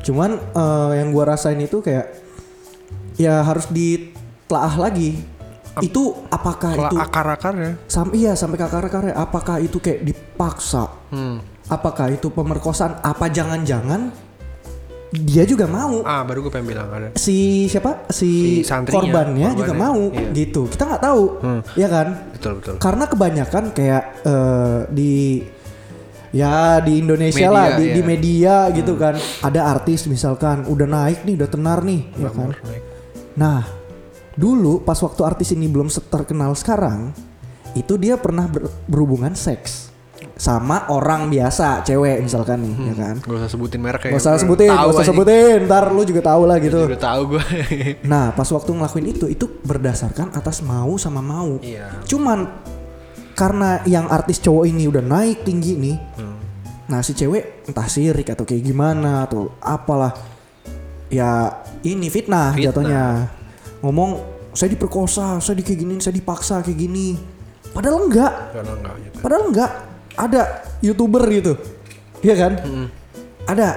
Cuman 0.00 0.30
eh, 0.36 0.92
yang 0.96 1.08
gua 1.10 1.24
rasain 1.28 1.56
itu 1.56 1.80
kayak 1.80 2.08
ya 3.16 3.40
harus 3.40 3.68
ditelaah 3.68 4.76
lagi. 4.80 5.20
Itu 5.80 6.02
apakah 6.28 6.70
itu 6.76 6.96
akar-akarnya 6.96 7.70
sampai 7.86 8.14
iya 8.18 8.32
sampai 8.32 8.56
ke 8.56 8.64
akar-akarnya 8.64 9.14
apakah 9.14 9.56
itu 9.58 9.76
kayak 9.78 10.04
dipaksa? 10.04 10.88
hmm. 11.10 11.36
Apakah 11.70 12.10
itu 12.10 12.28
pemerkosaan? 12.28 12.98
Apa 12.98 13.30
jangan-jangan 13.30 14.10
dia 15.10 15.42
juga 15.42 15.66
mau? 15.66 16.06
ah 16.06 16.22
baru 16.22 16.46
gue 16.46 16.52
pengen 16.54 16.70
bilang 16.70 16.86
ada 16.86 17.10
si 17.18 17.66
siapa 17.66 18.06
si, 18.14 18.62
Si 18.62 18.66
santrinya, 18.66 18.94
korbannya 19.02 19.48
juga 19.58 19.74
korbannya. 19.74 19.90
mau 19.90 20.00
Iya. 20.06 20.30
gitu 20.38 20.62
kita 20.70 20.82
nggak 20.86 21.02
tahu 21.02 21.22
ya 21.74 21.88
kan 21.90 22.06
betul 22.30 22.52
betul 22.62 22.74
karena 22.78 23.04
kebanyakan 23.10 23.64
kayak 23.74 24.02
eh, 24.22 24.78
di 24.94 25.14
ya 26.30 26.78
di 26.78 27.02
Indonesia 27.02 27.42
Media, 27.42 27.50
lah 27.50 27.66
di, 27.74 27.84
iya. 27.90 27.94
di 27.98 28.02
media 28.06 28.54
gitu 28.70 28.94
kan 28.94 29.18
ada 29.42 29.60
artis 29.66 30.06
misalkan 30.06 30.62
udah 30.70 30.86
naik 30.86 31.26
nih 31.26 31.34
udah 31.42 31.48
tenar 31.50 31.82
nih 31.82 32.00
ya 32.14 32.30
kan 32.30 32.48
Naik. 32.54 32.82
nah 33.34 33.60
dulu 34.40 34.80
pas 34.80 34.96
waktu 34.96 35.20
artis 35.20 35.52
ini 35.52 35.68
belum 35.68 35.86
terkenal 36.08 36.56
sekarang 36.56 37.12
itu 37.72 37.94
dia 37.94 38.16
pernah 38.16 38.48
ber- 38.48 38.72
berhubungan 38.88 39.36
seks 39.36 39.92
sama 40.34 40.88
orang 40.88 41.28
biasa 41.28 41.84
cewek 41.84 42.24
misalkan 42.24 42.64
nih 42.64 42.74
ya 42.88 42.94
kan 42.96 43.14
Gak 43.20 43.36
usah 43.36 43.50
sebutin 43.52 43.80
merek 43.80 44.08
ya 44.08 44.10
Gak 44.10 44.20
usah 44.20 44.32
sebutin, 44.34 44.72
gak 44.72 44.88
usah 44.90 45.04
sebutin, 45.04 45.58
ntar 45.68 45.92
lu 45.92 46.02
juga 46.02 46.24
tahu 46.24 46.48
lah 46.48 46.56
gitu. 46.56 46.80
Udah 46.88 46.96
tahu 46.98 47.36
gue. 47.36 47.44
Nah, 48.10 48.32
pas 48.32 48.48
waktu 48.48 48.70
ngelakuin 48.70 49.06
itu, 49.06 49.28
itu 49.28 49.44
berdasarkan 49.60 50.32
atas 50.32 50.64
mau 50.64 50.96
sama 50.96 51.20
mau. 51.20 51.60
Iya. 51.60 51.92
Cuman 52.04 52.48
karena 53.32 53.84
yang 53.84 54.08
artis 54.08 54.40
cowok 54.40 54.64
ini 54.64 54.88
udah 54.88 55.00
naik 55.00 55.44
tinggi 55.44 55.76
nih, 55.76 55.96
Hmm. 56.16 56.36
nah 56.86 57.00
si 57.00 57.12
cewek 57.12 57.68
entah 57.68 57.84
sirik 57.84 58.28
atau 58.28 58.44
kayak 58.44 58.60
gimana 58.62 59.24
atau 59.24 59.52
apalah, 59.58 60.16
ya 61.08 61.52
ini 61.82 62.08
fitnah, 62.08 62.52
Fitnah. 62.52 62.64
jatuhnya. 62.64 63.04
Ngomong 63.80 64.10
saya 64.50 64.68
diperkosa, 64.68 65.38
saya 65.38 65.54
di 65.54 65.62
kayak 65.62 65.78
gini, 65.78 65.94
saya 65.98 66.12
dipaksa 66.12 66.60
kayak 66.60 66.78
gini. 66.78 67.16
Padahal 67.66 68.02
enggak, 68.02 68.32
Karena 68.52 68.72
enggak 68.74 68.94
gitu. 69.00 69.16
padahal 69.18 69.44
enggak. 69.46 69.70
Ada 70.12 70.42
youtuber 70.80 71.22
gitu, 71.26 71.54
iya 72.20 72.34
kan? 72.36 72.52
Ada. 73.46 73.68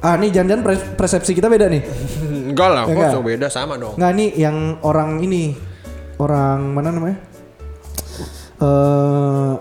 Ah, 0.00 0.16
nih 0.16 0.28
jangan-jangan 0.30 0.64
persepsi 0.96 1.32
kita 1.32 1.46
beda 1.46 1.68
nih. 1.68 1.84
Enggak 2.50 2.68
lah, 2.68 2.82
Ya 2.82 2.88
kok 2.88 2.96
enggak? 2.96 3.12
so 3.12 3.20
beda 3.22 3.46
sama 3.46 3.76
dong. 3.76 3.94
Nggak 3.94 4.12
nih 4.12 4.28
yang 4.34 4.56
orang 4.80 5.20
ini 5.20 5.52
orang 6.16 6.72
mana 6.72 6.88
namanya? 6.90 7.18
Eh 8.58 9.52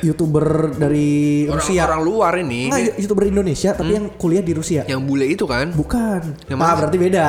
youtuber 0.00 0.70
dari 0.72 1.44
Orang, 1.44 1.58
Rusia. 1.58 1.82
orang 1.84 2.00
luar 2.00 2.32
ini 2.38 2.70
Nggak, 2.70 2.96
youtuber 2.96 3.24
Indonesia 3.26 3.70
tapi 3.72 3.92
yang 3.92 4.06
kuliah 4.14 4.40
di 4.40 4.52
Rusia. 4.52 4.82
yang 4.84 5.02
bule 5.02 5.26
itu 5.26 5.44
kan. 5.44 5.68
Bukan. 5.68 6.46
Yang 6.46 6.58
mana? 6.58 6.76
berarti 6.78 6.96
beda. 6.96 7.26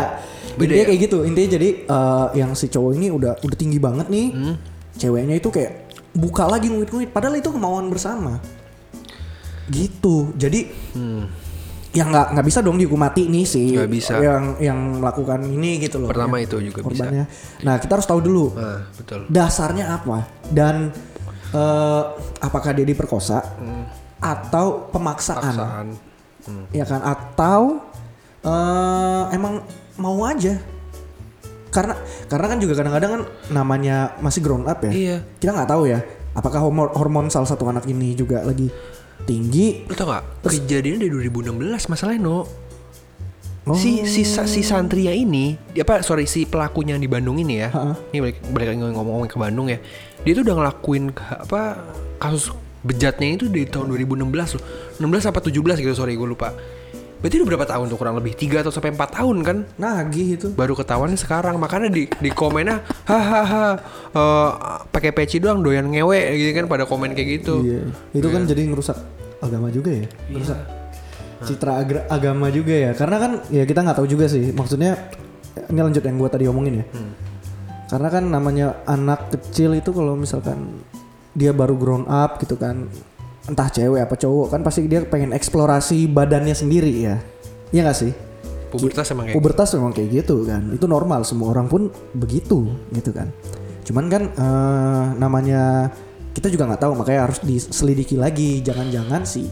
Beda 0.59 0.67
Intinya 0.67 0.83
ya? 0.83 0.87
kayak 0.89 1.01
gitu. 1.01 1.17
Intinya 1.23 1.49
jadi 1.49 1.69
eh, 1.87 2.27
yang 2.35 2.51
si 2.53 2.67
cowok 2.67 2.91
ini 2.93 3.07
udah 3.09 3.39
udah 3.39 3.57
tinggi 3.57 3.79
banget 3.79 4.07
nih. 4.07 4.27
Hmm. 4.29 4.55
Ceweknya 4.93 5.35
itu 5.35 5.47
kayak 5.47 5.71
buka 6.11 6.43
lagi 6.43 6.67
nguit-nguit 6.67 7.09
padahal 7.09 7.35
itu 7.35 7.47
kemauan 7.47 7.87
bersama. 7.87 8.43
Gitu. 9.67 10.33
Jadi 10.35 10.67
ya 11.89 12.05
nggak 12.05 12.37
nggak 12.37 12.45
bisa 12.45 12.61
dong 12.61 12.77
dihukum 12.77 12.99
mati 12.99 13.25
nih 13.25 13.45
si 13.45 13.73
Hmm. 13.73 13.75
Nggak 13.79 13.91
bisa. 13.91 14.13
yang 14.19 14.43
yang 14.59 14.79
melakukan 14.99 15.39
ini 15.41 15.79
gitu 15.79 15.97
loh. 15.97 16.09
Pertama 16.09 16.37
ya, 16.37 16.45
itu 16.45 16.57
juga 16.61 16.79
bisa. 16.83 17.05
korbannya. 17.05 17.25
Nah, 17.63 17.75
kita 17.77 17.91
harus 17.95 18.05
tahu 18.05 18.19
dulu 18.19 18.45
Nah, 18.53 18.79
betul. 18.91 19.19
dasarnya 19.25 19.85
apa 19.95 20.17
dan 20.49 20.93
eh, 21.49 22.03
apakah 22.39 22.71
dia 22.73 22.83
diperkosa 22.83 23.41
atau 24.19 24.91
pemaksaan, 24.91 25.55
Paksaan. 25.55 25.87
ya 26.69 26.83
kan? 26.83 27.01
Atau 27.01 27.81
eh, 28.41 29.23
emang 29.31 29.61
mau 30.01 30.23
aja? 30.25 30.57
Karena 31.69 31.93
karena 32.25 32.45
kan 32.49 32.57
juga 32.57 32.73
kadang-kadang 32.81 33.11
kan 33.13 33.21
namanya 33.53 34.17
masih 34.19 34.41
grown 34.41 34.65
up 34.65 34.81
ya. 34.81 34.91
Iya. 34.91 35.17
Kita 35.37 35.53
nggak 35.53 35.69
tahu 35.69 35.85
ya. 35.85 36.01
Apakah 36.33 36.61
hormon, 36.61 36.89
hormon 36.93 37.27
salah 37.29 37.45
satu 37.45 37.69
anak 37.69 37.85
ini 37.85 38.17
juga 38.17 38.41
lagi 38.41 38.69
tinggi? 39.25 39.85
Lu 39.85 39.93
tau 39.93 40.09
gak? 40.09 40.45
Kejadiannya 40.45 41.09
dari 41.09 41.11
2016 41.29 41.91
masalahnya 41.91 42.21
no. 42.21 42.47
Oh. 43.69 43.77
Si 43.77 44.01
si 44.09 44.25
si 44.25 44.61
santria 44.65 45.13
ini, 45.13 45.53
dia 45.75 45.85
apa 45.85 46.01
sorry 46.01 46.25
si 46.25 46.49
pelakunya 46.49 46.97
yang 46.97 47.03
di 47.05 47.11
Bandung 47.11 47.37
ini 47.37 47.61
ya. 47.61 47.69
Ha-ha. 47.69 47.93
Ini 48.09 48.17
balik 48.17 48.37
balik 48.49 48.67
ngomong-ngomong 48.81 49.29
ke 49.29 49.37
Bandung 49.37 49.69
ya. 49.69 49.77
Dia 50.25 50.31
tuh 50.33 50.41
udah 50.41 50.55
ngelakuin 50.57 51.13
ke- 51.13 51.39
apa 51.45 51.61
kasus 52.17 52.49
bejatnya 52.81 53.35
itu 53.35 53.45
dari 53.45 53.69
tahun 53.69 53.91
2016 53.93 54.57
loh. 54.57 54.63
16 54.97 55.29
apa 55.29 55.39
17 55.43 55.85
gitu 55.85 55.93
sorry 55.93 56.17
gue 56.17 56.25
lupa. 56.25 56.55
Berarti 57.19 57.35
udah 57.35 57.49
berapa 57.49 57.67
tahun 57.67 57.85
tuh 57.85 57.97
kurang 57.97 58.15
lebih 58.15 58.31
3 58.31 58.63
atau 58.63 58.71
sampai 58.71 58.89
4 58.89 59.11
tahun 59.11 59.37
kan? 59.41 59.57
Nagih 59.75 60.27
itu. 60.33 60.47
baru 60.51 60.71
ketahuan 60.73 61.11
sekarang 61.13 61.55
makanya 61.55 61.87
di 61.87 62.07
di 62.07 62.29
komennya 62.29 62.79
hahaha 63.03 63.75
eh, 64.09 64.49
pakai 64.87 65.11
peci 65.11 65.37
doang 65.37 65.59
doyan 65.59 65.83
ngewe 65.85 66.15
gitu 66.33 66.51
kan 66.53 66.65
pada 66.65 66.83
komen 66.83 67.11
kayak 67.11 67.29
gitu 67.37 67.59
Iya. 67.61 67.81
Itu 68.13 68.27
kan 68.29 68.43
jadi 68.43 68.63
ngerusak 68.65 68.95
agama 69.39 69.67
juga 69.67 69.91
ya. 69.93 70.07
Ngerusak 70.27 70.59
citra 71.41 71.73
agra- 71.77 72.07
agama 72.07 72.47
juga 72.49 72.71
ya. 72.71 72.91
Karena 72.93 73.17
kan 73.17 73.31
ya 73.47 73.63
kita 73.63 73.79
nggak 73.81 73.97
tahu 73.97 74.07
juga 74.07 74.25
sih. 74.25 74.51
Maksudnya 74.51 74.95
ini 75.65 75.75
lanjut 75.77 75.99
yang 76.01 76.15
gua 76.15 76.27
tadi 76.27 76.45
omongin 76.45 76.79
ya. 76.79 76.85
Karena 77.85 78.07
kan 78.07 78.23
namanya 78.23 78.79
anak 78.85 79.27
kecil 79.29 79.73
itu 79.73 79.89
kalau 79.89 80.13
misalkan 80.13 80.83
dia 81.31 81.51
baru 81.51 81.73
grown 81.73 82.05
up 82.05 82.37
gitu 82.37 82.53
kan 82.53 82.87
entah 83.47 83.69
cewek 83.71 84.03
apa 84.03 84.15
cowok 84.19 84.47
kan 84.51 84.61
pasti 84.65 84.89
dia 84.89 85.05
pengen 85.07 85.31
eksplorasi 85.31 86.09
badannya 86.11 86.57
sendiri 86.57 86.93
ya. 87.05 87.15
Iya 87.69 87.85
gak 87.87 87.99
sih? 88.01 88.13
pubertas 88.69 89.09
emang 89.11 89.25
kayak 89.25 89.35
Pubertas 89.35 89.69
memang 89.75 89.91
kayak 89.91 90.09
gitu 90.23 90.45
kan. 90.45 90.61
Itu 90.71 90.85
normal, 90.85 91.25
semua 91.25 91.51
orang 91.51 91.65
pun 91.65 91.89
begitu 92.13 92.69
gitu 92.93 93.09
kan. 93.11 93.33
Cuman 93.83 94.05
kan 94.07 94.23
eh, 94.29 95.05
namanya 95.17 95.89
kita 96.37 96.47
juga 96.47 96.69
nggak 96.69 96.81
tahu 96.85 96.93
makanya 96.93 97.21
harus 97.29 97.41
diselidiki 97.41 98.15
lagi. 98.15 98.61
Jangan-jangan 98.61 99.25
sih 99.25 99.49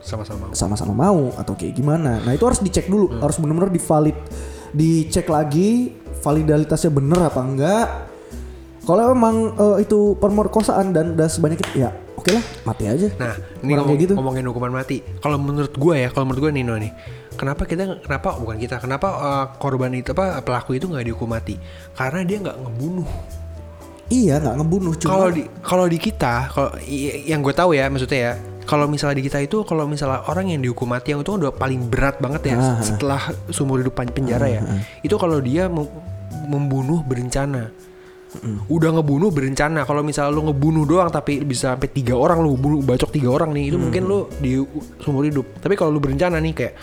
sama-sama 0.00 0.54
sama-sama 0.54 0.94
mau 0.94 1.34
atau 1.36 1.52
kayak 1.52 1.76
gimana. 1.76 2.22
Nah 2.24 2.32
itu 2.32 2.44
harus 2.48 2.62
dicek 2.64 2.88
dulu, 2.88 3.12
harus 3.20 3.36
benar-benar 3.36 3.68
divalid, 3.68 4.16
dicek 4.72 5.28
lagi 5.28 5.92
validitasnya 6.24 6.90
bener 6.90 7.20
apa 7.28 7.40
enggak. 7.44 7.86
Kalau 8.86 9.12
emang 9.12 9.52
eh, 9.52 9.84
itu 9.84 10.16
pemerkosaan 10.16 10.96
dan 10.96 11.12
udah 11.12 11.28
sebanyak 11.28 11.60
itu, 11.60 11.84
ya 11.84 12.05
oke 12.26 12.32
lah 12.32 12.44
mati 12.64 12.84
aja. 12.84 13.06
nah 13.14 13.32
ini 13.56 13.70
Orang 13.70 13.78
ngomong, 13.78 13.86
kayak 13.88 14.02
gitu. 14.02 14.12
ngomongin 14.14 14.44
hukuman 14.44 14.72
mati 14.74 14.96
kalau 15.16 15.38
menurut 15.38 15.70
gue 15.70 15.94
ya 15.96 16.08
kalau 16.10 16.26
menurut 16.26 16.42
gue 16.42 16.52
Nino 16.52 16.74
nih 16.74 16.90
kenapa 17.32 17.62
kita 17.62 18.02
kenapa 18.02 18.34
bukan 18.34 18.56
kita 18.56 18.76
kenapa 18.76 19.06
eh, 19.06 19.44
korban 19.56 19.94
itu 19.94 20.10
apa 20.10 20.42
pelaku 20.42 20.74
itu 20.74 20.84
nggak 20.84 21.06
dihukum 21.06 21.30
mati 21.30 21.54
karena 21.94 22.20
dia 22.20 22.42
nggak 22.42 22.58
ngebunuh 22.58 23.06
Iya 24.06 24.38
nggak 24.38 24.56
ngebunuh 24.56 24.94
cuma 24.96 25.10
kalau 25.12 25.28
di 25.28 25.42
kalau 25.60 25.86
di 25.86 25.98
kita 25.98 26.34
kalau 26.48 26.70
yang 27.22 27.38
gue 27.40 27.50
tahu 27.50 27.70
ya 27.72 27.86
maksudnya 27.86 28.18
ya 28.20 28.32
kalau 28.62 28.86
misalnya 28.86 29.18
di 29.18 29.24
kita 29.24 29.38
itu 29.40 29.62
kalau 29.62 29.86
misalnya 29.86 30.26
orang 30.26 30.46
yang 30.48 30.58
dihukum 30.58 30.86
mati 30.86 31.10
yang 31.10 31.22
itu 31.22 31.30
udah 31.32 31.50
paling 31.50 31.86
berat 31.86 32.18
banget 32.18 32.50
ya 32.50 32.56
Ah, 32.56 32.62
ah. 32.68 32.74
setelah 32.80 33.22
seumur 33.50 33.78
hidup 33.78 33.94
penjara 33.94 34.46
ya 34.48 34.62
itu 35.02 35.14
kalau 35.14 35.38
dia 35.38 35.66
mem- 35.66 35.90
membunuh 36.44 37.02
berencana 37.02 37.70
udah 38.68 38.90
ngebunuh 39.00 39.32
berencana 39.32 39.88
kalau 39.88 40.04
misalnya 40.04 40.34
lu 40.34 40.50
ngebunuh 40.50 40.84
doang 40.84 41.08
tapi 41.08 41.40
bisa 41.40 41.72
sampai 41.72 41.88
tiga 41.88 42.12
orang 42.18 42.44
lu 42.44 42.58
bunuh 42.58 42.84
bacok 42.84 43.08
tiga 43.14 43.32
orang 43.32 43.54
nih 43.56 43.72
itu 43.72 43.78
mungkin 43.80 44.02
lu 44.04 44.28
di 44.42 44.60
seumur 45.00 45.24
hidup 45.24 45.46
tapi 45.56 45.72
kalau 45.72 45.94
lu 45.94 46.02
berencana 46.02 46.36
nih 46.36 46.52
kayak 46.52 46.74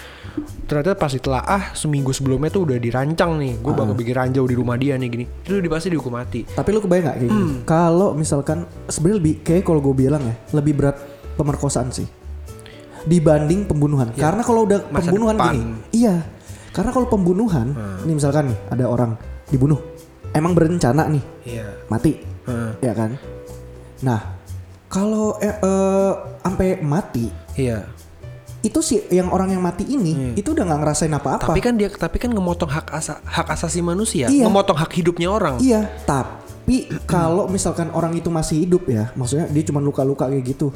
ternyata 0.66 0.98
pas 0.98 1.14
ditelaah 1.14 1.78
seminggu 1.78 2.10
sebelumnya 2.10 2.50
tuh 2.50 2.66
udah 2.66 2.78
dirancang 2.82 3.38
nih 3.38 3.62
gue 3.62 3.74
bakal 3.76 3.94
bikin 3.94 4.16
ranjau 4.18 4.44
di 4.50 4.56
rumah 4.58 4.80
dia 4.82 4.98
nih 4.98 5.10
gini 5.14 5.26
itu 5.46 5.62
dia 5.62 5.70
pasti 5.70 5.94
dihukum 5.94 6.16
mati 6.18 6.42
Tapi 6.42 6.70
lu 6.74 6.82
kebayang 6.82 7.06
gak 7.06 7.16
kayak 7.22 7.30
gini? 7.30 7.38
Hmm. 7.38 7.56
Kalau 7.70 8.10
misalkan 8.18 8.66
sebenarnya 8.90 9.18
lebih 9.22 9.34
kayak 9.46 9.64
kalau 9.68 9.80
gue 9.84 9.94
bilang 9.94 10.24
ya 10.26 10.36
lebih 10.58 10.74
berat 10.74 10.98
pemerkosaan 11.38 11.94
sih 11.94 12.08
dibanding 13.04 13.68
pembunuhan. 13.68 14.16
Karena 14.16 14.42
kalau 14.42 14.64
udah 14.64 14.80
Ya, 14.80 14.90
Masa 14.90 15.12
pembunuhan 15.12 15.36
depan. 15.36 15.54
Hmm. 15.54 15.54
gini, 15.54 15.74
iya. 15.92 16.16
Karena 16.74 16.90
kalau 16.90 17.06
pembunuhan, 17.06 17.68
ini 18.02 18.18
misalkan 18.18 18.50
nih 18.50 18.58
ada 18.74 18.86
orang 18.90 19.14
dibunuh, 19.54 19.78
emang 20.34 20.52
berencana 20.58 21.08
nih 21.08 21.24
iya 21.46 21.68
mati, 21.88 22.18
Heeh. 22.50 22.72
ya 22.82 22.94
kan? 22.98 23.16
Nah, 24.04 24.20
kalau 24.92 25.38
eh, 25.40 25.54
eh, 25.54 26.12
sampai 26.44 26.82
mati 26.84 27.32
iya 27.56 27.88
itu 28.64 28.80
sih 28.80 29.04
yang 29.12 29.28
orang 29.28 29.52
yang 29.52 29.60
mati 29.60 29.84
ini 29.84 30.32
itu 30.40 30.56
udah 30.56 30.64
nggak 30.64 30.80
ngerasain 30.88 31.12
apa-apa. 31.12 31.44
Hmm. 31.44 31.50
Tapi 31.52 31.60
kan 31.60 31.74
dia 31.76 31.92
tapi 31.92 32.16
kan 32.16 32.32
ngemotong 32.32 32.72
hak 32.72 32.88
asa, 32.96 33.20
hak 33.28 33.52
asasi 33.52 33.84
manusia, 33.84 34.32
Iya. 34.32 34.48
ngemotong 34.48 34.80
hak 34.80 34.92
hidupnya 34.96 35.28
orang. 35.28 35.60
Iya, 35.60 35.92
tapi 36.08 36.88
kalau 37.04 37.52
misalkan 37.52 37.92
orang 37.92 38.16
itu 38.16 38.32
masih 38.32 38.64
hidup 38.64 38.88
ya, 38.88 39.12
maksudnya 39.20 39.52
dia 39.52 39.64
cuma 39.68 39.84
luka-luka 39.84 40.32
kayak 40.32 40.56
gitu. 40.56 40.72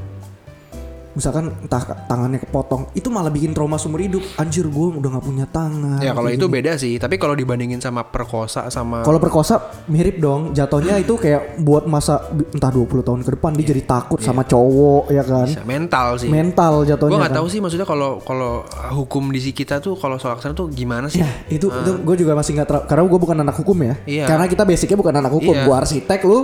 Misalkan 1.17 1.49
entah 1.65 1.81
tangannya 2.05 2.37
kepotong, 2.37 2.93
itu 2.93 3.09
malah 3.09 3.33
bikin 3.33 3.57
trauma 3.57 3.81
seumur 3.81 4.05
hidup. 4.05 4.21
Anjir, 4.37 4.69
gue 4.69 4.87
udah 5.01 5.17
nggak 5.17 5.25
punya 5.25 5.49
tangan. 5.49 5.97
Ya 5.97 6.13
kalau 6.13 6.29
itu 6.29 6.45
gini. 6.45 6.55
beda 6.61 6.77
sih, 6.77 6.93
tapi 7.01 7.17
kalau 7.17 7.33
dibandingin 7.33 7.81
sama 7.81 8.05
perkosa 8.05 8.69
sama 8.69 9.01
Kalau 9.01 9.17
perkosa 9.17 9.57
mirip 9.89 10.21
dong, 10.21 10.53
jatuhnya 10.53 11.01
itu 11.01 11.17
kayak 11.17 11.57
buat 11.65 11.89
masa 11.89 12.29
entah 12.53 12.69
20 12.69 13.01
tahun 13.01 13.19
ke 13.25 13.31
depan 13.33 13.51
dia 13.57 13.65
jadi 13.73 13.81
takut 13.81 14.21
sama 14.21 14.45
cowok 14.45 15.09
ya 15.09 15.25
kan. 15.25 15.49
Bisa 15.49 15.65
mental 15.65 16.07
sih. 16.21 16.29
Mental 16.29 16.85
jatuhnya. 16.85 17.13
Gue 17.17 17.19
nggak 17.25 17.33
kan. 17.33 17.39
tahu 17.41 17.47
sih 17.49 17.59
maksudnya 17.65 17.87
kalau 17.89 18.21
kalau 18.21 18.61
hukum 18.93 19.33
di 19.33 19.41
si 19.41 19.57
kita 19.57 19.81
tuh 19.81 19.97
kalau 19.97 20.21
soal 20.21 20.37
ke 20.37 20.45
sana 20.45 20.53
tuh 20.53 20.69
gimana 20.69 21.09
sih? 21.09 21.25
Ya 21.25 21.29
itu 21.49 21.73
itu 21.73 21.91
gue 22.05 22.15
juga 22.21 22.37
masih 22.37 22.53
nggak 22.61 22.67
terlalu 22.69 22.85
karena 22.85 23.01
gue 23.09 23.19
bukan 23.25 23.37
anak 23.41 23.55
hukum 23.57 23.77
ya. 23.81 23.95
Iya. 24.05 24.25
Karena 24.29 24.45
kita 24.45 24.63
basicnya 24.69 24.97
bukan 25.01 25.15
anak 25.17 25.33
hukum. 25.33 25.55
Iya. 25.57 25.65
Gue 25.65 25.73
arsitek, 25.73 26.21
lu 26.29 26.39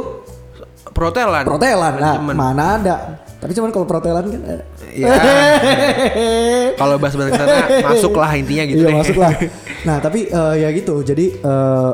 Protelan. 0.94 1.44
protelan. 1.44 1.94
Nah, 1.98 2.16
mana 2.22 2.66
ada. 2.78 2.96
Tapi 3.44 3.52
cuman 3.52 3.70
kalau 3.70 3.84
protelan 3.84 4.26
kan. 4.26 4.42
Iya. 4.90 5.12
kalau 6.80 6.96
bahas 6.96 7.12
bahas 7.14 7.30
ke 7.30 7.38
sana 7.38 7.58
masuklah 7.84 8.32
intinya 8.34 8.64
gitu 8.64 8.80
iya 8.80 8.90
deh. 8.90 8.96
masuk 8.96 9.18
lah. 9.20 9.34
Nah 9.88 10.00
tapi 10.00 10.26
eh, 10.26 10.56
ya 10.58 10.72
gitu. 10.72 11.04
Jadi 11.04 11.26
eh, 11.36 11.92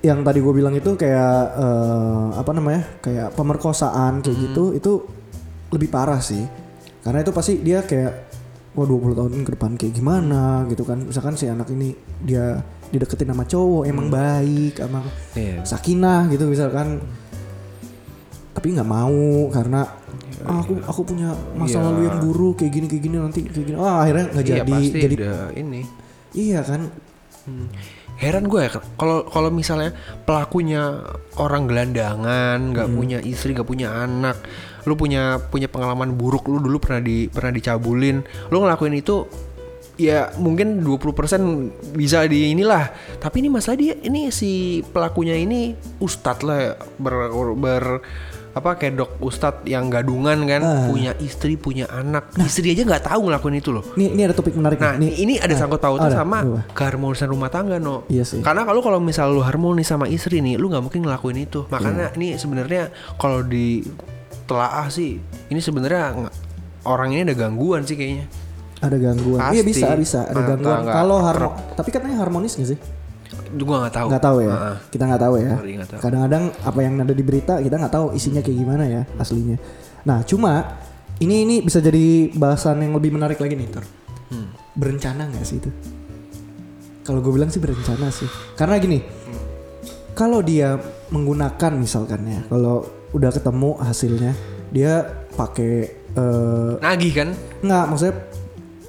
yang 0.00 0.22
tadi 0.22 0.40
gue 0.40 0.54
bilang 0.54 0.72
itu 0.72 0.88
kayak 0.94 1.36
eh, 1.54 2.26
apa 2.32 2.50
namanya? 2.50 2.82
Kayak 2.98 3.36
pemerkosaan 3.36 4.24
kayak 4.24 4.32
Hmm. 4.32 4.44
gitu 4.48 4.64
itu 4.72 4.92
lebih 5.68 5.88
parah 5.88 6.18
sih. 6.18 6.48
Karena 6.98 7.20
itu 7.20 7.30
pasti 7.30 7.60
dia 7.60 7.84
kayak 7.84 8.24
wah 8.72 8.84
20 8.84 9.12
tahun 9.12 9.32
ke 9.42 9.50
depan 9.52 9.76
kayak 9.76 9.92
gimana 9.92 10.64
gitu 10.66 10.82
kan. 10.82 11.02
Misalkan 11.02 11.36
si 11.36 11.44
anak 11.44 11.68
ini 11.68 11.92
dia 12.18 12.64
dideketin 12.88 13.28
sama 13.28 13.44
cowok 13.44 13.84
emang 13.84 14.08
baik, 14.08 14.80
emang 14.80 15.04
Hmm. 15.04 15.36
Iya. 15.36 15.60
sakinah 15.62 16.32
gitu 16.32 16.48
misalkan. 16.48 17.04
Tapi 18.54 18.74
nggak 18.74 18.88
mau 18.88 19.48
karena 19.52 19.86
"Ah, 20.46 20.62
aku 20.62 20.78
aku 20.82 21.00
punya 21.02 21.34
masa 21.54 21.78
Iya. 21.78 21.86
lalu 21.90 22.00
yang 22.06 22.18
buruk 22.22 22.54
kayak 22.62 22.72
gini 22.74 22.86
kayak 22.86 23.02
gini 23.02 23.16
nanti 23.18 23.40
kayak 23.46 23.66
gini. 23.70 23.76
Ah 23.78 24.02
akhirnya 24.02 24.26
nggak 24.34 24.44
Iya 24.46 24.54
jadi 24.62 24.72
pasti 24.72 24.98
jadi 24.98 25.16
ini. 25.58 25.80
Iya 26.34 26.60
kan? 26.66 26.80
Hmm. 27.48 27.66
Heran 28.18 28.50
gue 28.50 28.60
ya 28.66 28.70
kalau 28.98 29.30
kalau 29.30 29.46
misalnya 29.54 29.94
pelakunya 30.26 31.06
orang 31.38 31.70
gelandangan, 31.70 32.58
nggak 32.74 32.88
punya 32.90 33.18
istri, 33.22 33.54
nggak 33.54 33.62
punya 33.66 33.94
anak, 33.94 34.42
lu 34.90 34.98
punya 34.98 35.38
punya 35.38 35.70
pengalaman 35.70 36.18
buruk, 36.18 36.50
lu 36.50 36.58
dulu 36.58 36.82
pernah 36.82 36.98
di 36.98 37.30
pernah 37.30 37.54
dicabulin, 37.54 38.18
lu 38.50 38.56
ngelakuin 38.58 38.98
itu 38.98 39.22
ya 39.98 40.34
mungkin 40.34 40.82
20% 40.82 41.94
bisa 41.94 42.26
di 42.26 42.50
inilah. 42.50 42.90
Tapi 43.22 43.38
ini 43.38 43.48
masalah 43.54 43.78
dia 43.78 43.94
ini 44.02 44.34
si 44.34 44.82
pelakunya 44.82 45.38
ini 45.38 45.78
ustadz 45.98 46.42
lah 46.42 46.74
ber, 46.98 47.30
ber 47.54 47.84
apa 48.58 48.74
kayak 48.74 48.94
dok 48.96 49.10
ustadz 49.18 49.64
yang 49.64 49.86
gadungan 49.86 50.42
kan, 50.44 50.60
punya 50.86 51.14
istri, 51.18 51.54
punya 51.54 51.86
anak, 51.88 52.34
istri 52.38 52.74
aja 52.74 52.82
nggak 52.82 53.06
tahu 53.06 53.30
ngelakuin 53.30 53.56
itu 53.56 53.70
loh. 53.70 53.84
Nih 53.94 54.10
ini 54.10 54.22
ada 54.22 54.34
topik 54.34 54.52
menarik 54.52 54.78
Nah, 54.78 54.98
nih. 54.98 55.14
ini 55.16 55.34
ada 55.38 55.54
sangkut 55.54 55.78
pautnya 55.78 56.10
sama 56.10 56.42
keharmonisan 56.74 57.28
rumah 57.28 57.48
tangga, 57.48 57.78
no. 57.78 58.02
Iya 58.06 58.26
sih. 58.26 58.42
Karena 58.42 58.66
kalau 58.66 58.82
kalau 58.82 58.98
misal 58.98 59.30
lu 59.30 59.40
harmonis 59.40 59.86
sama 59.86 60.06
istri 60.06 60.38
nih, 60.38 60.58
lu 60.58 60.68
nggak 60.68 60.82
mungkin 60.82 61.06
ngelakuin 61.06 61.38
itu. 61.40 61.64
Makanya 61.70 62.12
Iya. 62.12 62.16
ini 62.18 62.28
sebenarnya 62.34 62.82
kalau 63.16 63.40
di 63.40 63.80
telaah 64.44 64.88
sih, 64.88 65.20
ini 65.48 65.60
sebenarnya 65.60 66.30
orang 66.82 67.12
ini 67.12 67.20
ada 67.22 67.36
gangguan 67.36 67.84
sih 67.84 67.94
kayaknya. 67.94 68.26
Ada 68.78 68.96
gangguan. 68.96 69.38
Pasti. 69.42 69.54
Iya 69.54 69.62
bisa 69.66 69.86
bisa 69.98 70.18
ada 70.24 70.38
Mata 70.38 70.48
gangguan. 70.54 70.82
Kalau 70.86 71.18
harmo 71.20 71.50
tapi 71.74 71.88
katanya 71.90 72.16
harmonis 72.22 72.54
gak 72.54 72.68
sih? 72.72 72.78
Gua 73.58 73.76
nggak 73.86 73.94
tahu. 73.94 74.06
Nggak 74.12 74.24
tahu 74.24 74.38
ya. 74.44 74.54
Heeh. 74.54 74.76
Kita 74.92 75.02
nggak 75.08 75.22
tahu 75.22 75.34
ya. 75.38 75.52
Tahu. 75.58 76.00
Kadang-kadang 76.02 76.44
apa 76.64 76.80
yang 76.82 76.94
ada 77.00 77.14
di 77.14 77.24
berita 77.24 77.54
kita 77.62 77.76
nggak 77.80 77.94
tahu 77.94 78.06
isinya 78.12 78.40
kayak 78.44 78.58
gimana 78.58 78.84
ya 78.84 79.02
aslinya. 79.16 79.56
Nah 80.04 80.22
cuma 80.24 80.78
ini 81.18 81.42
ini 81.42 81.56
bisa 81.62 81.82
jadi 81.82 82.30
bahasan 82.34 82.82
yang 82.82 82.94
lebih 82.94 83.10
menarik 83.14 83.38
lagi 83.42 83.54
nih 83.58 83.68
Tor. 83.70 83.84
Hmm. 84.30 84.54
Berencana 84.78 85.26
nggak 85.26 85.44
sih 85.46 85.58
itu? 85.58 85.70
Kalau 87.02 87.24
gue 87.24 87.32
bilang 87.32 87.48
sih 87.48 87.58
berencana 87.58 88.12
sih. 88.12 88.28
Karena 88.52 88.76
gini, 88.76 89.00
kalau 90.12 90.44
dia 90.44 90.76
menggunakan 91.08 91.72
misalkan 91.72 92.20
ya, 92.28 92.40
kalau 92.52 92.84
udah 93.16 93.32
ketemu 93.32 93.70
hasilnya 93.80 94.32
dia 94.68 95.24
pakai 95.32 95.72
eh 96.12 96.72
Nagih 96.84 97.12
kan? 97.16 97.28
nggak 97.64 97.84
maksudnya 97.88 98.14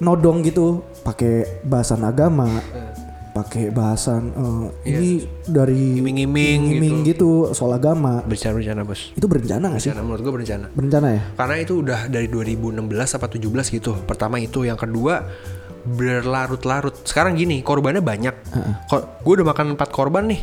nodong 0.04 0.44
gitu 0.44 0.84
pakai 1.00 1.64
bahasan 1.64 2.04
agama 2.04 2.60
pakai 3.40 3.64
bahasan 3.68 4.22
eh, 4.30 4.64
ini 4.86 5.10
dari 5.42 5.96
Iming-iming 5.96 6.76
iming 6.76 6.96
gitu. 7.02 7.50
soal 7.50 7.74
agama 7.74 8.20
Berencana-berencana 8.22 8.82
bos. 8.82 9.12
itu 9.12 9.24
berencana 9.24 9.64
nggak 9.66 9.80
sih 9.80 9.88
Berencana 9.88 10.04
menurut 10.04 10.22
gue 10.22 10.32
berencana. 10.34 10.66
berencana 10.70 11.08
ya 11.10 11.22
Karena 11.34 11.56
itu 11.56 11.72
udah 11.78 12.00
dari 12.06 12.26
2016 12.26 12.76
apa 13.16 13.26
17 13.26 13.40
gitu. 13.72 13.92
Pertama 14.00 14.36
itu, 14.36 14.62
yang 14.62 14.76
kedua 14.76 15.24
berlarut-larut. 15.82 16.92
Sekarang 17.02 17.34
gini, 17.34 17.60
korbannya 17.60 18.00
banyak. 18.00 18.34
Kok 18.86 19.24
gue 19.24 19.32
udah 19.34 19.46
makan 19.48 19.66
4 19.74 19.88
korban 19.88 20.28
nih. 20.28 20.40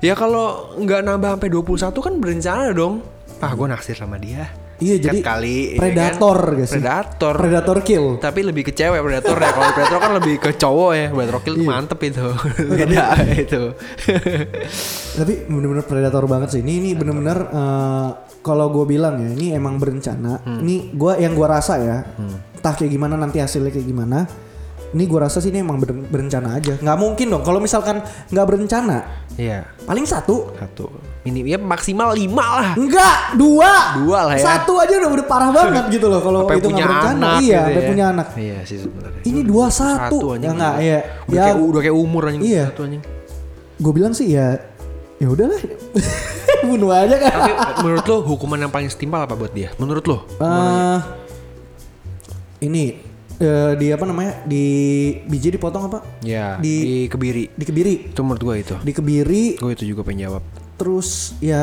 Ya 0.00 0.12
kalau 0.12 0.72
nggak 0.76 1.00
nambah 1.02 1.30
sampai 1.36 1.48
21 1.48 2.00
kan 2.00 2.14
berencana 2.16 2.72
dong. 2.72 3.04
Ah, 3.38 3.52
gue 3.52 3.66
naksir 3.66 3.92
sama 3.92 4.16
dia. 4.16 4.48
Iya, 4.84 4.96
jadi 5.00 5.18
kali 5.18 5.56
ya 5.74 5.80
predator 5.80 6.36
kan? 6.36 6.56
gak 6.60 6.68
sih? 6.68 6.72
Predator. 6.76 7.34
predator 7.40 7.78
kill 7.80 8.06
Tapi 8.20 8.40
lebih 8.44 8.62
ke 8.62 8.72
cewek 8.72 9.00
predator 9.00 9.32
ya. 9.34 9.50
Kalau 9.50 9.70
predator 9.72 9.98
kan 9.98 10.12
lebih 10.20 10.34
ke 10.36 10.50
cowok 10.54 10.90
ya. 10.92 11.06
Predator 11.08 11.40
kill 11.40 11.56
Iya. 11.56 11.68
mantep 11.72 12.00
itu. 12.04 12.26
Beda 12.76 13.04
itu. 13.32 13.62
tapi 15.14 15.46
bener-bener 15.46 15.84
predator 15.84 16.24
banget 16.26 16.48
sih 16.50 16.60
ini 16.60 16.72
ini 16.76 16.90
bener-bener 16.92 17.38
eh, 17.46 18.08
kalau 18.42 18.68
gue 18.68 18.84
bilang 18.84 19.16
ya 19.16 19.30
ini 19.30 19.54
emang 19.54 19.78
berencana 19.78 20.42
ini 20.60 20.90
gua 20.92 21.16
yang 21.16 21.32
gua 21.32 21.56
rasa 21.56 21.78
ya 21.78 21.98
entah 22.52 22.74
kayak 22.74 22.90
gimana 22.90 23.14
nanti 23.14 23.38
hasilnya 23.38 23.70
kayak 23.70 23.86
gimana 23.86 24.26
ini 24.94 25.04
gua 25.04 25.20
rasa 25.24 25.38
sih 25.38 25.50
ini 25.50 25.58
emang 25.58 25.76
ber- 25.76 26.06
berencana 26.06 26.54
aja 26.54 26.74
nggak 26.76 26.94
mungkin 26.96 27.26
dong 27.28 27.42
kalau 27.42 27.58
misalkan 27.58 27.98
nggak 28.28 28.46
berencana 28.46 29.26
Iya. 29.34 29.66
paling 29.82 30.06
satu 30.06 30.54
Satu. 30.54 30.86
Ini 31.24 31.40
ya 31.42 31.58
maksimal 31.58 32.12
lima 32.12 32.44
lah. 32.54 32.70
enggak 32.74 33.34
dua 33.34 33.72
Dua 33.96 34.18
lah 34.24 34.36
ya. 34.36 34.44
satu 34.54 34.78
aja 34.78 34.94
udah 34.94 35.10
udah 35.10 35.26
parah 35.26 35.50
banget 35.50 35.84
gitu 35.90 36.06
loh 36.06 36.20
kalau 36.20 36.46
itu 36.46 36.68
nggak 36.68 36.84
berencana 36.84 37.10
anak 37.10 37.36
iya 37.40 37.60
gitu 37.64 37.74
ya. 37.74 37.88
punya 37.88 38.04
anak 38.08 38.26
Iya 38.32 38.58
sih 38.62 38.78
sebenarnya. 38.78 39.22
ini 39.24 39.40
dua 39.42 39.66
satu, 39.68 40.16
anjing. 40.30 40.44
ya 40.44 40.50
nggak 40.52 40.74
ya 40.76 40.98
Udah, 41.24 41.34
ya 41.34 41.42
kayak, 41.42 41.56
udah 41.58 41.80
kayak 41.82 41.96
umur 41.98 42.22
anjing 42.24 42.42
Iya. 42.44 42.64
satu 42.70 42.80
anjing. 42.84 43.02
gue 43.74 43.92
bilang 43.92 44.12
sih 44.12 44.28
ya 44.30 44.48
ya 45.16 45.26
udahlah 45.26 45.58
bunuh 46.68 46.90
aja 46.90 47.16
kan 47.16 47.32
Tapi 47.34 47.50
menurut 47.82 48.04
lo 48.04 48.16
hukuman 48.24 48.58
yang 48.58 48.70
paling 48.70 48.86
setimpal 48.86 49.20
apa 49.20 49.34
buat 49.34 49.50
dia? 49.50 49.74
Menurut 49.76 50.04
lo? 50.04 50.24
Eh, 50.38 50.98
ini 52.62 52.84
eh, 53.36 53.72
di 53.74 53.86
apa 53.88 54.04
namanya 54.04 54.42
di 54.42 54.64
biji 55.22 55.50
dipotong 55.50 55.86
apa 55.86 55.98
Ya, 56.20 56.56
di- 56.56 56.82
di, 56.82 56.94
kebiri. 57.06 57.50
di 57.50 57.64
kebiri 57.64 57.94
Itu 58.08 58.20
menurut 58.20 58.42
gue 58.42 58.54
itu. 58.60 58.74
di 58.78 58.90
kebiri 58.90 59.44
Gue 59.56 59.72
itu 59.72 59.84
juga 59.86 60.02
pengen 60.02 60.28
jawab. 60.28 60.42
terus 60.74 61.38
ya 61.38 61.62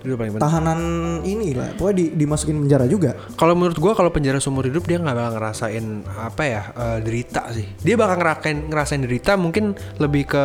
Itu 0.00 0.14
paling 0.14 0.32
penting. 0.32 0.42
tahanan 0.42 0.80
ini 1.22 1.52
lah 1.52 1.72
pokoknya 1.74 1.96
di, 1.98 2.04
dimasukin 2.14 2.56
penjara 2.58 2.84
juga 2.84 3.16
Kalau 3.34 3.52
menurut 3.52 3.76
gue 3.76 3.92
kalau 3.92 4.08
penjara 4.08 4.36
seumur 4.38 4.64
hidup 4.64 4.82
dia 4.82 4.96
nggak 4.96 5.12
bakal 5.12 5.32
ngerasain 5.34 5.84
apa 6.10 6.42
ya 6.42 6.62
eh, 6.70 6.98
derita 7.00 7.48
sih. 7.50 7.64
Dia 7.78 7.94
bakal 7.94 8.16
ngerasain 8.18 8.58
ngerasain 8.66 9.00
derita 9.00 9.32
mungkin 9.34 9.72
lebih 9.96 10.24
ke 10.26 10.44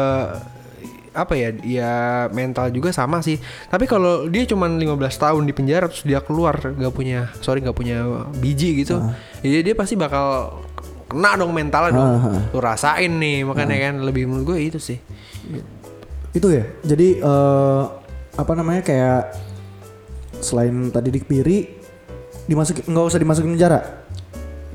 apa 1.11 1.33
ya 1.33 1.49
ya 1.63 1.93
mental 2.29 2.69
juga 2.69 2.89
sama 2.89 3.19
sih. 3.19 3.37
Tapi 3.67 3.85
kalau 3.85 4.27
dia 4.27 4.45
cuman 4.45 4.77
15 4.77 4.95
tahun 5.15 5.43
di 5.45 5.53
penjara 5.53 5.85
terus 5.89 6.03
dia 6.03 6.21
keluar 6.21 6.57
gak 6.59 6.93
punya 6.93 7.29
sorry 7.39 7.61
gak 7.61 7.75
punya 7.75 8.05
biji 8.37 8.81
gitu, 8.81 9.01
ya 9.41 9.59
dia 9.61 9.73
pasti 9.73 9.97
bakal 9.97 10.59
kena 11.09 11.33
dong 11.35 11.51
mentalnya 11.51 11.91
dong. 11.91 12.09
Lu 12.53 12.59
rasain 12.61 13.09
nih 13.09 13.41
makanya 13.41 13.89
kan 13.89 14.05
lebih 14.05 14.29
menurut 14.29 14.53
gue 14.53 14.59
itu 14.73 14.79
sih. 14.81 14.99
itu 16.29 16.45
ya 16.45 16.61
jadi 16.85 17.25
eh, 17.25 17.83
apa 18.37 18.53
namanya 18.53 18.85
kayak 18.85 19.33
selain 20.39 20.93
tadi 20.93 21.09
di 21.09 21.19
kebiri 21.19 21.65
dimasukin 22.45 22.85
nggak 22.85 23.05
usah 23.09 23.17
dimasukin 23.17 23.57
penjara 23.57 23.81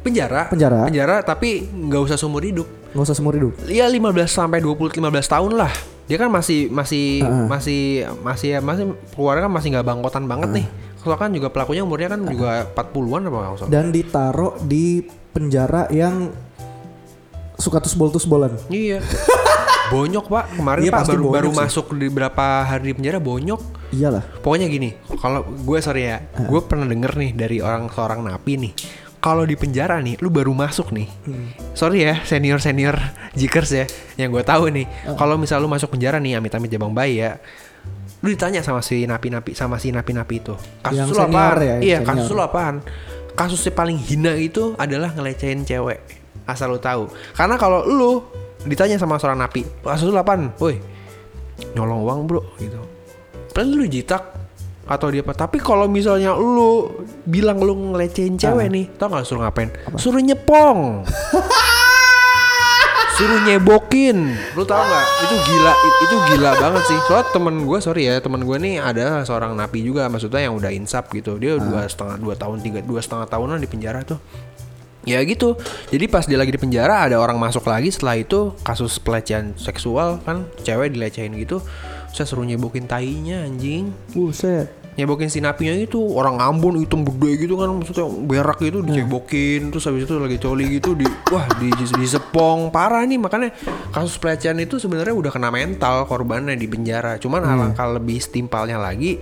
Penjara, 0.05 0.53
Penjara. 0.53 0.85
penjara 0.85 1.17
tapi 1.25 1.65
nggak 1.65 2.03
usah 2.11 2.21
seumur 2.21 2.45
hidup. 2.45 2.69
nggak 2.93 3.05
usah 3.09 3.17
seumur 3.17 3.33
hidup 3.33 3.57
Iya 3.65 3.89
15 3.89 4.29
sampai 4.29 4.61
20 4.61 5.01
15 5.01 5.01
tahun 5.33 5.53
lah. 5.57 5.73
Dia 6.05 6.17
kan 6.17 6.29
masih 6.29 6.69
masih 6.69 7.21
Heeh. 7.21 7.47
masih 7.47 7.81
masih 8.21 8.49
ya 8.51 8.61
masih 8.61 8.85
keluarga 9.11 9.45
kan 9.45 9.53
masih 9.53 9.69
nggak 9.71 9.87
bangkotan 9.87 10.25
banget 10.25 10.51
nih. 10.53 10.67
Soalnya 10.97 11.19
kan 11.19 11.31
juga 11.31 11.49
pelakunya 11.49 11.81
umurnya 11.81 12.09
kan 12.11 12.21
juga 12.23 12.65
40-an 12.71 13.23
apa 13.23 13.37
nggak 13.39 13.55
usah. 13.55 13.67
dan 13.67 13.89
ditaruh 13.89 14.57
di 14.61 15.01
penjara 15.31 15.89
yang 15.89 16.33
suka 17.55 17.79
tusbol 17.79 18.09
tusbolan 18.09 18.53
Iya. 18.67 19.01
bonyok 19.87 20.25
pak 20.27 20.45
kemarin 20.55 20.81
Iya, 20.81 20.93
pak 20.93 21.05
baru 21.07 21.25
baru 21.31 21.51
sih. 21.51 21.59
masuk 21.61 21.87
di 21.93 22.09
berapa 22.09 22.45
hari 22.65 22.91
di 22.91 22.95
penjara 22.95 23.21
bonyok. 23.21 23.61
iyalah 23.93 24.25
Pokoknya 24.41 24.67
gini, 24.67 24.91
kalau 25.15 25.45
gue 25.45 25.79
sorry 25.79 26.09
ya, 26.09 26.19
gue 26.25 26.61
pernah 26.61 26.83
denger 26.83 27.13
nih 27.15 27.31
dari 27.33 27.59
orang 27.61 27.87
seorang 27.89 28.25
napi 28.25 28.53
nih. 28.59 28.73
Kalau 29.25 29.49
di 29.49 29.57
penjara 29.57 30.05
nih, 30.05 30.21
lu 30.21 30.29
baru 30.29 30.53
masuk 30.53 30.93
nih. 30.93 31.09
Sorry 31.73 32.05
ya, 32.05 32.21
senior 32.29 32.61
senior 32.61 32.93
jikers 33.33 33.73
ya, 33.73 33.89
yang 34.21 34.29
gue 34.29 34.45
tahu 34.45 34.69
nih. 34.69 34.85
Kalau 35.17 35.41
misal 35.41 35.65
lu 35.65 35.69
masuk 35.73 35.97
penjara 35.97 36.21
nih, 36.21 36.37
amit-amit 36.37 36.69
jabang 36.69 36.93
bayi 36.93 37.25
ya, 37.25 37.41
lu 38.21 38.29
ditanya 38.29 38.61
sama 38.61 38.85
si 38.85 39.09
napi-napi 39.09 39.57
sama 39.57 39.81
si 39.81 39.97
napi-napi 39.97 40.45
itu, 40.45 40.53
kasus 40.85 41.01
Yang 41.01 41.09
lu 41.17 41.21
apaan? 41.25 41.57
ya, 41.57 41.65
yang 41.65 41.81
iya, 41.81 41.99
senior. 42.05 42.09
kasus 42.13 42.29
lu 42.37 42.43
apaan? 42.45 42.75
Kasusnya 43.33 43.73
paling 43.73 43.97
hina 43.97 44.37
itu 44.37 44.77
adalah 44.77 45.09
ngelecehin 45.17 45.65
cewek. 45.65 46.05
Asal 46.45 46.77
lu 46.77 46.79
tahu. 46.79 47.09
Karena 47.33 47.57
kalau 47.57 47.81
lu 47.89 48.21
ditanya 48.69 49.01
sama 49.01 49.17
seorang 49.17 49.41
napi, 49.41 49.65
kasus 49.81 50.13
lu 50.13 50.21
apaan? 50.21 50.53
Woi, 50.61 50.77
nyolong 51.73 52.03
uang 52.05 52.21
bro 52.29 52.43
gitu 52.59 52.79
Padahal 53.55 53.73
lu 53.73 53.87
jitak 53.87 54.44
atau 54.85 55.09
dia 55.09 55.21
apa. 55.21 55.33
Tapi 55.33 55.59
kalau 55.59 55.85
misalnya 55.85 56.33
lu 56.33 56.93
bilang 57.25 57.59
lu 57.59 57.93
ngelecehin 57.93 58.37
cewek 58.37 58.69
nih 58.69 58.85
tau 58.95 59.09
gak 59.09 59.25
suruh 59.25 59.43
ngapain? 59.43 59.71
Suruh 59.95 60.21
nyepong. 60.21 61.05
Suruh 63.15 63.47
nyebokin. 63.47 64.35
Lu 64.59 64.67
tau 64.67 64.83
nggak? 64.83 65.05
Itu 65.23 65.35
gila 65.47 65.71
it- 65.73 65.99
itu 66.03 66.17
gila 66.29 66.51
banget 66.59 66.83
sih. 66.85 66.99
Soalnya 67.07 67.31
temen 67.31 67.63
gue 67.63 67.79
sorry 67.79 68.11
ya 68.11 68.19
temen 68.19 68.43
gue 68.43 68.57
nih 68.59 68.83
ada 68.83 69.23
seorang 69.23 69.55
napi 69.55 69.87
juga 69.87 70.11
maksudnya 70.11 70.51
yang 70.51 70.59
udah 70.59 70.75
insap 70.75 71.15
gitu. 71.15 71.39
Dia 71.39 71.55
dua 71.55 71.87
setengah 71.87 72.19
dua 72.19 72.35
tahun 72.35 72.59
tiga 72.59 72.83
dua 72.83 72.99
setengah 72.99 73.31
tahunan 73.31 73.63
di 73.63 73.71
penjara 73.71 74.03
tuh. 74.03 74.19
Ya 75.07 75.23
gitu. 75.23 75.55
Jadi 75.95 76.11
pas 76.11 76.27
dia 76.27 76.35
lagi 76.35 76.51
di 76.51 76.59
penjara 76.59 77.07
ada 77.07 77.23
orang 77.23 77.39
masuk 77.39 77.63
lagi 77.71 77.95
setelah 77.95 78.19
itu 78.19 78.51
kasus 78.67 78.99
pelecehan 78.99 79.55
seksual 79.55 80.19
kan 80.27 80.51
cewek 80.67 80.91
dilecehin 80.91 81.39
gitu 81.39 81.63
saya 82.15 82.31
suruh 82.31 82.47
nyebokin 82.47 82.87
tainya 82.87 83.43
anjing. 83.43 83.91
Buset. 84.15 84.71
Nyebokin 84.95 85.27
si 85.27 85.43
napinya 85.43 85.75
itu 85.75 85.99
orang 85.99 86.39
Ambon 86.39 86.79
hitam 86.79 87.03
gede 87.03 87.43
gitu 87.43 87.59
kan 87.59 87.67
maksudnya 87.75 88.07
berak 88.07 88.63
gitu 88.63 88.79
dicebokin 88.79 89.75
terus 89.75 89.91
habis 89.91 90.07
itu 90.07 90.15
lagi 90.15 90.39
coli 90.39 90.79
gitu 90.79 90.95
di 90.95 91.03
wah 91.35 91.51
di 91.59 91.75
disepong. 91.75 92.71
Parah 92.71 93.03
nih 93.03 93.19
makanya 93.19 93.51
kasus 93.91 94.15
pelecehan 94.23 94.55
itu 94.63 94.79
sebenarnya 94.79 95.11
udah 95.11 95.35
kena 95.35 95.51
mental 95.51 96.07
korbannya 96.07 96.55
di 96.55 96.71
penjara. 96.71 97.19
Cuman 97.19 97.43
alangkah 97.43 97.91
lebih 97.99 98.23
setimpalnya 98.23 98.79
lagi 98.79 99.19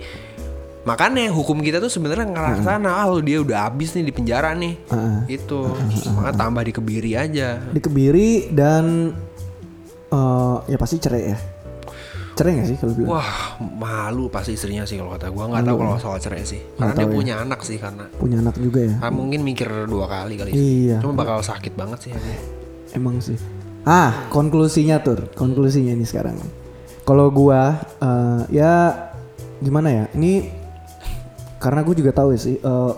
makanya 0.83 1.31
hukum 1.31 1.63
kita 1.63 1.79
tuh 1.79 1.87
sebenarnya 1.87 2.27
ngarah 2.27 2.59
ke 2.59 2.63
sana 2.67 2.99
ah 2.99 3.07
lu 3.07 3.23
dia 3.23 3.39
udah 3.39 3.71
habis 3.71 3.95
nih 3.95 4.03
di 4.03 4.13
penjara 4.13 4.51
nih. 4.53 4.77
Heeh. 4.91 5.39
itu 5.41 5.59
maka 6.13 6.37
tambah 6.37 6.61
dikebiri 6.69 7.17
aja. 7.17 7.57
Di 7.73 7.81
kebiri 7.81 8.53
dan 8.53 9.15
eh 10.13 10.57
ya 10.69 10.77
pasti 10.77 11.01
cerai 11.01 11.23
ya 11.33 11.52
cerai 12.33 12.51
nggak 12.57 12.67
sih 12.67 12.77
kalau 12.77 12.93
bilang 12.93 13.09
wah 13.13 13.29
malu 13.61 14.25
pasti 14.25 14.53
istrinya 14.53 14.81
sih 14.83 14.97
kalau 14.97 15.13
kata 15.13 15.29
gua 15.29 15.45
nggak 15.49 15.63
tahu 15.63 15.77
kalau 15.77 15.93
soal 15.97 16.17
cerai 16.17 16.41
sih 16.41 16.57
karena 16.75 16.93
dia 16.93 17.05
ya. 17.05 17.13
punya 17.13 17.33
anak 17.39 17.59
sih 17.61 17.77
karena 17.77 18.03
punya 18.15 18.37
anak 18.41 18.55
juga 18.57 18.79
ya 18.81 18.95
Ah, 18.99 19.13
mungkin 19.13 19.41
mikir 19.41 19.69
dua 19.85 20.05
kali 20.05 20.33
kali 20.35 20.49
Iya. 20.51 20.97
Cuma 20.99 21.13
bakal 21.13 21.39
sakit 21.39 21.73
banget 21.73 22.09
sih. 22.09 22.11
Emang 22.91 23.17
sih. 23.19 23.37
Ah, 23.83 24.25
konklusinya 24.29 24.97
tur, 24.99 25.29
konklusinya 25.33 25.91
ini 25.91 26.03
sekarang. 26.03 26.37
Kalau 27.03 27.29
gua 27.29 27.77
eh, 27.99 28.41
ya 28.49 28.73
gimana 29.59 29.89
ya? 29.91 30.05
Ini 30.13 30.49
karena 31.57 31.79
gue 31.79 31.95
juga 31.95 32.11
tahu 32.11 32.33
ya 32.33 32.39
sih. 32.39 32.55
eh, 32.57 32.93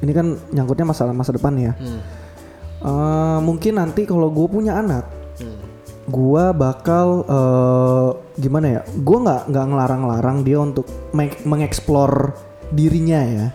ini 0.00 0.10
kan 0.10 0.26
nyangkutnya 0.50 0.84
masalah 0.84 1.14
masa 1.14 1.30
depan 1.30 1.54
ya. 1.54 1.72
Eh, 2.82 3.38
mungkin 3.40 3.78
nanti 3.78 4.02
kalau 4.02 4.26
gue 4.26 4.46
punya 4.46 4.74
anak, 4.74 5.06
gua 6.04 6.50
bakal 6.50 7.06
eh, 7.24 8.10
gimana 8.36 8.66
ya? 8.68 8.80
Gua 9.02 9.18
nggak 9.24 9.42
nggak 9.52 9.64
ngelarang-larang 9.72 10.38
dia 10.46 10.58
untuk 10.60 10.86
meng- 11.12 11.40
mengeksplor 11.44 12.36
dirinya 12.72 13.20
ya. 13.24 13.46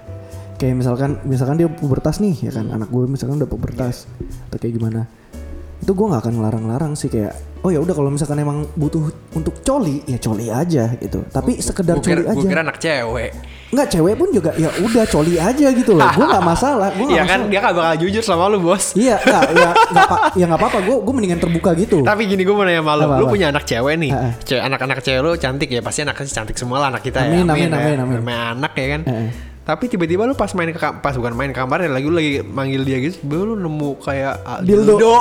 Kayak 0.58 0.76
misalkan 0.82 1.12
misalkan 1.30 1.58
dia 1.62 1.70
pubertas 1.70 2.18
nih 2.18 2.50
ya 2.50 2.52
kan, 2.52 2.74
anak 2.74 2.90
gue 2.90 3.06
misalkan 3.06 3.38
udah 3.38 3.50
pubertas 3.50 4.10
atau 4.50 4.58
kayak 4.58 4.74
gimana. 4.74 5.06
itu 5.78 5.94
gue 5.94 6.08
nggak 6.10 6.26
akan 6.26 6.34
ngelarang-larang 6.42 6.94
sih 6.98 7.06
kayak 7.06 7.38
oh 7.64 7.70
ya 7.70 7.80
udah 7.82 7.94
kalau 7.94 8.10
misalkan 8.10 8.38
emang 8.38 8.66
butuh 8.74 9.10
untuk 9.34 9.62
coli 9.62 10.02
ya 10.06 10.18
coli 10.18 10.48
aja 10.48 10.94
gitu 10.98 11.26
tapi 11.30 11.58
sekedar 11.58 11.98
Gue 11.98 12.06
kira, 12.06 12.22
coli 12.22 12.26
gua 12.26 12.34
aja 12.36 12.48
kira 12.48 12.62
anak 12.62 12.78
cewek. 12.78 13.32
nggak 13.68 13.88
cewek 13.92 14.14
pun 14.16 14.30
juga 14.32 14.52
ya 14.56 14.72
udah 14.80 15.04
coli 15.06 15.36
aja 15.36 15.68
gitu 15.76 15.92
loh 15.92 16.08
gue 16.08 16.24
nggak 16.24 16.46
masalah 16.46 16.88
gue 16.96 17.04
Iya 17.12 17.24
kan 17.28 17.40
masalah 17.44 17.52
dia 17.52 17.60
gak 17.60 17.76
bakal 17.76 17.96
jujur 18.00 18.24
sama 18.24 18.48
lu 18.48 18.64
bos. 18.64 18.96
iya 18.96 19.20
nggak 19.20 19.44
ya 19.52 19.70
nggak 19.92 20.04
apa 20.08 20.18
ya 20.40 20.46
nggak 20.48 20.60
apa-apa 20.64 20.80
gue 20.88 20.96
gue 21.04 21.14
mendingan 21.14 21.40
terbuka 21.40 21.72
gitu 21.76 22.00
Tapi 22.00 22.22
gini 22.26 22.48
gue 22.48 22.56
mau 22.56 22.64
nanya 22.64 22.80
sama 22.80 22.94
lu, 22.96 23.26
punya 23.28 23.52
anak 23.52 23.68
cewek 23.68 23.96
nih, 24.00 24.12
cewek 24.48 24.64
anak-anak 24.64 25.00
cewek 25.04 25.20
lu 25.20 25.32
cantik 25.36 25.68
ya, 25.68 25.82
pasti 25.84 26.00
anaknya 26.08 26.32
cantik 26.32 26.56
semua 26.56 26.78
lah 26.80 26.88
anak 26.96 27.04
kita 27.04 27.20
Amin, 27.28 27.44
ya. 27.44 27.54
amin, 27.54 27.70
ya. 27.70 27.76
amin, 27.76 27.98
amin. 28.00 28.18
Namanya 28.24 28.42
anak 28.56 28.72
ya 28.80 28.88
kan. 28.96 29.02
Tapi 29.68 29.84
tiba-tiba 29.86 30.24
lu 30.24 30.32
pas 30.32 30.48
main 30.50 30.72
ke 30.72 30.80
pas 30.80 31.12
bukan 31.12 31.34
main 31.34 31.52
ke 31.52 31.60
kamar 31.60 31.84
ya 31.84 31.92
lagi 31.92 32.08
lu 32.08 32.16
lagi 32.16 32.40
manggil 32.40 32.82
dia 32.82 32.98
gitu, 33.00 33.20
tiba-tiba 33.20 33.44
lu 33.46 33.56
nemu 33.58 33.90
kayak 34.00 34.34
ah, 34.42 34.60
Dildo. 34.60 34.96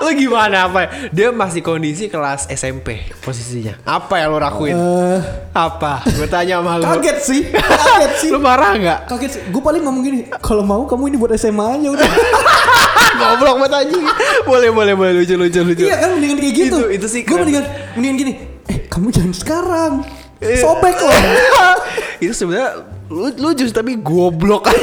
lu 0.00 0.10
gimana 0.14 0.68
apa? 0.68 0.78
ya? 0.80 0.88
Dia 1.08 1.28
masih 1.30 1.60
kondisi 1.60 2.06
kelas 2.06 2.44
SMP 2.46 3.00
posisinya. 3.18 3.80
Apa 3.82 4.16
yang 4.18 4.30
lu 4.30 4.38
lakuin? 4.38 4.72
Eh, 4.72 5.20
apa? 5.50 6.04
Gue 6.06 6.24
tanya 6.26 6.60
sama 6.60 6.76
lu. 6.76 6.84
kaget 6.86 7.18
sih 7.20 7.40
kaget 7.88 8.12
sih 8.18 8.28
Lu 8.28 8.38
marah 8.38 8.72
nggak? 8.74 8.98
kaget 9.08 9.30
sih 9.30 9.40
gue 9.46 9.62
paling 9.62 9.80
ngomong 9.80 10.02
gini 10.02 10.18
kalau 10.36 10.60
mau 10.60 10.84
kamu 10.84 11.08
ini 11.08 11.16
buat 11.16 11.32
SMA 11.34 11.80
aja 11.80 11.88
udah 11.90 12.04
Goblok 13.20 13.56
banget 13.60 13.72
anjing. 13.86 14.04
boleh 14.42 14.70
boleh 14.70 14.92
boleh 14.94 15.12
lucu 15.14 15.34
lucu 15.34 15.60
lucu. 15.62 15.84
iya 15.84 15.96
kan 15.98 16.12
mendingan 16.12 16.36
kayak 16.38 16.54
gitu 16.54 16.78
Itu- 16.78 16.90
itu 16.94 17.06
sih 17.08 17.20
gue 17.22 17.32
mendingan 17.34 17.64
mendingan 17.92 18.16
gini 18.18 18.32
eh 18.66 18.78
kamu 18.86 19.08
jangan 19.08 19.32
sekarang 19.32 19.92
Iya. 20.40 20.56
sobek 20.58 20.96
loh 20.96 21.12
itu 22.16 22.32
sebenarnya 22.32 22.89
lu 23.10 23.26
lucu 23.28 23.66
tapi 23.68 23.98
goblok. 23.98 24.70
Aja. 24.70 24.78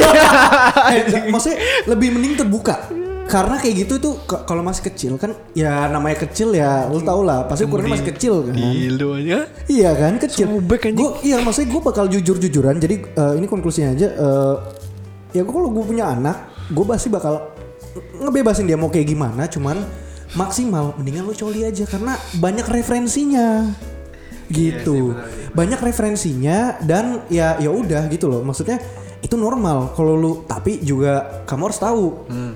Eh, 0.88 1.28
maksudnya 1.28 1.58
lebih 1.86 2.12
mending 2.12 2.36
terbuka. 2.38 2.88
Karena 3.28 3.60
kayak 3.60 3.76
gitu 3.82 4.00
tuh 4.00 4.14
k- 4.22 4.44
kalau 4.44 4.64
masih 4.64 4.88
kecil 4.88 5.16
kan 5.16 5.36
ya 5.52 5.88
namanya 5.88 6.24
kecil 6.24 6.52
ya 6.52 6.88
lu 6.88 7.00
tau 7.02 7.24
lah. 7.24 7.44
Pasti 7.44 7.64
ukurannya 7.64 7.92
masih 7.94 8.08
kecil 8.08 8.34
kan. 8.42 8.56
Dildo 8.56 9.08
aja. 9.14 9.48
iya 9.68 9.92
kan 9.92 10.16
kecil. 10.18 10.48
Sobek, 10.54 10.88
anjing. 10.88 10.96
Gua- 10.98 11.20
iya 11.22 11.40
maksudnya 11.40 11.68
gue 11.70 11.82
bakal 11.82 12.06
jujur 12.08 12.36
jujuran 12.38 12.78
jadi 12.78 13.04
eh, 13.04 13.34
ini 13.36 13.44
konklusinya 13.46 13.92
aja 13.92 14.08
eh, 14.08 14.56
ya 15.34 15.44
gue 15.44 15.52
kalau 15.52 15.68
gue 15.68 15.84
punya 15.84 16.08
anak 16.08 16.38
gue 16.68 16.84
pasti 16.84 17.08
bakal 17.08 17.52
ngebebasin 18.18 18.64
dia 18.64 18.80
mau 18.80 18.88
kayak 18.88 19.08
gimana. 19.08 19.44
Cuman 19.46 19.76
maksimal 20.34 20.96
mendingan 20.96 21.24
lu 21.24 21.34
coli 21.34 21.64
aja. 21.64 21.84
Karena 21.84 22.16
banyak 22.34 22.64
referensinya 22.64 23.68
gitu. 24.50 25.16
Banyak 25.54 25.80
referensinya 25.80 26.80
dan 26.84 27.24
ya 27.32 27.60
ya 27.60 27.70
udah 27.72 28.08
gitu 28.12 28.28
loh. 28.32 28.42
Maksudnya 28.44 28.80
itu 29.18 29.34
normal. 29.34 29.98
Kalau 29.98 30.14
lu 30.14 30.32
tapi 30.46 30.80
juga 30.86 31.44
kamu 31.50 31.62
harus 31.72 31.80
tahu 31.82 32.04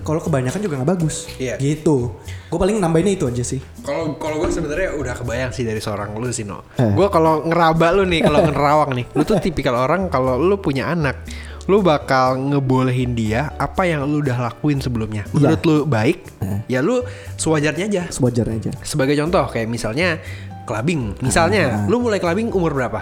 kalau 0.06 0.22
kebanyakan 0.22 0.60
juga 0.62 0.74
nggak 0.82 0.92
bagus. 0.98 1.28
Iya. 1.42 1.58
gitu. 1.58 2.16
Gue 2.52 2.60
paling 2.60 2.78
nambahinnya 2.78 3.16
itu 3.16 3.26
aja 3.26 3.44
sih. 3.44 3.60
Kalau 3.82 4.16
kalau 4.20 4.44
gue 4.44 4.50
sebenarnya 4.52 4.94
udah 4.96 5.14
kebayang 5.18 5.52
sih 5.56 5.64
dari 5.64 5.80
seorang 5.82 6.14
lu 6.20 6.30
sih 6.30 6.46
no. 6.46 6.64
Eh. 6.78 6.94
Gue 6.94 7.08
kalau 7.10 7.48
ngeraba 7.48 7.96
lu 7.96 8.04
nih, 8.06 8.22
kalau 8.22 8.40
ngerawang 8.44 8.92
nih, 8.94 9.06
lu 9.16 9.24
tuh 9.24 9.40
tipikal 9.40 9.74
orang 9.74 10.12
kalau 10.12 10.36
lu 10.36 10.60
punya 10.60 10.92
anak, 10.92 11.24
lu 11.66 11.80
bakal 11.80 12.36
ngebolehin 12.38 13.16
dia 13.16 13.56
apa 13.56 13.88
yang 13.88 14.04
lu 14.06 14.20
udah 14.20 14.52
lakuin 14.52 14.84
sebelumnya. 14.84 15.24
Menurut 15.32 15.62
lu 15.64 15.78
baik, 15.88 16.28
ya 16.68 16.84
lu 16.84 17.02
sewajarnya 17.40 17.86
aja. 17.88 18.04
sewajarnya 18.12 18.58
aja. 18.68 18.72
Sebagai 18.84 19.16
contoh 19.18 19.48
kayak 19.48 19.72
misalnya 19.72 20.20
clubbing. 20.64 21.18
Misalnya, 21.20 21.86
lu 21.86 22.00
mulai 22.00 22.18
clubbing 22.18 22.50
umur 22.52 22.72
berapa? 22.72 23.02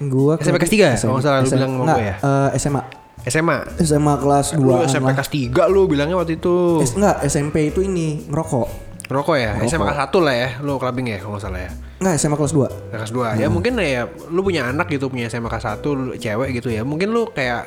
Gua 0.00 0.36
SMP 0.36 0.58
kelas 0.58 0.72
tiga, 0.72 0.88
kalau 0.94 1.16
nggak 1.16 1.24
salah 1.24 1.40
lu 1.40 1.48
bilang 1.48 1.70
sama 1.70 1.84
gua 1.86 2.02
ya? 2.02 2.14
eh, 2.18 2.48
SMA. 2.58 2.82
SMA. 3.24 3.56
SMA 3.80 4.14
kelas 4.20 4.46
2 4.52 4.60
Lu 4.60 4.72
SMP 4.84 5.08
kelas 5.16 5.30
3 5.32 5.72
lu 5.72 5.88
bilangnya 5.88 6.16
waktu 6.18 6.36
itu. 6.36 6.84
S 6.84 6.92
enggak, 6.92 7.24
SMP 7.24 7.72
itu 7.72 7.80
ini 7.80 8.28
ngerokok. 8.28 8.68
Rokok 9.04 9.36
ya? 9.36 9.56
SMA 9.64 9.84
kelas 9.86 10.00
1 10.12 10.24
lah 10.24 10.34
ya, 10.34 10.48
lu 10.60 10.76
clubbing 10.76 11.06
ya 11.08 11.16
kalau 11.20 11.36
nggak 11.36 11.44
salah 11.44 11.60
ya. 11.60 11.70
Enggak, 12.00 12.14
SMA 12.20 12.36
kelas 12.36 12.52
2. 12.52 12.92
kelas 12.92 13.10
2 13.12 13.40
ya 13.40 13.46
mungkin 13.48 13.72
ya 13.80 14.02
lu 14.28 14.40
punya 14.44 14.68
anak 14.68 14.92
gitu 14.92 15.08
punya 15.08 15.32
SMA 15.32 15.48
kelas 15.48 15.80
1 15.80 15.80
lu 15.88 16.12
cewek 16.20 16.48
gitu 16.52 16.68
ya 16.68 16.84
mungkin 16.84 17.16
lu 17.16 17.24
kayak 17.32 17.64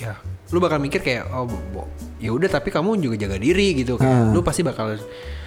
ya 0.00 0.16
lu 0.52 0.58
bakal 0.62 0.78
mikir 0.78 1.02
kayak 1.02 1.26
oh 1.34 1.48
ya 2.22 2.30
udah 2.32 2.48
tapi 2.48 2.70
kamu 2.72 2.96
juga 2.96 3.16
jaga 3.20 3.36
diri 3.36 3.74
gitu 3.76 3.98
kayak 3.98 4.32
lu 4.32 4.40
pasti 4.40 4.62
bakal 4.64 4.96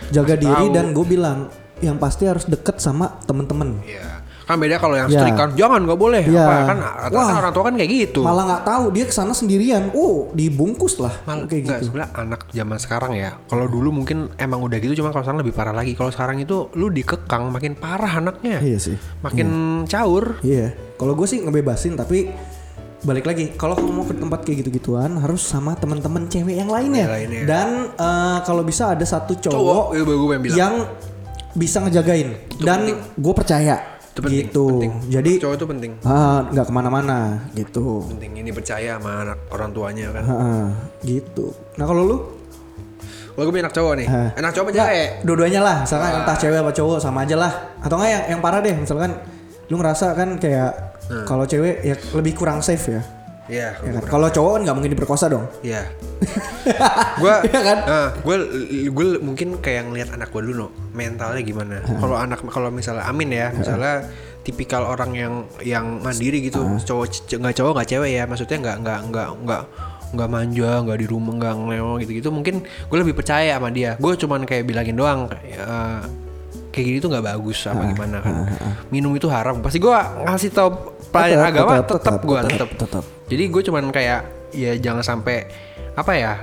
Jaga 0.08 0.36
diri 0.38 0.54
tahu. 0.70 0.76
dan 0.76 0.86
gue 0.94 1.06
bilang 1.08 1.50
yang 1.80 1.98
pasti 1.98 2.26
harus 2.26 2.46
deket 2.46 2.78
sama 2.78 3.20
temen-temen. 3.24 3.82
ya 3.84 4.18
kan 4.48 4.56
beda 4.56 4.80
kalau 4.80 4.96
yang 4.96 5.12
Ya. 5.12 5.20
strict 5.20 5.36
kan 5.36 5.50
jangan 5.60 5.84
nggak 5.84 6.00
boleh 6.00 6.24
Ya. 6.24 6.48
apa 6.48 6.72
kan 6.72 6.78
Wah. 7.12 7.36
orang 7.36 7.52
tua 7.52 7.64
kan 7.68 7.76
kayak 7.76 7.92
gitu 7.92 8.24
Malah 8.24 8.44
nggak 8.48 8.64
tahu 8.64 8.86
dia 8.96 9.04
ke 9.04 9.12
sana 9.12 9.36
sendirian. 9.36 9.92
Oh, 9.92 10.32
dibungkus 10.32 11.04
lah. 11.04 11.12
Mal, 11.28 11.44
kayak 11.52 11.68
nggak, 11.68 11.80
gitu. 11.84 11.86
sebenarnya 11.92 12.12
anak 12.16 12.42
zaman 12.56 12.78
sekarang 12.80 13.12
ya 13.12 13.36
kalau 13.44 13.68
dulu 13.68 13.92
mungkin 13.92 14.32
emang 14.40 14.64
udah 14.64 14.80
gitu 14.80 15.04
cuma 15.04 15.12
kalau 15.12 15.28
sekarang 15.28 15.44
lebih 15.44 15.52
parah 15.52 15.76
lagi 15.76 16.00
kalau 16.00 16.16
sekarang 16.16 16.40
itu 16.40 16.72
lu 16.80 16.88
dikekang 16.88 17.52
makin 17.52 17.76
parah 17.76 18.24
anaknya 18.24 18.64
Iya 18.64 18.80
sih. 18.80 18.96
makin 19.20 19.48
caur 19.84 20.40
Iya. 20.40 20.72
Kalau 20.96 21.12
gue 21.12 21.28
sih 21.28 21.44
ngebebasin 21.44 22.00
tapi 22.00 22.32
balik 22.98 23.28
lagi 23.28 23.52
kalau 23.54 23.76
kamu 23.76 23.92
mau 23.92 24.08
ke 24.08 24.16
tempat 24.16 24.42
kayak 24.42 24.64
gitu-gituan 24.64 25.12
harus 25.20 25.44
sama 25.44 25.76
teman-teman 25.76 26.24
cewek 26.26 26.56
yang 26.56 26.72
lainnya. 26.72 27.04
Yang 27.04 27.14
lainnya. 27.20 27.42
Dan 27.44 27.68
eh, 27.94 28.38
kalau 28.42 28.64
bisa 28.64 28.96
ada 28.96 29.04
satu 29.04 29.36
cowok 29.36 29.92
cowok 29.92 30.40
bilang 30.40 30.56
yang 30.56 30.76
bisa 31.58 31.82
ngejagain 31.82 32.38
dan 32.60 32.86
gue 33.12 33.34
percaya 33.34 33.98
Itu 34.08 34.22
penting, 34.24 34.46
gitu. 34.46 34.66
penting. 34.72 34.94
Jadi 35.10 35.32
cowok 35.38 35.56
itu 35.56 35.66
penting 35.68 35.92
ah, 36.04 36.46
nggak 36.48 36.66
ke 36.66 36.74
mana-mana 36.74 37.18
gitu. 37.52 38.06
penting 38.08 38.34
ini 38.36 38.50
percaya 38.50 38.98
sama 38.98 39.26
anak 39.26 39.40
orang 39.50 39.70
tuanya 39.72 40.08
kan 40.10 40.24
Ah, 40.24 40.68
gitu. 41.02 41.54
Nah 41.76 41.86
kalau 41.86 42.04
lu 42.04 42.18
Kalau 43.34 43.46
gue 43.46 43.54
punya 43.54 43.66
anak 43.66 43.76
cowok 43.76 43.94
nih, 43.94 44.08
Hah. 44.08 44.30
anak 44.34 44.50
cowok 44.52 44.66
apa 44.66 44.74
cewek? 44.74 45.08
dua-duanya 45.22 45.62
lah, 45.62 45.78
misalkan 45.86 46.10
entah 46.16 46.34
cewek 46.36 46.58
apa 46.58 46.72
cowok 46.74 46.98
sama 46.98 47.22
aja 47.22 47.38
lah. 47.38 47.54
Atau 47.78 47.96
enggak 47.96 48.10
yang 48.10 48.24
yang 48.34 48.40
parah 48.42 48.60
deh, 48.60 48.74
misalkan 48.74 49.14
lu 49.70 49.78
ngerasa 49.78 50.18
kan 50.18 50.30
kayak 50.38 50.72
kalau 51.22 51.46
cewek 51.46 51.86
ya 51.86 51.94
lebih 52.12 52.34
kurang 52.34 52.60
safe 52.60 52.90
ya. 52.90 53.02
Iya, 53.48 53.80
Ya 53.80 53.92
kan? 53.96 54.04
Kalau 54.08 54.28
cowok 54.28 54.52
kan 54.54 54.62
nggak 54.68 54.76
mungkin 54.76 54.92
diperkosa 54.92 55.26
dong. 55.32 55.48
Iya. 55.64 55.88
gue, 57.24 57.36
Iya 57.48 57.62
kan? 57.64 57.78
gue, 58.20 58.36
gue 58.92 59.08
mungkin 59.24 59.58
kayak 59.64 59.88
ngelihat 59.88 60.10
anak 60.16 60.30
gue 60.36 60.44
dulu, 60.44 60.68
no. 60.68 60.68
mentalnya 60.92 61.42
gimana. 61.42 61.80
Kalau 61.84 62.16
anak, 62.20 62.44
kalau 62.52 62.70
misalnya 62.70 63.08
Amin 63.08 63.32
ya, 63.32 63.56
misalnya 63.56 64.04
tipikal 64.44 64.84
orang 64.88 65.12
yang 65.16 65.34
yang 65.64 66.00
mandiri 66.00 66.40
gitu, 66.44 66.64
cowok 66.84 67.36
nggak 67.36 67.56
cowok 67.56 67.72
nggak 67.80 67.90
cewek 67.90 68.12
ya, 68.16 68.24
maksudnya 68.28 68.58
nggak 68.64 68.78
nggak 68.84 69.00
nggak 69.12 69.28
nggak 69.44 69.64
nggak 70.08 70.30
manja, 70.32 70.72
nggak 70.88 70.98
di 71.04 71.08
rumah, 71.08 71.34
nggak 71.36 71.54
ngeleo 71.56 71.92
gitu-gitu. 72.00 72.30
Mungkin 72.32 72.56
gue 72.64 72.98
lebih 73.00 73.16
percaya 73.16 73.60
sama 73.60 73.72
dia. 73.72 73.96
Gue 74.00 74.16
cuman 74.16 74.44
kayak 74.48 74.64
bilangin 74.68 74.96
doang. 74.96 75.28
eh, 75.44 76.27
kayak 76.78 76.88
gini 76.88 76.98
tuh 77.00 77.10
nggak 77.10 77.26
bagus 77.26 77.58
apa 77.66 77.82
gimana 77.88 78.18
kan 78.22 78.34
minum 78.88 79.10
itu 79.12 79.26
haram 79.28 79.58
pasti 79.60 79.78
gue 79.78 79.90
ngasih 80.22 80.50
tau 80.52 80.70
pelajaran 81.10 81.50
agama 81.50 81.74
tetap, 81.82 82.22
gue 82.22 82.38
tetap, 82.78 83.04
jadi 83.26 83.44
gue 83.44 83.62
cuman 83.64 83.90
kayak 83.90 84.20
ya 84.54 84.78
jangan 84.78 85.02
sampai 85.02 85.50
apa 85.92 86.12
ya 86.14 86.34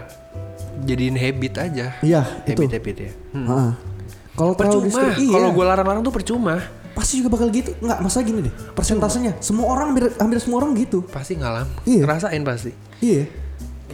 jadiin 0.83 1.15
habit 1.15 1.55
aja 1.57 1.87
Iya, 2.03 2.23
itu. 2.45 2.59
habit 2.59 2.73
habit 2.75 2.97
ya 2.99 3.11
Hmm. 3.31 3.47
Heeh. 3.47 3.73
Kalau 4.35 4.53
percuma 4.53 4.91
iya. 5.15 5.31
kalau 5.31 5.49
gue 5.55 5.65
larang-larang 5.65 6.03
tuh 6.03 6.11
percuma 6.11 6.59
pasti 6.91 7.19
juga 7.19 7.35
bakal 7.35 7.51
gitu. 7.51 7.75
Nggak, 7.79 7.99
masa 8.03 8.23
gini 8.23 8.43
deh. 8.43 8.55
Persentasenya 8.71 9.39
semua 9.39 9.67
orang 9.69 9.91
hampir, 9.91 10.11
hampir 10.15 10.39
semua 10.39 10.59
orang 10.59 10.75
gitu. 10.75 11.03
pasti 11.07 11.35
ngalam 11.35 11.67
Iya. 11.85 12.03
ngerasain 12.03 12.43
pasti 12.43 12.71
Iya. 12.99 13.31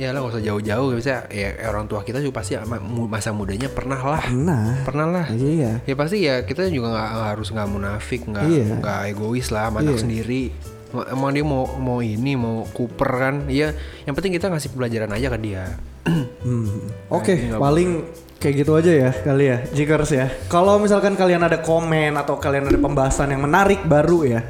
Ya 0.00 0.16
lah 0.16 0.24
gak 0.24 0.32
usah 0.32 0.40
jauh-jauh 0.42 0.96
bisa 0.96 1.28
ya 1.28 1.52
orang 1.68 1.84
tua 1.84 2.00
kita 2.00 2.24
juga 2.24 2.40
pasti 2.40 2.56
masa 3.04 3.36
mudanya 3.36 3.68
pernah 3.68 4.00
lah 4.00 4.24
Nah. 4.32 4.80
pernah 4.80 5.04
lah 5.04 5.26
Iya. 5.28 5.84
ya 5.84 5.94
pasti 5.94 6.24
ya 6.24 6.40
kita 6.40 6.72
juga 6.72 6.88
nggak 6.88 7.08
harus 7.28 7.52
nggak 7.52 7.68
munafik 7.68 8.24
nggak 8.24 8.44
Iya. 8.48 8.64
nggak 8.80 8.98
egois 9.12 9.52
lah 9.52 9.68
anak 9.68 9.92
Iya. 9.92 10.00
sendiri 10.00 10.44
Em- 10.90 11.06
emang 11.12 11.30
dia 11.30 11.44
mau 11.44 11.68
mau 11.76 12.00
ini 12.00 12.32
mau 12.32 12.64
kuper 12.66 13.10
kan 13.12 13.34
ya 13.46 13.76
yang 14.02 14.16
penting 14.16 14.34
kita 14.34 14.48
ngasih 14.48 14.72
pelajaran 14.72 15.12
aja 15.12 15.28
ke 15.28 15.38
dia 15.38 15.76
Hmm. 16.40 16.88
Oke, 17.12 17.52
paling 17.52 18.08
kayak 18.40 18.64
gitu 18.64 18.72
aja 18.72 18.88
ya 18.88 19.10
kali 19.12 19.44
ya, 19.46 19.60
Jikers 19.68 20.10
ya. 20.10 20.26
Kalau 20.48 20.80
misalkan 20.80 21.12
kalian 21.12 21.44
ada 21.44 21.60
komen 21.60 22.16
atau 22.16 22.40
kalian 22.40 22.66
ada 22.66 22.80
pembahasan 22.80 23.28
yang 23.28 23.44
menarik 23.44 23.84
baru 23.84 24.24
ya, 24.24 24.40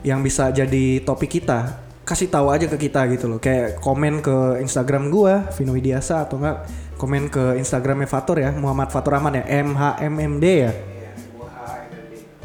yang 0.00 0.22
bisa 0.22 0.48
jadi 0.48 1.02
topik 1.02 1.26
kita, 1.34 1.82
kasih 2.02 2.28
tahu 2.28 2.50
aja 2.50 2.66
ke 2.66 2.76
kita 2.88 3.06
gitu 3.14 3.30
loh. 3.30 3.38
Kayak 3.38 3.78
komen 3.78 4.20
ke 4.20 4.58
Instagram 4.62 5.08
gua, 5.08 5.50
Vino 5.54 5.74
Widiasa 5.74 6.26
atau 6.26 6.42
enggak 6.42 6.66
komen 6.98 7.26
ke 7.30 7.58
Instagramnya 7.58 8.06
Fatur 8.06 8.38
ya, 8.38 8.54
Muhammad 8.54 8.94
Fatur 8.94 9.18
Rahman 9.18 9.42
ya, 9.42 9.44
M 9.48 9.74
H 9.74 10.02
M 10.02 10.14
M 10.18 10.38
D 10.38 10.46
ya. 10.66 10.72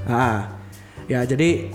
Ah, 0.08 0.56
ya 1.06 1.22
jadi 1.28 1.68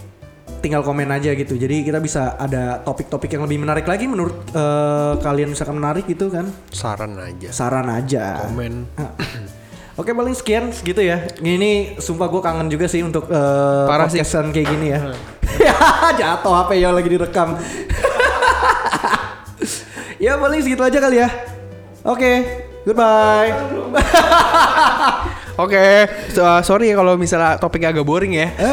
tinggal 0.62 0.86
komen 0.86 1.10
aja 1.10 1.34
gitu. 1.34 1.58
Jadi 1.58 1.82
kita 1.82 1.98
bisa 1.98 2.38
ada 2.38 2.78
topik-topik 2.86 3.28
yang 3.34 3.44
lebih 3.44 3.60
menarik 3.60 3.84
lagi 3.84 4.06
menurut 4.06 4.46
eh, 4.54 5.14
kalian 5.18 5.50
misalkan 5.52 5.76
menarik 5.76 6.06
gitu 6.06 6.30
kan 6.30 6.46
saran 6.70 7.18
aja 7.18 7.50
saran 7.50 7.90
aja. 7.90 8.46
komen. 8.46 8.86
Oke 9.92 10.16
paling 10.16 10.32
sekian 10.32 10.72
segitu 10.72 11.04
ya. 11.04 11.28
Ini 11.42 12.00
sumpah 12.00 12.30
gue 12.32 12.40
kangen 12.40 12.72
juga 12.72 12.88
sih 12.88 13.04
untuk 13.04 13.28
Parah 13.28 14.08
sih. 14.08 14.22
podcastan 14.24 14.48
kayak 14.48 14.68
gini 14.72 14.86
ya. 14.96 15.12
Jatuh 16.20 16.52
HP 16.52 16.70
yang 16.80 16.92
lagi 16.96 17.08
direkam. 17.08 17.56
ya 20.24 20.38
paling 20.38 20.60
segitu 20.62 20.82
aja 20.82 20.98
kali 20.98 21.16
ya. 21.22 21.28
Oke, 22.02 22.32
Goodbye. 22.82 23.54
Oke, 25.62 26.08
so, 26.32 26.42
sorry 26.66 26.90
ya 26.90 26.98
kalau 26.98 27.14
misalnya 27.14 27.60
topiknya 27.60 27.94
agak 27.94 28.08
boring 28.08 28.34
ya. 28.34 28.48
Eh, 28.56 28.72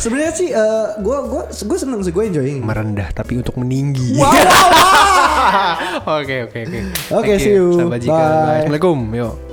Sebenarnya 0.00 0.32
sih 0.32 0.48
eh, 0.48 0.86
gua 1.02 1.26
gua 1.26 1.42
gua 1.50 1.78
seneng 1.78 2.00
sih 2.00 2.14
gue 2.14 2.24
enjoying. 2.24 2.64
Merendah 2.64 3.12
tapi 3.12 3.42
untuk 3.42 3.58
meninggi. 3.60 4.16
Wow. 4.16 4.32
Oke 6.22 6.48
oke 6.48 6.58
oke. 6.64 6.78
Oke, 7.12 7.32
see 7.36 7.58
you. 7.58 7.90
Bye. 7.90 7.98
Assalamualaikum. 8.64 8.98
Yuk. 9.12 9.49